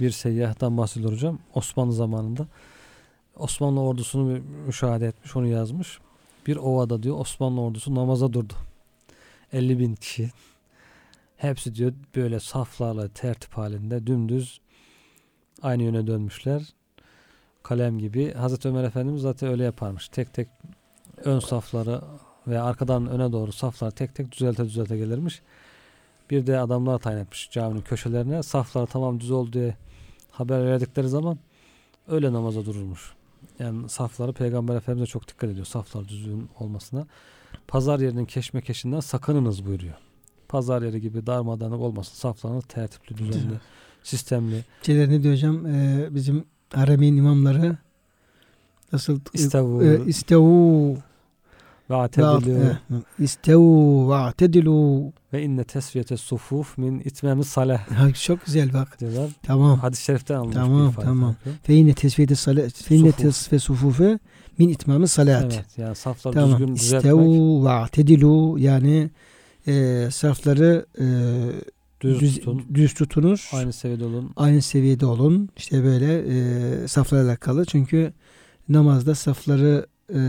Bir 0.00 0.10
seyyahtan 0.10 0.76
bahsediyor 0.78 1.12
hocam. 1.12 1.38
Osmanlı 1.54 1.92
zamanında 1.92 2.46
Osmanlı 3.36 3.80
ordusunu 3.80 4.24
mü- 4.24 4.42
müşahede 4.66 5.06
etmiş, 5.06 5.36
onu 5.36 5.46
yazmış. 5.46 5.98
Bir 6.46 6.56
ovada 6.56 7.02
diyor 7.02 7.18
Osmanlı 7.20 7.60
ordusu 7.60 7.94
namaza 7.94 8.32
durdu. 8.32 8.52
50 9.52 9.78
bin 9.78 9.94
kişi. 9.94 10.30
Hepsi 11.36 11.74
diyor 11.74 11.92
böyle 12.16 12.40
saflarla 12.40 13.08
tertip 13.08 13.52
halinde 13.52 14.06
dümdüz 14.06 14.60
aynı 15.62 15.82
yöne 15.82 16.06
dönmüşler. 16.06 16.62
Kalem 17.62 17.98
gibi. 17.98 18.32
Hazreti 18.34 18.68
Ömer 18.68 18.84
Efendimiz 18.84 19.22
zaten 19.22 19.48
öyle 19.48 19.64
yaparmış. 19.64 20.08
Tek 20.08 20.34
tek 20.34 20.48
ön 21.24 21.38
safları 21.38 22.00
ve 22.46 22.60
arkadan 22.60 23.06
öne 23.06 23.32
doğru 23.32 23.52
saflar 23.52 23.90
tek 23.90 24.14
tek 24.14 24.32
düzelte 24.32 24.64
düzelte 24.64 24.96
gelirmiş. 24.96 25.42
Bir 26.30 26.46
de 26.46 26.58
adamlar 26.58 26.98
tayin 26.98 27.18
etmiş 27.18 27.50
caminin 27.50 27.80
köşelerine. 27.80 28.42
Saflar 28.42 28.86
tamam 28.86 29.20
düz 29.20 29.30
oldu 29.30 29.52
diye 29.52 29.76
haber 30.30 30.66
verdikleri 30.66 31.08
zaman 31.08 31.38
öyle 32.08 32.32
namaza 32.32 32.64
dururmuş. 32.64 33.14
yani 33.58 33.88
safları 33.88 34.32
Peygamber 34.32 34.76
Efendimiz 34.76 35.08
çok 35.08 35.28
dikkat 35.28 35.50
ediyor 35.50 35.66
saflar 35.66 36.08
düzgün 36.08 36.48
olmasına. 36.58 37.06
Pazar 37.68 38.00
yerinin 38.00 38.24
keşmekeşinden 38.24 39.00
sakınınız 39.00 39.66
buyuruyor. 39.66 39.94
Pazar 40.48 40.82
yeri 40.82 41.00
gibi 41.00 41.26
darmadağınık 41.26 41.80
olmasın. 41.80 42.14
Saflarınız 42.14 42.64
tertipli, 42.64 43.16
düzenli, 43.16 43.60
sistemli. 44.04 44.64
Şeyler 44.82 45.08
ne 45.08 45.22
diyor 45.22 45.34
hocam? 45.34 45.66
Ee, 45.66 46.08
bizim 46.10 46.44
haremin 46.74 47.16
imamları 47.16 47.76
nasıl 48.92 49.20
İstavu 49.32 49.84
e, 49.84 50.06
istavu 50.06 50.96
ve 51.90 51.94
atedilu 51.94 52.76
istavu 53.18 54.10
ve 54.10 54.14
atedilu 54.14 55.12
ve 55.32 55.42
inne 55.42 55.64
tesviyete 55.64 56.16
sufuf 56.16 56.78
min 56.78 57.00
itmemi 57.00 57.44
salah 57.44 57.90
Ha, 57.90 58.12
çok 58.12 58.44
güzel 58.46 58.72
bak. 58.72 59.00
diyorlar. 59.00 59.30
Tamam. 59.42 59.78
Hadis-i 59.78 60.04
şeriften 60.04 60.34
alınmış 60.34 60.54
Tamam, 60.54 60.94
tamam. 61.02 61.34
Fe 61.62 61.74
inne 61.74 61.94
tesviyete 61.94 62.34
salat 62.34 62.72
fe 62.72 62.96
inne 62.96 63.12
tesve 63.12 63.58
sufufe 63.58 64.18
min 64.58 64.68
itmamı 64.68 65.08
salat. 65.08 65.42
Evet 65.54 65.64
yani 65.76 65.96
safları 65.96 66.34
Tamam. 66.34 66.50
düzgün 66.50 66.74
düzeltmek, 66.76 67.00
İstevu 67.00 67.64
ve 67.64 67.70
atedilu 67.70 68.56
yani 68.58 69.10
e, 69.66 70.06
safları 70.10 70.86
e, 71.00 71.04
düz, 72.04 72.20
düz, 72.20 72.34
tutun, 72.34 72.62
düz 72.74 72.94
tutunuz. 72.94 73.50
aynı 73.52 73.72
seviyede 73.72 74.04
olun. 74.04 74.30
aynı 74.36 74.62
seviyede 74.62 75.06
olun. 75.06 75.48
İşte 75.56 75.84
böyle 75.84 76.18
e, 76.18 76.88
saflarla 76.88 77.28
alakalı. 77.28 77.64
Çünkü 77.64 78.12
namazda 78.68 79.14
safları 79.14 79.86
e, 80.10 80.20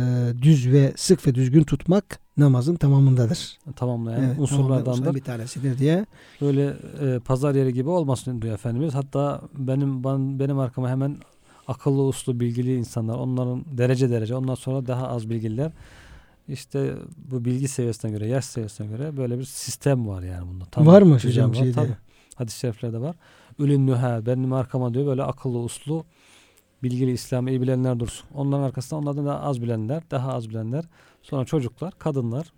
düz 0.41 0.71
ve 0.71 0.93
sık 0.95 1.27
ve 1.27 1.35
düzgün 1.35 1.63
tutmak 1.63 2.19
namazın 2.37 2.75
tamamındadır. 2.75 3.57
tamamlayan 3.75 4.23
Evet, 4.23 4.39
unsurlardandır. 4.39 5.15
bir 5.15 5.21
tanesidir 5.21 5.77
diye. 5.77 6.05
Böyle 6.41 6.73
e, 7.01 7.19
pazar 7.19 7.55
yeri 7.55 7.73
gibi 7.73 7.89
olmasın 7.89 8.41
diyor 8.41 8.53
Efendimiz. 8.53 8.93
Hatta 8.93 9.41
benim 9.57 10.03
ben, 10.03 10.39
benim 10.39 10.59
arkama 10.59 10.89
hemen 10.89 11.17
akıllı 11.67 12.01
uslu 12.01 12.39
bilgili 12.39 12.75
insanlar 12.75 13.15
onların 13.15 13.65
derece 13.77 14.09
derece 14.09 14.35
ondan 14.35 14.55
sonra 14.55 14.87
daha 14.87 15.07
az 15.07 15.29
bilgililer 15.29 15.71
işte 16.47 16.95
bu 17.17 17.45
bilgi 17.45 17.67
seviyesine 17.67 18.11
göre 18.11 18.27
yaş 18.27 18.45
seviyesine 18.45 18.87
göre 18.87 19.17
böyle 19.17 19.39
bir 19.39 19.43
sistem 19.43 20.07
var 20.07 20.23
yani 20.23 20.47
bunda. 20.49 20.65
Tam 20.65 20.87
Var 20.87 21.01
mı 21.01 21.13
hocam 21.13 21.49
var. 21.49 21.55
şeyde? 21.55 21.71
Tabii. 21.71 21.95
Hadis-i 22.35 22.59
şeriflerde 22.59 23.01
var. 23.01 23.15
Ülün 23.59 23.87
nühe 23.87 24.25
benim 24.25 24.53
arkama 24.53 24.93
diyor 24.93 25.05
böyle 25.05 25.23
akıllı 25.23 25.59
uslu 25.59 26.05
bilgili 26.83 27.11
İslam'ı 27.11 27.49
iyi 27.49 27.61
bilenler 27.61 27.99
dursun. 27.99 28.27
Onların 28.33 28.63
arkasında 28.63 28.99
onlardan 28.99 29.25
daha 29.25 29.39
az 29.39 29.61
bilenler, 29.61 30.03
daha 30.11 30.33
az 30.33 30.49
bilenler. 30.49 30.85
Sonra 31.21 31.45
çocuklar, 31.45 31.93
kadınlar. 31.99 32.53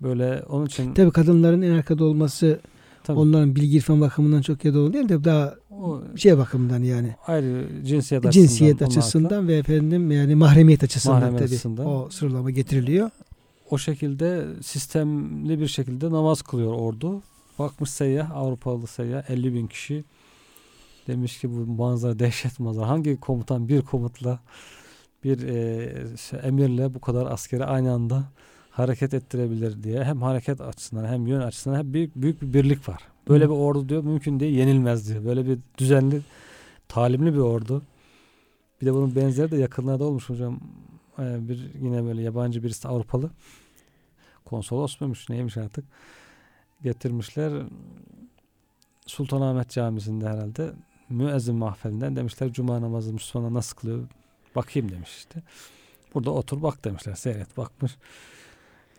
Böyle 0.00 0.42
onun 0.48 0.66
için 0.66 0.94
Tabii 0.94 1.12
kadınların 1.12 1.62
en 1.62 1.70
arkada 1.70 2.04
olması 2.04 2.60
tabii, 3.04 3.18
onların 3.18 3.56
bilgi 3.56 3.76
irfan 3.76 4.00
bakımından 4.00 4.42
çok 4.42 4.64
ya 4.64 4.74
da 4.74 4.92
değil 4.92 5.08
de 5.08 5.24
daha 5.24 5.54
o 5.70 6.02
şey 6.16 6.38
bakımından 6.38 6.82
yani 6.82 7.14
ayrı 7.26 7.68
cinsiyet 7.84 8.26
açısından, 8.26 8.46
cinsiyet 8.46 8.82
onlar 8.82 8.86
açısından 8.90 9.48
ve 9.48 9.56
efendim 9.56 10.10
yani 10.10 10.34
mahremiyet 10.34 10.84
açısından 10.84 11.18
Mahremiyet 11.18 11.38
tabii 11.44 11.54
açısından. 11.54 11.86
o 11.86 12.08
sıralama 12.10 12.50
getiriliyor. 12.50 13.10
o 13.70 13.78
şekilde 13.78 14.46
sistemli 14.62 15.60
bir 15.60 15.68
şekilde 15.68 16.10
namaz 16.10 16.42
kılıyor 16.42 16.72
ordu. 16.72 17.22
Bakmış 17.58 17.90
seyyah, 17.90 18.30
Avrupalı 18.30 18.86
seyyah 18.86 19.30
50 19.30 19.54
bin 19.54 19.66
kişi. 19.66 20.04
Demiş 21.06 21.40
ki 21.40 21.50
bu 21.50 21.66
manzara 21.82 22.18
dehşet 22.18 22.60
manzara. 22.60 22.88
Hangi 22.88 23.20
komutan 23.20 23.68
bir 23.68 23.82
komutla 23.82 24.40
bir 25.24 25.42
e, 25.42 25.92
emirle 26.42 26.94
bu 26.94 27.00
kadar 27.00 27.26
askeri 27.26 27.64
aynı 27.64 27.92
anda 27.92 28.24
hareket 28.74 29.14
ettirebilir 29.14 29.82
diye. 29.82 30.04
Hem 30.04 30.22
hareket 30.22 30.60
açısından 30.60 31.04
hem 31.04 31.26
yön 31.26 31.40
açısından 31.40 31.78
hem 31.78 31.94
büyük, 31.94 32.16
büyük 32.16 32.42
bir 32.42 32.52
birlik 32.54 32.88
var. 32.88 33.02
Böyle 33.28 33.44
Hı. 33.44 33.48
bir 33.48 33.54
ordu 33.54 33.88
diyor 33.88 34.04
mümkün 34.04 34.40
değil 34.40 34.54
yenilmez 34.54 35.08
diyor. 35.08 35.24
Böyle 35.24 35.46
bir 35.46 35.58
düzenli 35.78 36.20
talimli 36.88 37.34
bir 37.34 37.38
ordu. 37.38 37.82
Bir 38.80 38.86
de 38.86 38.94
bunun 38.94 39.14
benzeri 39.14 39.50
de 39.50 39.56
yakınlarda 39.56 40.04
olmuş 40.04 40.28
hocam. 40.28 40.60
Ee, 41.18 41.48
bir 41.48 41.70
yine 41.82 42.04
böyle 42.04 42.22
yabancı 42.22 42.62
birisi 42.62 42.88
Avrupalı 42.88 43.30
konsolos 44.44 45.00
muymuş 45.00 45.28
neymiş 45.28 45.56
artık 45.56 45.84
getirmişler 46.82 47.62
Sultanahmet 49.06 49.70
Camisi'nde 49.70 50.28
herhalde 50.28 50.72
müezzin 51.08 51.54
mahfelinden 51.54 52.16
demişler 52.16 52.52
cuma 52.52 52.80
namazı 52.80 53.12
Müslümanlar 53.12 53.54
nasıl 53.54 53.76
kılıyor 53.76 54.08
bakayım 54.56 54.90
demiş 54.92 55.16
işte. 55.16 55.42
Burada 56.14 56.30
otur 56.30 56.62
bak 56.62 56.84
demişler 56.84 57.14
seyret 57.14 57.56
bakmış. 57.56 57.96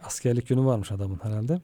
Askerlik 0.05 0.47
günü 0.47 0.65
varmış 0.65 0.91
adamın 0.91 1.19
herhalde. 1.23 1.61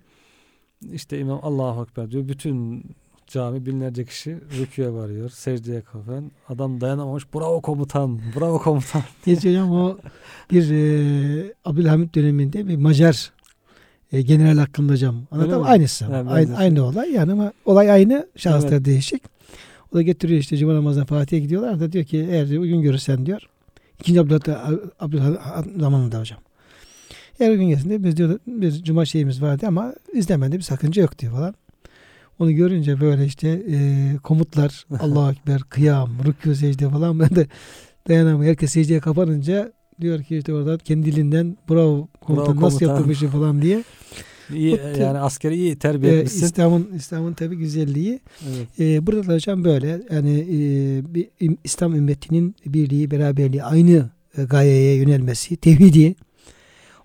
İşte 0.94 1.20
imam 1.20 1.40
Allahu 1.44 1.84
Ekber 1.84 2.12
diyor. 2.12 2.28
Bütün 2.28 2.84
cami 3.28 3.66
binlerce 3.66 4.06
kişi 4.06 4.38
rüküye 4.60 4.92
varıyor. 4.92 5.30
Secdeye 5.30 5.82
kapan. 5.82 6.32
Adam 6.50 6.82
dayanamamış. 6.82 7.34
Bravo 7.34 7.62
komutan. 7.62 8.20
Bravo 8.40 8.60
komutan. 8.60 9.02
Hocam 9.26 9.72
o 9.72 9.98
bir 10.52 10.72
e, 10.72 11.54
Abdülhamit 11.66 12.16
döneminde 12.16 12.68
bir 12.68 12.76
Macar 12.76 13.32
e, 14.12 14.22
general 14.22 14.58
hakkında 14.58 14.94
hocam. 14.94 15.16
Anladım 15.32 15.64
aynısı. 15.64 16.06
Ha, 16.06 16.24
aynı, 16.30 16.58
aynı 16.58 16.84
olay 16.84 17.12
yani 17.12 17.32
ama 17.32 17.54
olay 17.66 17.92
aynı 17.92 18.28
şahıslar 18.36 18.72
Evet. 18.72 18.86
değişik. 18.86 19.24
O 19.92 19.96
da 19.96 20.02
getiriyor 20.02 20.40
işte 20.40 20.58
Cuma 20.58 20.76
namazına 20.76 21.06
Fatih'e 21.06 21.40
gidiyorlar 21.40 21.80
da 21.80 21.92
diyor 21.92 22.06
ki 22.06 22.28
eğer 22.32 22.50
diyor, 22.50 22.64
görürsen 22.64 23.26
diyor. 23.26 23.42
İkinci 24.00 24.22
Abdülhamit, 24.22 24.50
Abdülhamit 25.00 25.40
zamanında 25.80 26.20
hocam. 26.20 26.40
Eğer 27.42 27.52
uygun 27.52 27.70
gelsin 27.70 28.04
biz 28.04 28.18
diyor 28.18 28.40
bir 28.48 28.84
cuma 28.84 29.06
şeyimiz 29.06 29.42
vardı 29.42 29.66
ama 29.68 29.94
izlemende 30.14 30.58
bir 30.58 30.62
sakınca 30.62 31.02
yok 31.02 31.20
diyor 31.20 31.34
falan. 31.34 31.56
Onu 32.40 32.52
görünce 32.52 33.02
böyle 33.02 33.26
işte 33.26 33.64
e, 33.70 33.78
komutlar 34.24 34.86
Allahu 35.00 35.32
Ekber, 35.32 35.62
kıyam, 35.62 36.10
rükû, 36.24 36.56
secde 36.56 36.90
falan 36.90 37.20
ben 37.20 37.30
de 37.30 37.48
dayanamıyor. 38.08 38.50
Herkes 38.50 38.72
secdeye 38.72 39.00
kapanınca 39.00 39.72
diyor 40.02 40.24
ki 40.24 40.38
işte 40.38 40.54
orada 40.54 40.78
kendi 40.78 41.06
dilinden 41.06 41.58
bravo 41.70 42.08
komutan 42.22 42.62
nasıl 42.62 42.80
komutan." 42.80 42.88
yaptın 42.88 43.08
bu 43.08 43.12
işi 43.12 43.28
falan 43.28 43.62
diye. 43.62 43.84
İyi, 44.54 44.80
Bu 44.96 45.00
yani 45.00 45.18
askeri 45.18 45.56
iyi 45.56 45.76
terbiye 45.76 46.14
etmişsin. 46.14 46.46
İslam'ın 46.46 46.90
İslam'ın 46.96 47.34
tabi 47.34 47.56
güzelliği. 47.56 48.20
Evet. 48.50 48.80
Ee, 48.80 49.08
burada 49.08 49.28
da 49.28 49.34
hocam 49.34 49.64
böyle 49.64 50.02
yani 50.12 50.40
e, 50.40 51.14
bir, 51.14 51.30
İslam 51.64 51.96
ümmetinin 51.96 52.56
birliği, 52.66 53.12
beraberliği 53.12 53.64
aynı 53.64 54.10
e, 54.38 54.44
gayeye 54.44 54.96
yönelmesi, 54.96 55.58
tevhidi, 55.58 56.16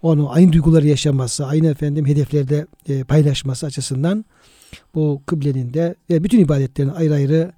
onu 0.07 0.33
aynı 0.33 0.53
duyguları 0.53 0.87
yaşaması, 0.87 1.47
aynı 1.47 1.67
efendim 1.67 2.07
hedeflerde 2.07 2.67
e, 2.89 3.05
paylaşması 3.05 3.67
açısından 3.67 4.25
bu 4.95 5.23
kıblenin 5.27 5.75
de 5.75 5.95
ve 6.11 6.25
bütün 6.25 6.39
ibadetlerin 6.41 6.89
ayrı 6.89 7.15
ayrı 7.15 7.53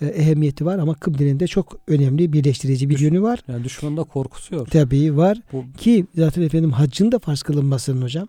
e, 0.00 0.06
ehemmiyeti 0.06 0.66
var 0.66 0.78
ama 0.78 0.94
kıblenin 0.94 1.40
de 1.40 1.46
çok 1.46 1.78
önemli 1.88 2.32
birleştirici 2.32 2.88
bir 2.88 2.94
Düş- 2.94 3.02
yönü 3.02 3.22
var. 3.22 3.40
Yani 3.48 3.64
düşmanı 3.64 3.96
da 3.96 4.02
korkutuyor. 4.02 4.66
Tabii 4.66 5.16
var. 5.16 5.38
Bu 5.52 5.64
Ki 5.76 6.06
zaten 6.14 6.42
efendim 6.42 6.70
haccın 6.72 7.12
da 7.12 7.18
farz 7.18 7.42
kılınmasının 7.42 8.02
hocam. 8.02 8.28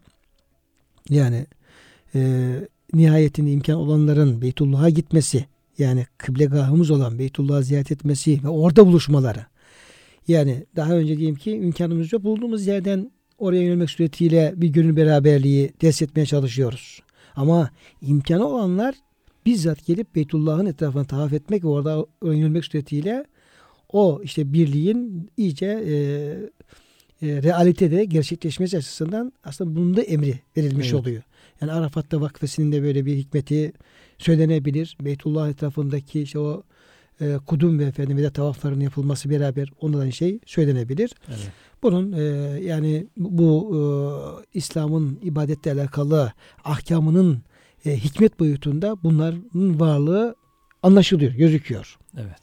Yani 1.10 1.46
e, 2.16 2.52
nihayetinde 2.94 3.52
imkan 3.52 3.76
olanların 3.76 4.42
Beytullah'a 4.42 4.90
gitmesi 4.90 5.46
yani 5.78 6.06
kıblegahımız 6.18 6.92
olan 6.92 7.20
Beytullah'ı 7.20 7.64
ziyaret 7.64 7.92
etmesi 7.92 8.44
ve 8.44 8.48
orada 8.50 8.88
buluşmaları. 8.88 9.46
Yani 10.28 10.66
daha 10.76 10.94
önce 10.94 11.18
diyeyim 11.18 11.36
ki 11.36 11.52
imkanımız 11.52 12.14
yok. 12.14 12.24
Bulduğumuz 12.24 12.68
yerden 12.68 13.12
oraya 13.44 13.62
yönelmek 13.62 13.90
suretiyle 13.90 14.54
bir 14.58 14.68
gönül 14.68 14.96
beraberliği 14.96 15.72
test 15.72 16.02
etmeye 16.02 16.26
çalışıyoruz. 16.26 17.00
Ama 17.36 17.70
imkanı 18.02 18.48
olanlar 18.48 18.96
bizzat 19.46 19.86
gelip 19.86 20.16
Beytullah'ın 20.16 20.66
etrafına 20.66 21.04
tavaf 21.04 21.34
etmek 21.34 21.64
ve 21.64 21.68
orada 21.68 22.06
yönelmek 22.24 22.66
suretiyle 22.66 23.26
o 23.92 24.22
işte 24.24 24.54
birliğin 24.54 25.30
iyice 25.38 25.66
e, 25.66 25.94
e, 27.28 27.44
realitede 27.44 28.06
gerçekleşmesi 28.06 28.78
açısından 28.78 29.34
aslında 29.44 29.76
bunun 29.76 29.98
da 29.98 30.02
emri 30.02 30.40
verilmiş 30.58 30.88
Evet. 30.88 31.02
oluyor. 31.02 31.24
Yani 31.62 31.72
Arafat'ta 31.72 32.22
vakfesinin 32.22 32.72
de 32.72 32.84
böyle 32.84 33.06
bir 33.06 33.16
hikmeti 33.16 33.74
söylenebilir. 34.18 34.98
Beytullah 35.02 35.50
etrafındaki 35.50 36.22
işte 36.22 36.40
o 36.40 36.64
e, 37.22 37.38
kudum 37.46 37.80
ve 37.80 37.86
efendim 37.86 38.18
ve 38.18 38.24
de 38.24 38.32
tavafların 38.32 38.80
yapılması 38.80 39.30
beraber 39.30 39.70
ondan 39.82 40.10
şey 40.10 40.40
söylenebilir. 40.46 41.12
evet. 41.28 41.52
Bunun 41.84 42.12
e, 42.12 42.24
yani 42.64 43.08
bu 43.18 43.72
e, 43.76 43.80
İslam'ın 44.58 45.20
ibadetle 45.24 45.72
alakalı 45.72 46.34
ahkamının 46.64 47.42
e, 47.86 47.98
hikmet 47.98 48.40
boyutunda 48.40 49.04
bunların 49.04 49.80
varlığı 49.80 50.36
anlaşılıyor, 50.84 51.32
gözüküyor. 51.32 51.98
evet. 52.18 52.38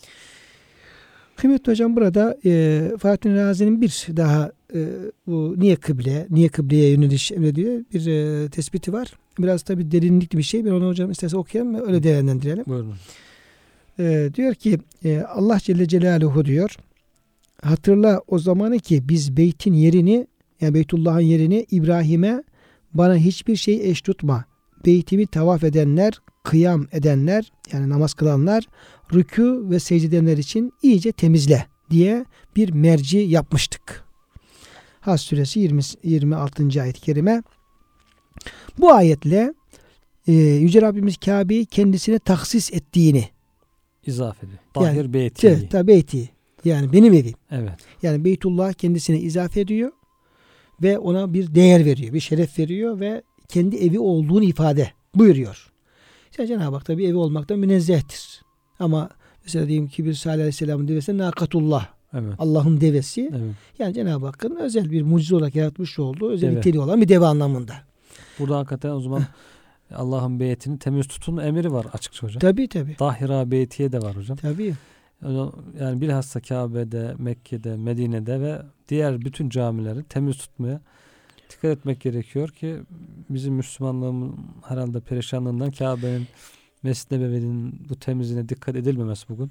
Kıymetli 1.37 1.73
hocam 1.73 1.97
burada 1.97 2.39
e, 2.45 2.83
Fatih 2.99 3.35
Razi'nin 3.35 3.81
bir 3.81 4.07
daha 4.17 4.53
e, 4.75 4.89
bu 5.27 5.55
niye 5.59 5.77
kıble, 5.77 6.27
niye 6.31 6.49
kıbleye 6.49 6.91
yöneliş 6.91 7.33
emrediyor 7.33 7.85
bir 7.95 8.07
e, 8.07 8.49
tespiti 8.49 8.93
var. 8.93 9.13
Biraz 9.39 9.63
tabi 9.63 9.91
derinlikli 9.91 10.39
bir 10.39 10.43
şey. 10.43 10.65
Ben 10.65 10.71
onu 10.71 10.89
hocam 10.89 11.11
isterse 11.11 11.37
okuyalım 11.37 11.75
öyle 11.75 12.03
değerlendirelim. 12.03 12.65
Buyurun. 12.67 12.95
E, 13.99 14.31
diyor 14.35 14.55
ki 14.55 14.79
e, 15.05 15.21
Allah 15.21 15.59
Celle 15.59 15.89
Celaluhu 15.89 16.45
diyor 16.45 16.77
hatırla 17.63 18.23
o 18.29 18.39
zamanı 18.39 18.79
ki 18.79 19.09
biz 19.09 19.37
beytin 19.37 19.73
yerini 19.73 20.27
yani 20.61 20.75
Beytullah'ın 20.75 21.21
yerini 21.21 21.67
İbrahim'e 21.71 22.43
bana 22.95 23.17
hiçbir 23.17 23.57
şey 23.57 23.91
eş 23.91 24.01
tutma. 24.01 24.45
Beytimi 24.87 25.27
tavaf 25.27 25.65
edenler, 25.65 26.21
kıyam 26.43 26.87
edenler 26.93 27.53
yani 27.73 27.89
namaz 27.89 28.15
kılanlar 28.15 28.65
rükû 29.11 29.71
ve 29.71 29.81
secdedenler 29.81 30.39
için 30.39 30.73
iyice 30.83 31.13
temizle 31.13 31.67
diye 31.91 32.25
bir 32.57 32.73
merci 32.73 33.19
yapmıştık. 33.19 34.05
Has 35.01 35.23
suresi 35.23 35.61
20, 35.61 35.83
26. 36.05 36.83
ayet-i 36.83 37.01
kerime. 37.01 37.43
Bu 38.79 38.93
ayetle 38.93 39.55
e, 40.27 40.33
Yüce 40.33 40.83
Rabbimiz 40.83 41.17
Kabe'yi 41.17 41.67
kendisine 41.67 42.19
taksis 42.19 42.73
ettiğini 42.73 43.29
İzafe 44.07 44.47
ediyor. 44.47 44.59
Yani, 44.77 44.87
Tahir 44.87 45.13
beyti. 45.13 45.47
Evet, 45.47 45.71
tabi 45.71 45.87
beyti. 45.87 46.31
Yani 46.65 46.93
benim 46.93 47.15
evim. 47.15 47.35
Evet. 47.51 47.71
Yani 48.03 48.25
Beytullah 48.25 48.73
kendisine 48.73 49.19
izafe 49.19 49.61
ediyor 49.61 49.93
ve 50.83 50.99
ona 50.99 51.33
bir 51.33 51.55
değer 51.55 51.85
veriyor, 51.85 52.15
bir 52.15 52.21
şeref 52.21 52.59
veriyor 52.59 53.01
ve 53.01 53.23
kendi 53.49 53.77
evi 53.77 53.99
olduğunu 53.99 54.45
ifade 54.45 54.91
buyuruyor. 55.15 55.73
İşte 56.31 56.47
Cenab-ı 56.47 56.77
Hak 56.77 56.85
tabi 56.85 57.07
evi 57.07 57.17
olmaktan 57.17 57.59
münezzehtir. 57.59 58.43
Ama 58.79 59.09
mesela 59.45 59.69
diyelim 59.69 59.89
ki 59.89 60.05
bir 60.05 60.15
Salih 60.15 60.35
Aleyhisselam'ın 60.35 60.89
devesi 60.89 61.19
nakatullah. 61.19 61.87
Evet. 62.15 62.35
Allah'ın 62.39 62.81
devesi. 62.81 63.31
Evet. 63.33 63.55
Yani 63.79 63.95
Cenab-ı 63.95 64.27
Hakk'ın 64.27 64.57
özel 64.57 64.91
bir 64.91 65.03
mucize 65.03 65.37
olarak 65.37 65.55
yaratmış 65.55 65.99
olduğu 65.99 66.31
özel 66.31 66.57
niteliği 66.57 66.81
olan 66.81 67.01
bir 67.01 67.09
deve 67.09 67.27
anlamında. 67.27 67.75
Burada 68.39 68.59
hakikaten 68.59 68.91
o 68.91 69.01
zaman 69.01 69.23
Allah'ın 69.95 70.41
beytini 70.41 70.79
temiz 70.79 71.09
tutun 71.09 71.37
emri 71.37 71.73
var 71.73 71.87
açıkça 71.93 72.27
hocam. 72.27 72.41
Tabi 72.41 72.69
tabi. 72.69 72.97
Dahira 72.99 73.51
beytiye 73.51 73.93
de 73.93 74.03
var 74.03 74.17
hocam. 74.17 74.37
Tabi. 74.37 74.75
Yani 75.81 76.01
bilhassa 76.01 76.41
Kabe'de, 76.41 77.15
Mekke'de, 77.19 77.77
Medine'de 77.77 78.41
ve 78.41 78.63
diğer 78.89 79.21
bütün 79.21 79.49
camileri 79.49 80.05
temiz 80.05 80.39
tutmaya 80.39 80.81
dikkat 81.51 81.79
etmek 81.79 82.01
gerekiyor 82.01 82.49
ki 82.49 82.77
bizim 83.31 83.55
Müslümanlığımın 83.55 84.37
herhalde 84.69 85.01
perişanlığından 85.01 85.71
Kabe'nin 85.71 86.27
Mescid-i 86.83 87.15
Nebevi'nin 87.15 87.87
bu 87.89 87.97
temizliğine 87.97 88.49
dikkat 88.49 88.77
edilmemesi 88.77 89.29
bugün 89.29 89.51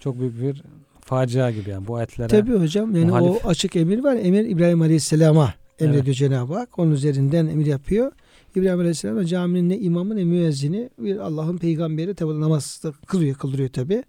çok 0.00 0.20
büyük 0.20 0.40
bir 0.40 0.62
facia 1.00 1.50
gibi 1.50 1.70
yani 1.70 1.86
bu 1.86 1.96
ayetlere. 1.96 2.28
Tabi 2.28 2.52
hocam 2.52 2.96
yani 2.96 3.06
muhalif. 3.06 3.44
o 3.44 3.48
açık 3.48 3.76
emir 3.76 4.04
var. 4.04 4.16
Emir 4.16 4.44
İbrahim 4.44 4.82
Aleyhisselam'a 4.82 5.54
emrediyor 5.80 6.04
Evet. 6.04 6.16
Cenab-ı 6.16 6.54
Hak. 6.54 6.78
Onun 6.78 6.92
üzerinden 6.92 7.46
emir 7.46 7.66
yapıyor. 7.66 8.12
İbrahim 8.56 8.80
Aleyhisselam 8.80 9.24
caminin 9.24 9.68
ne 9.68 9.78
imamı 9.78 10.16
ne 10.16 10.24
müezzini 10.24 10.90
bir 10.98 11.16
Allah'ın 11.16 11.58
peygamberi 11.58 12.14
tabi 12.14 12.40
namaz 12.40 12.82
kılıyor, 13.06 13.36
kıldırıyor 13.36 13.68
tabi. 13.68 14.02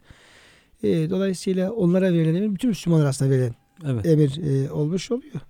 E, 0.83 1.09
dolayısıyla 1.09 1.71
onlara 1.71 2.13
verilen 2.13 2.35
emir 2.35 2.55
bütün 2.55 2.69
Müslümanlar 2.69 3.05
aslında 3.05 3.31
verilen 3.31 3.55
Evet. 3.85 4.05
emir 4.05 4.37
e, 4.37 4.71
olmuş 4.71 5.11
oluyor. 5.11 5.41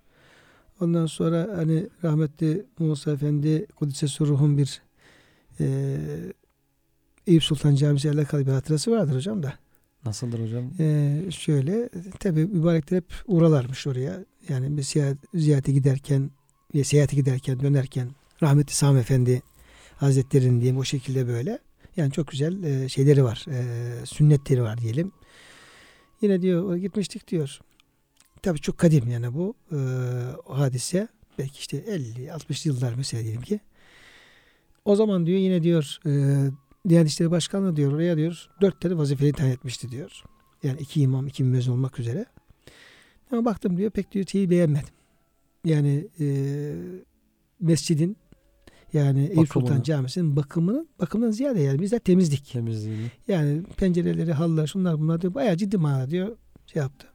Ondan 0.82 1.06
sonra 1.06 1.50
hani 1.56 1.88
rahmetli 2.04 2.66
Musa 2.80 3.12
Efendi 3.12 3.66
Kudüs'e 3.76 4.08
ruhun 4.26 4.58
bir 4.58 4.82
e, 5.60 5.98
Eyüp 7.28 7.44
Sultan 7.44 7.76
Camisi 7.76 8.08
ile 8.08 8.18
alakalı 8.18 8.46
bir 8.46 8.52
hatırası 8.52 8.92
vardır 8.92 9.16
hocam 9.16 9.44
da. 9.44 9.54
Nasıldır 10.06 10.44
hocam? 10.44 10.72
Ee, 10.80 11.22
şöyle 11.32 11.90
tabi 12.20 12.46
mübarekler 12.46 12.98
hep 12.98 13.06
uğralarmış 13.28 13.88
oraya. 13.88 14.26
Yani 14.50 14.78
bir 14.78 14.84
seyahat, 14.84 15.18
ziyarete 15.34 15.72
giderken 15.72 16.32
ya 16.74 16.84
seyahate 16.84 17.16
giderken 17.16 17.60
dönerken 17.60 18.10
rahmetli 18.42 18.74
Sami 18.74 19.00
Efendi 19.00 19.42
Hazretleri'nin 19.96 20.62
diyeyim 20.62 20.78
o 20.78 20.84
şekilde 20.84 21.28
böyle. 21.28 21.60
Yani 21.98 22.12
çok 22.12 22.28
güzel 22.28 22.64
e, 22.64 22.90
şeyleri 22.90 23.24
var. 23.24 23.46
E, 23.50 24.06
sünnetleri 24.06 24.62
var 24.62 24.78
diyelim. 24.78 25.12
Yine 26.22 26.42
diyor 26.42 26.76
gitmiştik 26.76 27.28
diyor. 27.28 27.60
Tabi 28.42 28.60
çok 28.60 28.78
kadim 28.78 29.10
yani 29.10 29.34
bu 29.34 29.56
e, 29.72 29.78
hadise. 30.54 31.08
Belki 31.38 31.60
işte 31.60 31.78
50-60 31.78 32.68
yıllar 32.68 32.94
mesela 32.98 33.24
diyelim 33.24 33.42
ki. 33.42 33.60
O 34.86 34.96
zaman 34.96 35.26
diyor 35.26 35.40
yine 35.40 35.64
diyor 35.64 35.98
e, 36.06 36.12
Diyanet 36.90 37.10
İşleri 37.10 37.32
Başkanlığı 37.32 37.76
diyor 37.76 37.94
oraya 37.94 38.18
diyor 38.18 38.50
dört 38.62 38.82
tane 38.82 38.98
vazifeli 38.98 39.34
tayin 39.34 39.52
etmişti 39.52 39.92
diyor. 39.92 40.24
Yani 40.64 40.80
iki 40.80 41.02
imam, 41.02 41.28
iki 41.28 41.44
müezzin 41.44 41.72
olmak 41.72 42.00
üzere. 42.00 42.26
Ama 43.32 43.46
baktım 43.46 43.78
diyor 43.78 43.92
pek 43.92 44.12
diyor 44.12 44.26
şeyi 44.26 44.50
beğenmedim. 44.50 44.94
Yani 45.66 46.08
e, 46.20 46.28
mescidin 47.60 48.18
yani 48.98 49.20
Eyüp 49.20 49.38
Bakımını. 49.38 49.68
Sultan 49.68 49.82
Camisi'nin 49.82 50.36
bakımının 50.36 50.88
bakımından 51.00 51.32
ziyade 51.32 51.60
yani 51.60 51.82
bizler 51.82 52.00
temizlik. 52.00 52.52
Temizliğini. 52.52 53.12
Yani 53.28 53.64
pencereleri, 53.78 54.34
halılar, 54.34 54.68
şunlar 54.68 55.00
bunlar 55.00 55.22
diyor. 55.22 55.34
Bayağı 55.34 55.58
ciddi 55.58 55.78
manada 55.78 56.10
diyor 56.10 56.36
şey 56.66 56.82
yaptı. 56.82 57.08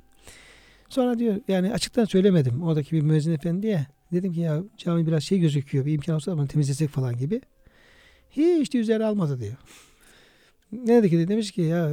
Sonra 0.89 1.19
diyor 1.19 1.37
yani 1.49 1.73
açıktan 1.73 2.05
söylemedim 2.05 2.63
oradaki 2.63 2.97
bir 2.97 3.01
müezzin 3.01 3.33
efendiye. 3.33 3.87
Dedim 4.13 4.33
ki 4.33 4.41
ya 4.41 4.63
cami 4.77 5.07
biraz 5.07 5.23
şey 5.23 5.41
gözüküyor. 5.41 5.87
Bir 5.87 5.93
imkan 5.93 6.15
olsa 6.15 6.39
bunu 6.39 6.49
temizlesek 6.49 6.89
falan 6.91 7.17
gibi. 7.17 7.41
Hiç 8.31 8.73
de 8.73 8.79
üzerine 8.79 9.05
almadı 9.05 9.41
diyor. 9.41 9.57
Ne 10.73 10.87
dedi 10.87 11.11
ki 11.11 11.29
demiş 11.29 11.51
ki 11.51 11.63
ya 11.63 11.91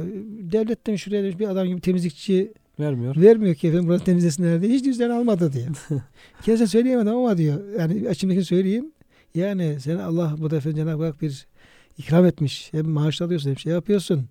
devlet 0.52 0.86
demiş 0.86 1.02
şuraya 1.02 1.22
demiş 1.22 1.38
bir 1.38 1.48
adam 1.48 1.66
gibi 1.66 1.80
temizlikçi 1.80 2.52
Vermiyor. 2.80 3.16
vermiyor 3.16 3.54
ki 3.54 3.68
efendim 3.68 3.88
burası 3.88 4.04
temizlesinler 4.04 4.62
diye. 4.62 4.72
Hiç 4.72 4.84
de 4.84 4.88
üzerine 4.88 5.12
almadı 5.12 5.52
diyor. 5.52 5.66
Kendisine 6.42 6.66
söyleyemedim 6.66 7.12
ama 7.12 7.38
diyor. 7.38 7.78
Yani 7.78 8.08
açımdaki 8.08 8.44
söyleyeyim. 8.44 8.92
Yani 9.34 9.80
sen 9.80 9.96
Allah 9.96 10.34
bu 10.38 10.50
defa 10.50 10.74
Cenab-ı 10.74 11.04
Hak 11.04 11.22
bir 11.22 11.46
ikram 11.98 12.26
etmiş. 12.26 12.68
Hem 12.72 12.88
maaş 12.88 13.22
alıyorsun 13.22 13.50
hem 13.50 13.58
şey 13.58 13.72
yapıyorsun. 13.72 14.24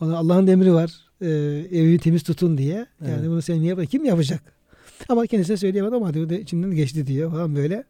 Ona 0.00 0.16
Allah'ın 0.16 0.46
emri 0.46 0.72
var. 0.74 0.92
Ee, 1.20 1.28
evi 1.72 1.98
temiz 1.98 2.22
tutun 2.22 2.58
diye. 2.58 2.74
Yani 3.00 3.12
Evet. 3.18 3.26
bunu 3.26 3.42
sen 3.42 3.56
niye 3.58 3.68
yapar? 3.70 3.86
Kim 3.86 4.04
yapacak? 4.04 4.42
Ama 5.08 5.26
kendisine 5.26 5.56
söyleyemedim 5.56 5.94
ama 5.96 6.14
diyor, 6.14 6.28
de 6.28 6.40
içimden 6.40 6.70
geçti 6.70 7.06
diyor 7.06 7.30
falan 7.30 7.56
böyle. 7.56 7.84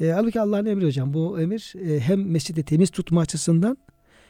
E, 0.00 0.06
halbuki 0.08 0.40
Allah'ın 0.40 0.66
emri 0.66 0.86
hocam. 0.86 1.14
Bu 1.14 1.40
emir 1.40 1.72
e, 1.86 2.00
hem 2.00 2.30
mescidi 2.30 2.62
temiz 2.62 2.90
tutma 2.90 3.20
açısından 3.20 3.76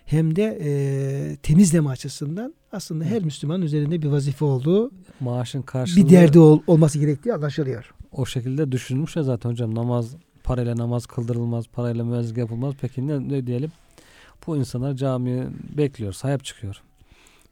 hem 0.05 0.36
de 0.36 0.59
e, 0.62 1.36
temizleme 1.42 1.90
açısından 1.90 2.55
aslında 2.72 3.05
her 3.05 3.22
Müslümanın 3.22 3.62
üzerinde 3.62 4.03
bir 4.03 4.07
vazife 4.09 4.45
olduğu, 4.45 4.90
Maaşın 5.20 5.62
karşılığı 5.62 6.07
bir 6.07 6.11
derdi 6.11 6.38
ol- 6.38 6.61
olması 6.66 6.99
gerektiği 6.99 7.34
anlaşılıyor. 7.34 7.95
o 8.12 8.26
şekilde 8.26 8.72
düşünülmüş 8.72 9.16
ya 9.16 9.22
zaten 9.22 9.51
hocam 9.51 9.74
namaz 9.74 10.16
parayla 10.45 10.76
namaz 10.76 11.07
kıldırılmaz, 11.07 11.66
parayla 11.68 12.05
müezzin 12.05 12.40
yapılmaz. 12.40 12.74
Peki 12.80 13.09
ne, 13.09 13.28
ne 13.28 13.47
diyelim? 13.47 13.72
Bu 14.47 14.57
insanlar 14.57 14.95
camiyi 14.95 15.42
bekliyor, 15.76 16.12
sahip 16.12 16.45
çıkıyor. 16.45 16.82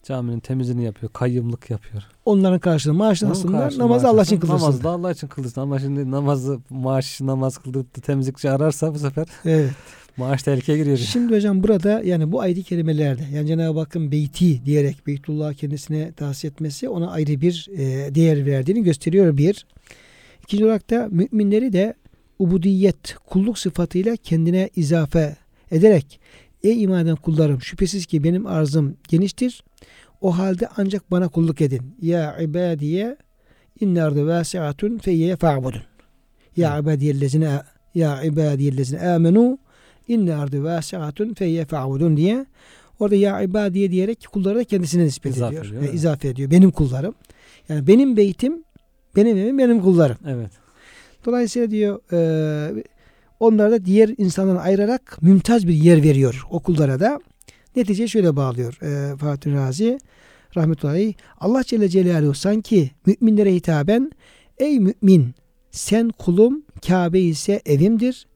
Caminin 0.02 0.40
temizliğini 0.40 0.84
yapıyor, 0.84 1.12
kayyımlık 1.12 1.70
yapıyor. 1.70 2.02
Onların 2.24 2.58
karşılığı 2.58 2.94
maaşın 2.94 3.26
Onun 3.26 3.34
aslında 3.34 3.58
karşılığı 3.58 3.82
namazı 3.82 4.08
Allah 4.08 4.22
için 4.22 4.40
kılırsın. 4.40 4.64
Namazı 4.64 4.84
da 4.84 4.90
Allah 4.90 5.12
için 5.12 5.28
kılırsın. 5.28 5.60
Ama 5.60 5.78
şimdi 5.78 6.10
namazı, 6.10 6.60
maaş 6.70 7.20
namaz 7.20 7.58
kıldırıp 7.58 7.96
da 7.96 8.00
temizlikçi 8.00 8.50
ararsa 8.50 8.94
bu 8.94 8.98
sefer 8.98 9.26
Evet. 9.44 9.70
maaş 10.16 10.42
tehlikeye 10.42 10.78
giriyor. 10.78 10.96
Şimdi 10.96 11.36
hocam 11.36 11.62
burada 11.62 12.02
yani 12.04 12.32
bu 12.32 12.40
ayet-i 12.40 12.62
kerimelerde 12.62 13.22
yani 13.34 13.46
Cenab-ı 13.46 13.78
Hakk'ın 13.78 14.12
beyti 14.12 14.66
diyerek 14.66 15.06
Beytullah 15.06 15.54
kendisine 15.54 16.12
tahsis 16.12 16.44
etmesi 16.44 16.88
ona 16.88 17.10
ayrı 17.10 17.40
bir 17.40 17.68
e, 17.72 18.14
değer 18.14 18.46
verdiğini 18.46 18.82
gösteriyor 18.82 19.36
bir. 19.36 19.66
İkinci 20.42 20.64
olarak 20.64 20.90
da 20.90 21.08
müminleri 21.10 21.72
de 21.72 21.94
ubudiyet, 22.42 23.14
kulluk 23.26 23.58
sıfatıyla 23.58 24.16
kendine 24.16 24.70
izafe 24.76 25.36
ederek 25.70 26.20
Ey 26.64 26.82
iman 26.82 27.04
eden 27.06 27.16
kullarım 27.16 27.62
şüphesiz 27.62 28.06
ki 28.06 28.24
benim 28.24 28.46
arzım 28.46 28.96
geniştir. 29.08 29.64
O 30.20 30.38
halde 30.38 30.68
ancak 30.76 31.10
bana 31.10 31.28
kulluk 31.28 31.60
edin. 31.60 31.82
Ya 32.02 32.38
ibadiye 32.40 33.16
inne 33.80 34.02
ardı 34.02 34.26
vasiatun 34.26 34.98
feyyeye 34.98 35.36
fa'budun. 35.36 35.82
Ya 36.56 36.78
ibadiyellezine 36.78 37.60
ya 37.94 38.22
ibadiyellezine 38.22 39.00
amenu 39.10 39.58
inne 40.08 40.34
ardı 40.34 40.64
vasiatun 40.64 41.34
feyye 41.34 41.64
fa'budun 41.64 42.16
diye 42.16 42.46
orada 43.00 43.16
ya 43.16 43.42
ibadiye 43.42 43.90
diyerek 43.90 44.26
kulları 44.32 44.58
da 44.58 44.64
kendisine 44.64 45.04
nispet 45.04 45.36
İzafe 45.36 45.54
ediyor. 45.54 45.64
ediyor, 45.66 45.80
Ve 45.82 45.86
evet. 45.86 45.94
izafe 45.94 46.28
ediyor. 46.28 46.50
Benim 46.50 46.70
kullarım. 46.70 47.14
Yani 47.68 47.86
benim 47.86 48.16
beytim, 48.16 48.64
benim 49.16 49.36
evim, 49.36 49.58
benim 49.58 49.80
kullarım. 49.80 50.16
Evet. 50.26 50.50
Dolayısıyla 51.24 51.70
diyor 51.70 52.00
e, 52.12 52.84
onlara 53.40 53.70
da 53.70 53.84
diğer 53.84 54.10
insandan 54.18 54.56
ayırarak 54.56 55.22
mümtaz 55.22 55.68
bir 55.68 55.74
yer 55.74 56.02
veriyor 56.02 56.42
o 56.50 56.60
kullara 56.60 57.00
da. 57.00 57.20
Netice 57.76 58.08
şöyle 58.08 58.36
bağlıyor 58.36 58.78
e, 58.82 59.16
Fatih 59.16 59.52
Razi 59.52 59.98
rahmetullahi. 60.56 61.14
Allah 61.40 61.64
Celle 61.64 61.88
Celaluhu 61.88 62.34
sanki 62.34 62.90
müminlere 63.06 63.54
hitaben 63.54 64.12
ey 64.58 64.80
mümin 64.80 65.34
sen 65.70 66.08
kulum 66.08 66.62
Kabe 66.86 67.20
ise 67.20 67.62
evimdir. 67.66 68.26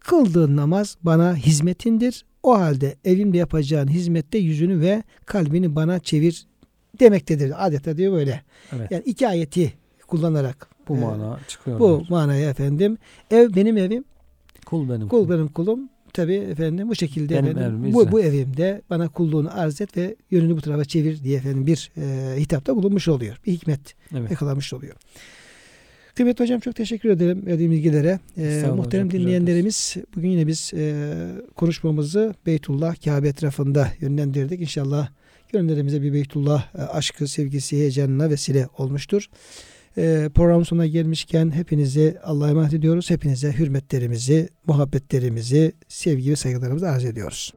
Kıldığın 0.00 0.56
namaz 0.56 0.96
bana 1.02 1.36
hizmetindir. 1.36 2.24
O 2.42 2.58
halde 2.58 2.96
evimde 3.04 3.38
yapacağın 3.38 3.88
hizmette 3.88 4.38
yüzünü 4.38 4.80
ve 4.80 5.02
kalbini 5.26 5.76
bana 5.76 5.98
çevir 5.98 6.46
demektedir. 7.00 7.66
Adeta 7.66 7.96
diyor 7.96 8.12
böyle. 8.12 8.42
Evet. 8.72 8.90
Yani 8.90 9.02
iki 9.06 9.28
ayeti 9.28 9.72
kullanarak 10.06 10.73
bu 10.88 10.96
e, 10.96 11.00
mana 11.00 11.40
çıkıyor. 11.48 11.80
bu 11.80 12.04
manaya 12.08 12.50
efendim. 12.50 12.98
Ev 13.30 13.54
benim 13.54 13.76
evim, 13.76 14.04
Kul 14.66 14.88
benim. 14.88 15.08
kul 15.08 15.18
kulum. 15.18 15.30
benim 15.30 15.48
kulum. 15.48 15.88
Tabi 16.12 16.34
efendim 16.34 16.88
bu 16.88 16.94
şekilde 16.94 17.34
Benim 17.34 17.50
efendim, 17.58 17.84
evim 17.84 17.94
bu, 17.94 18.12
bu 18.12 18.20
evimde 18.20 18.82
bana 18.90 19.08
kulluğunu 19.08 19.60
arz 19.60 19.80
et 19.80 19.96
ve 19.96 20.16
yönünü 20.30 20.56
bu 20.56 20.60
tarafa 20.60 20.84
çevir 20.84 21.22
diye 21.24 21.36
efendim 21.38 21.66
bir 21.66 21.90
e, 21.96 22.34
hitapta 22.40 22.76
bulunmuş 22.76 23.08
oluyor. 23.08 23.40
Bir 23.46 23.52
hikmet 23.52 23.80
Evet. 24.18 24.30
yakalamış 24.30 24.72
oluyor. 24.72 24.94
Kıymetli 26.14 26.44
hocam 26.44 26.60
çok 26.60 26.76
teşekkür 26.76 27.08
ederim 27.10 27.46
verdiğim 27.46 27.72
bilgilere. 27.72 28.18
E, 28.36 28.42
Estağfurullah 28.42 28.76
muhterem 28.76 29.06
hocam, 29.06 29.20
dinleyenlerimiz 29.20 29.96
bugün 30.16 30.28
yine 30.28 30.46
biz 30.46 30.70
e, 30.74 31.04
konuşmamızı 31.56 32.34
Beytullah 32.46 32.96
Kabe 33.04 33.28
etrafında 33.28 33.88
yönlendirdik. 34.00 34.60
İnşallah 34.60 35.08
gönüllerimize 35.52 36.02
bir 36.02 36.12
Beytullah 36.12 36.74
e, 36.74 36.82
aşkı, 36.82 37.28
sevgisi, 37.28 37.76
heyecanına 37.76 38.30
vesile 38.30 38.68
olmuştur. 38.78 39.28
E, 39.96 40.30
programın 40.34 40.62
sonuna 40.62 40.86
gelmişken 40.86 41.50
hepinize 41.50 42.20
Allah'a 42.24 42.50
emanet 42.50 42.74
ediyoruz. 42.74 43.10
Hepinize 43.10 43.52
hürmetlerimizi, 43.52 44.48
muhabbetlerimizi, 44.66 45.72
sevgi 45.88 46.30
ve 46.30 46.36
saygılarımızı 46.36 46.88
arz 46.88 47.04
ediyoruz. 47.04 47.52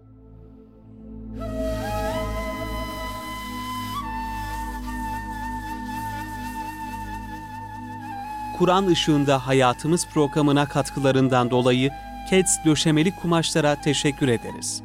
Kur'an 8.57 8.88
ışığında 8.88 9.47
hayatımız 9.47 10.07
programına 10.13 10.67
katkılarından 10.67 11.51
dolayı 11.51 11.91
Keds 12.29 12.57
döşemeli 12.65 13.15
kumaşlara 13.15 13.81
teşekkür 13.81 14.27
ederiz. 14.27 14.81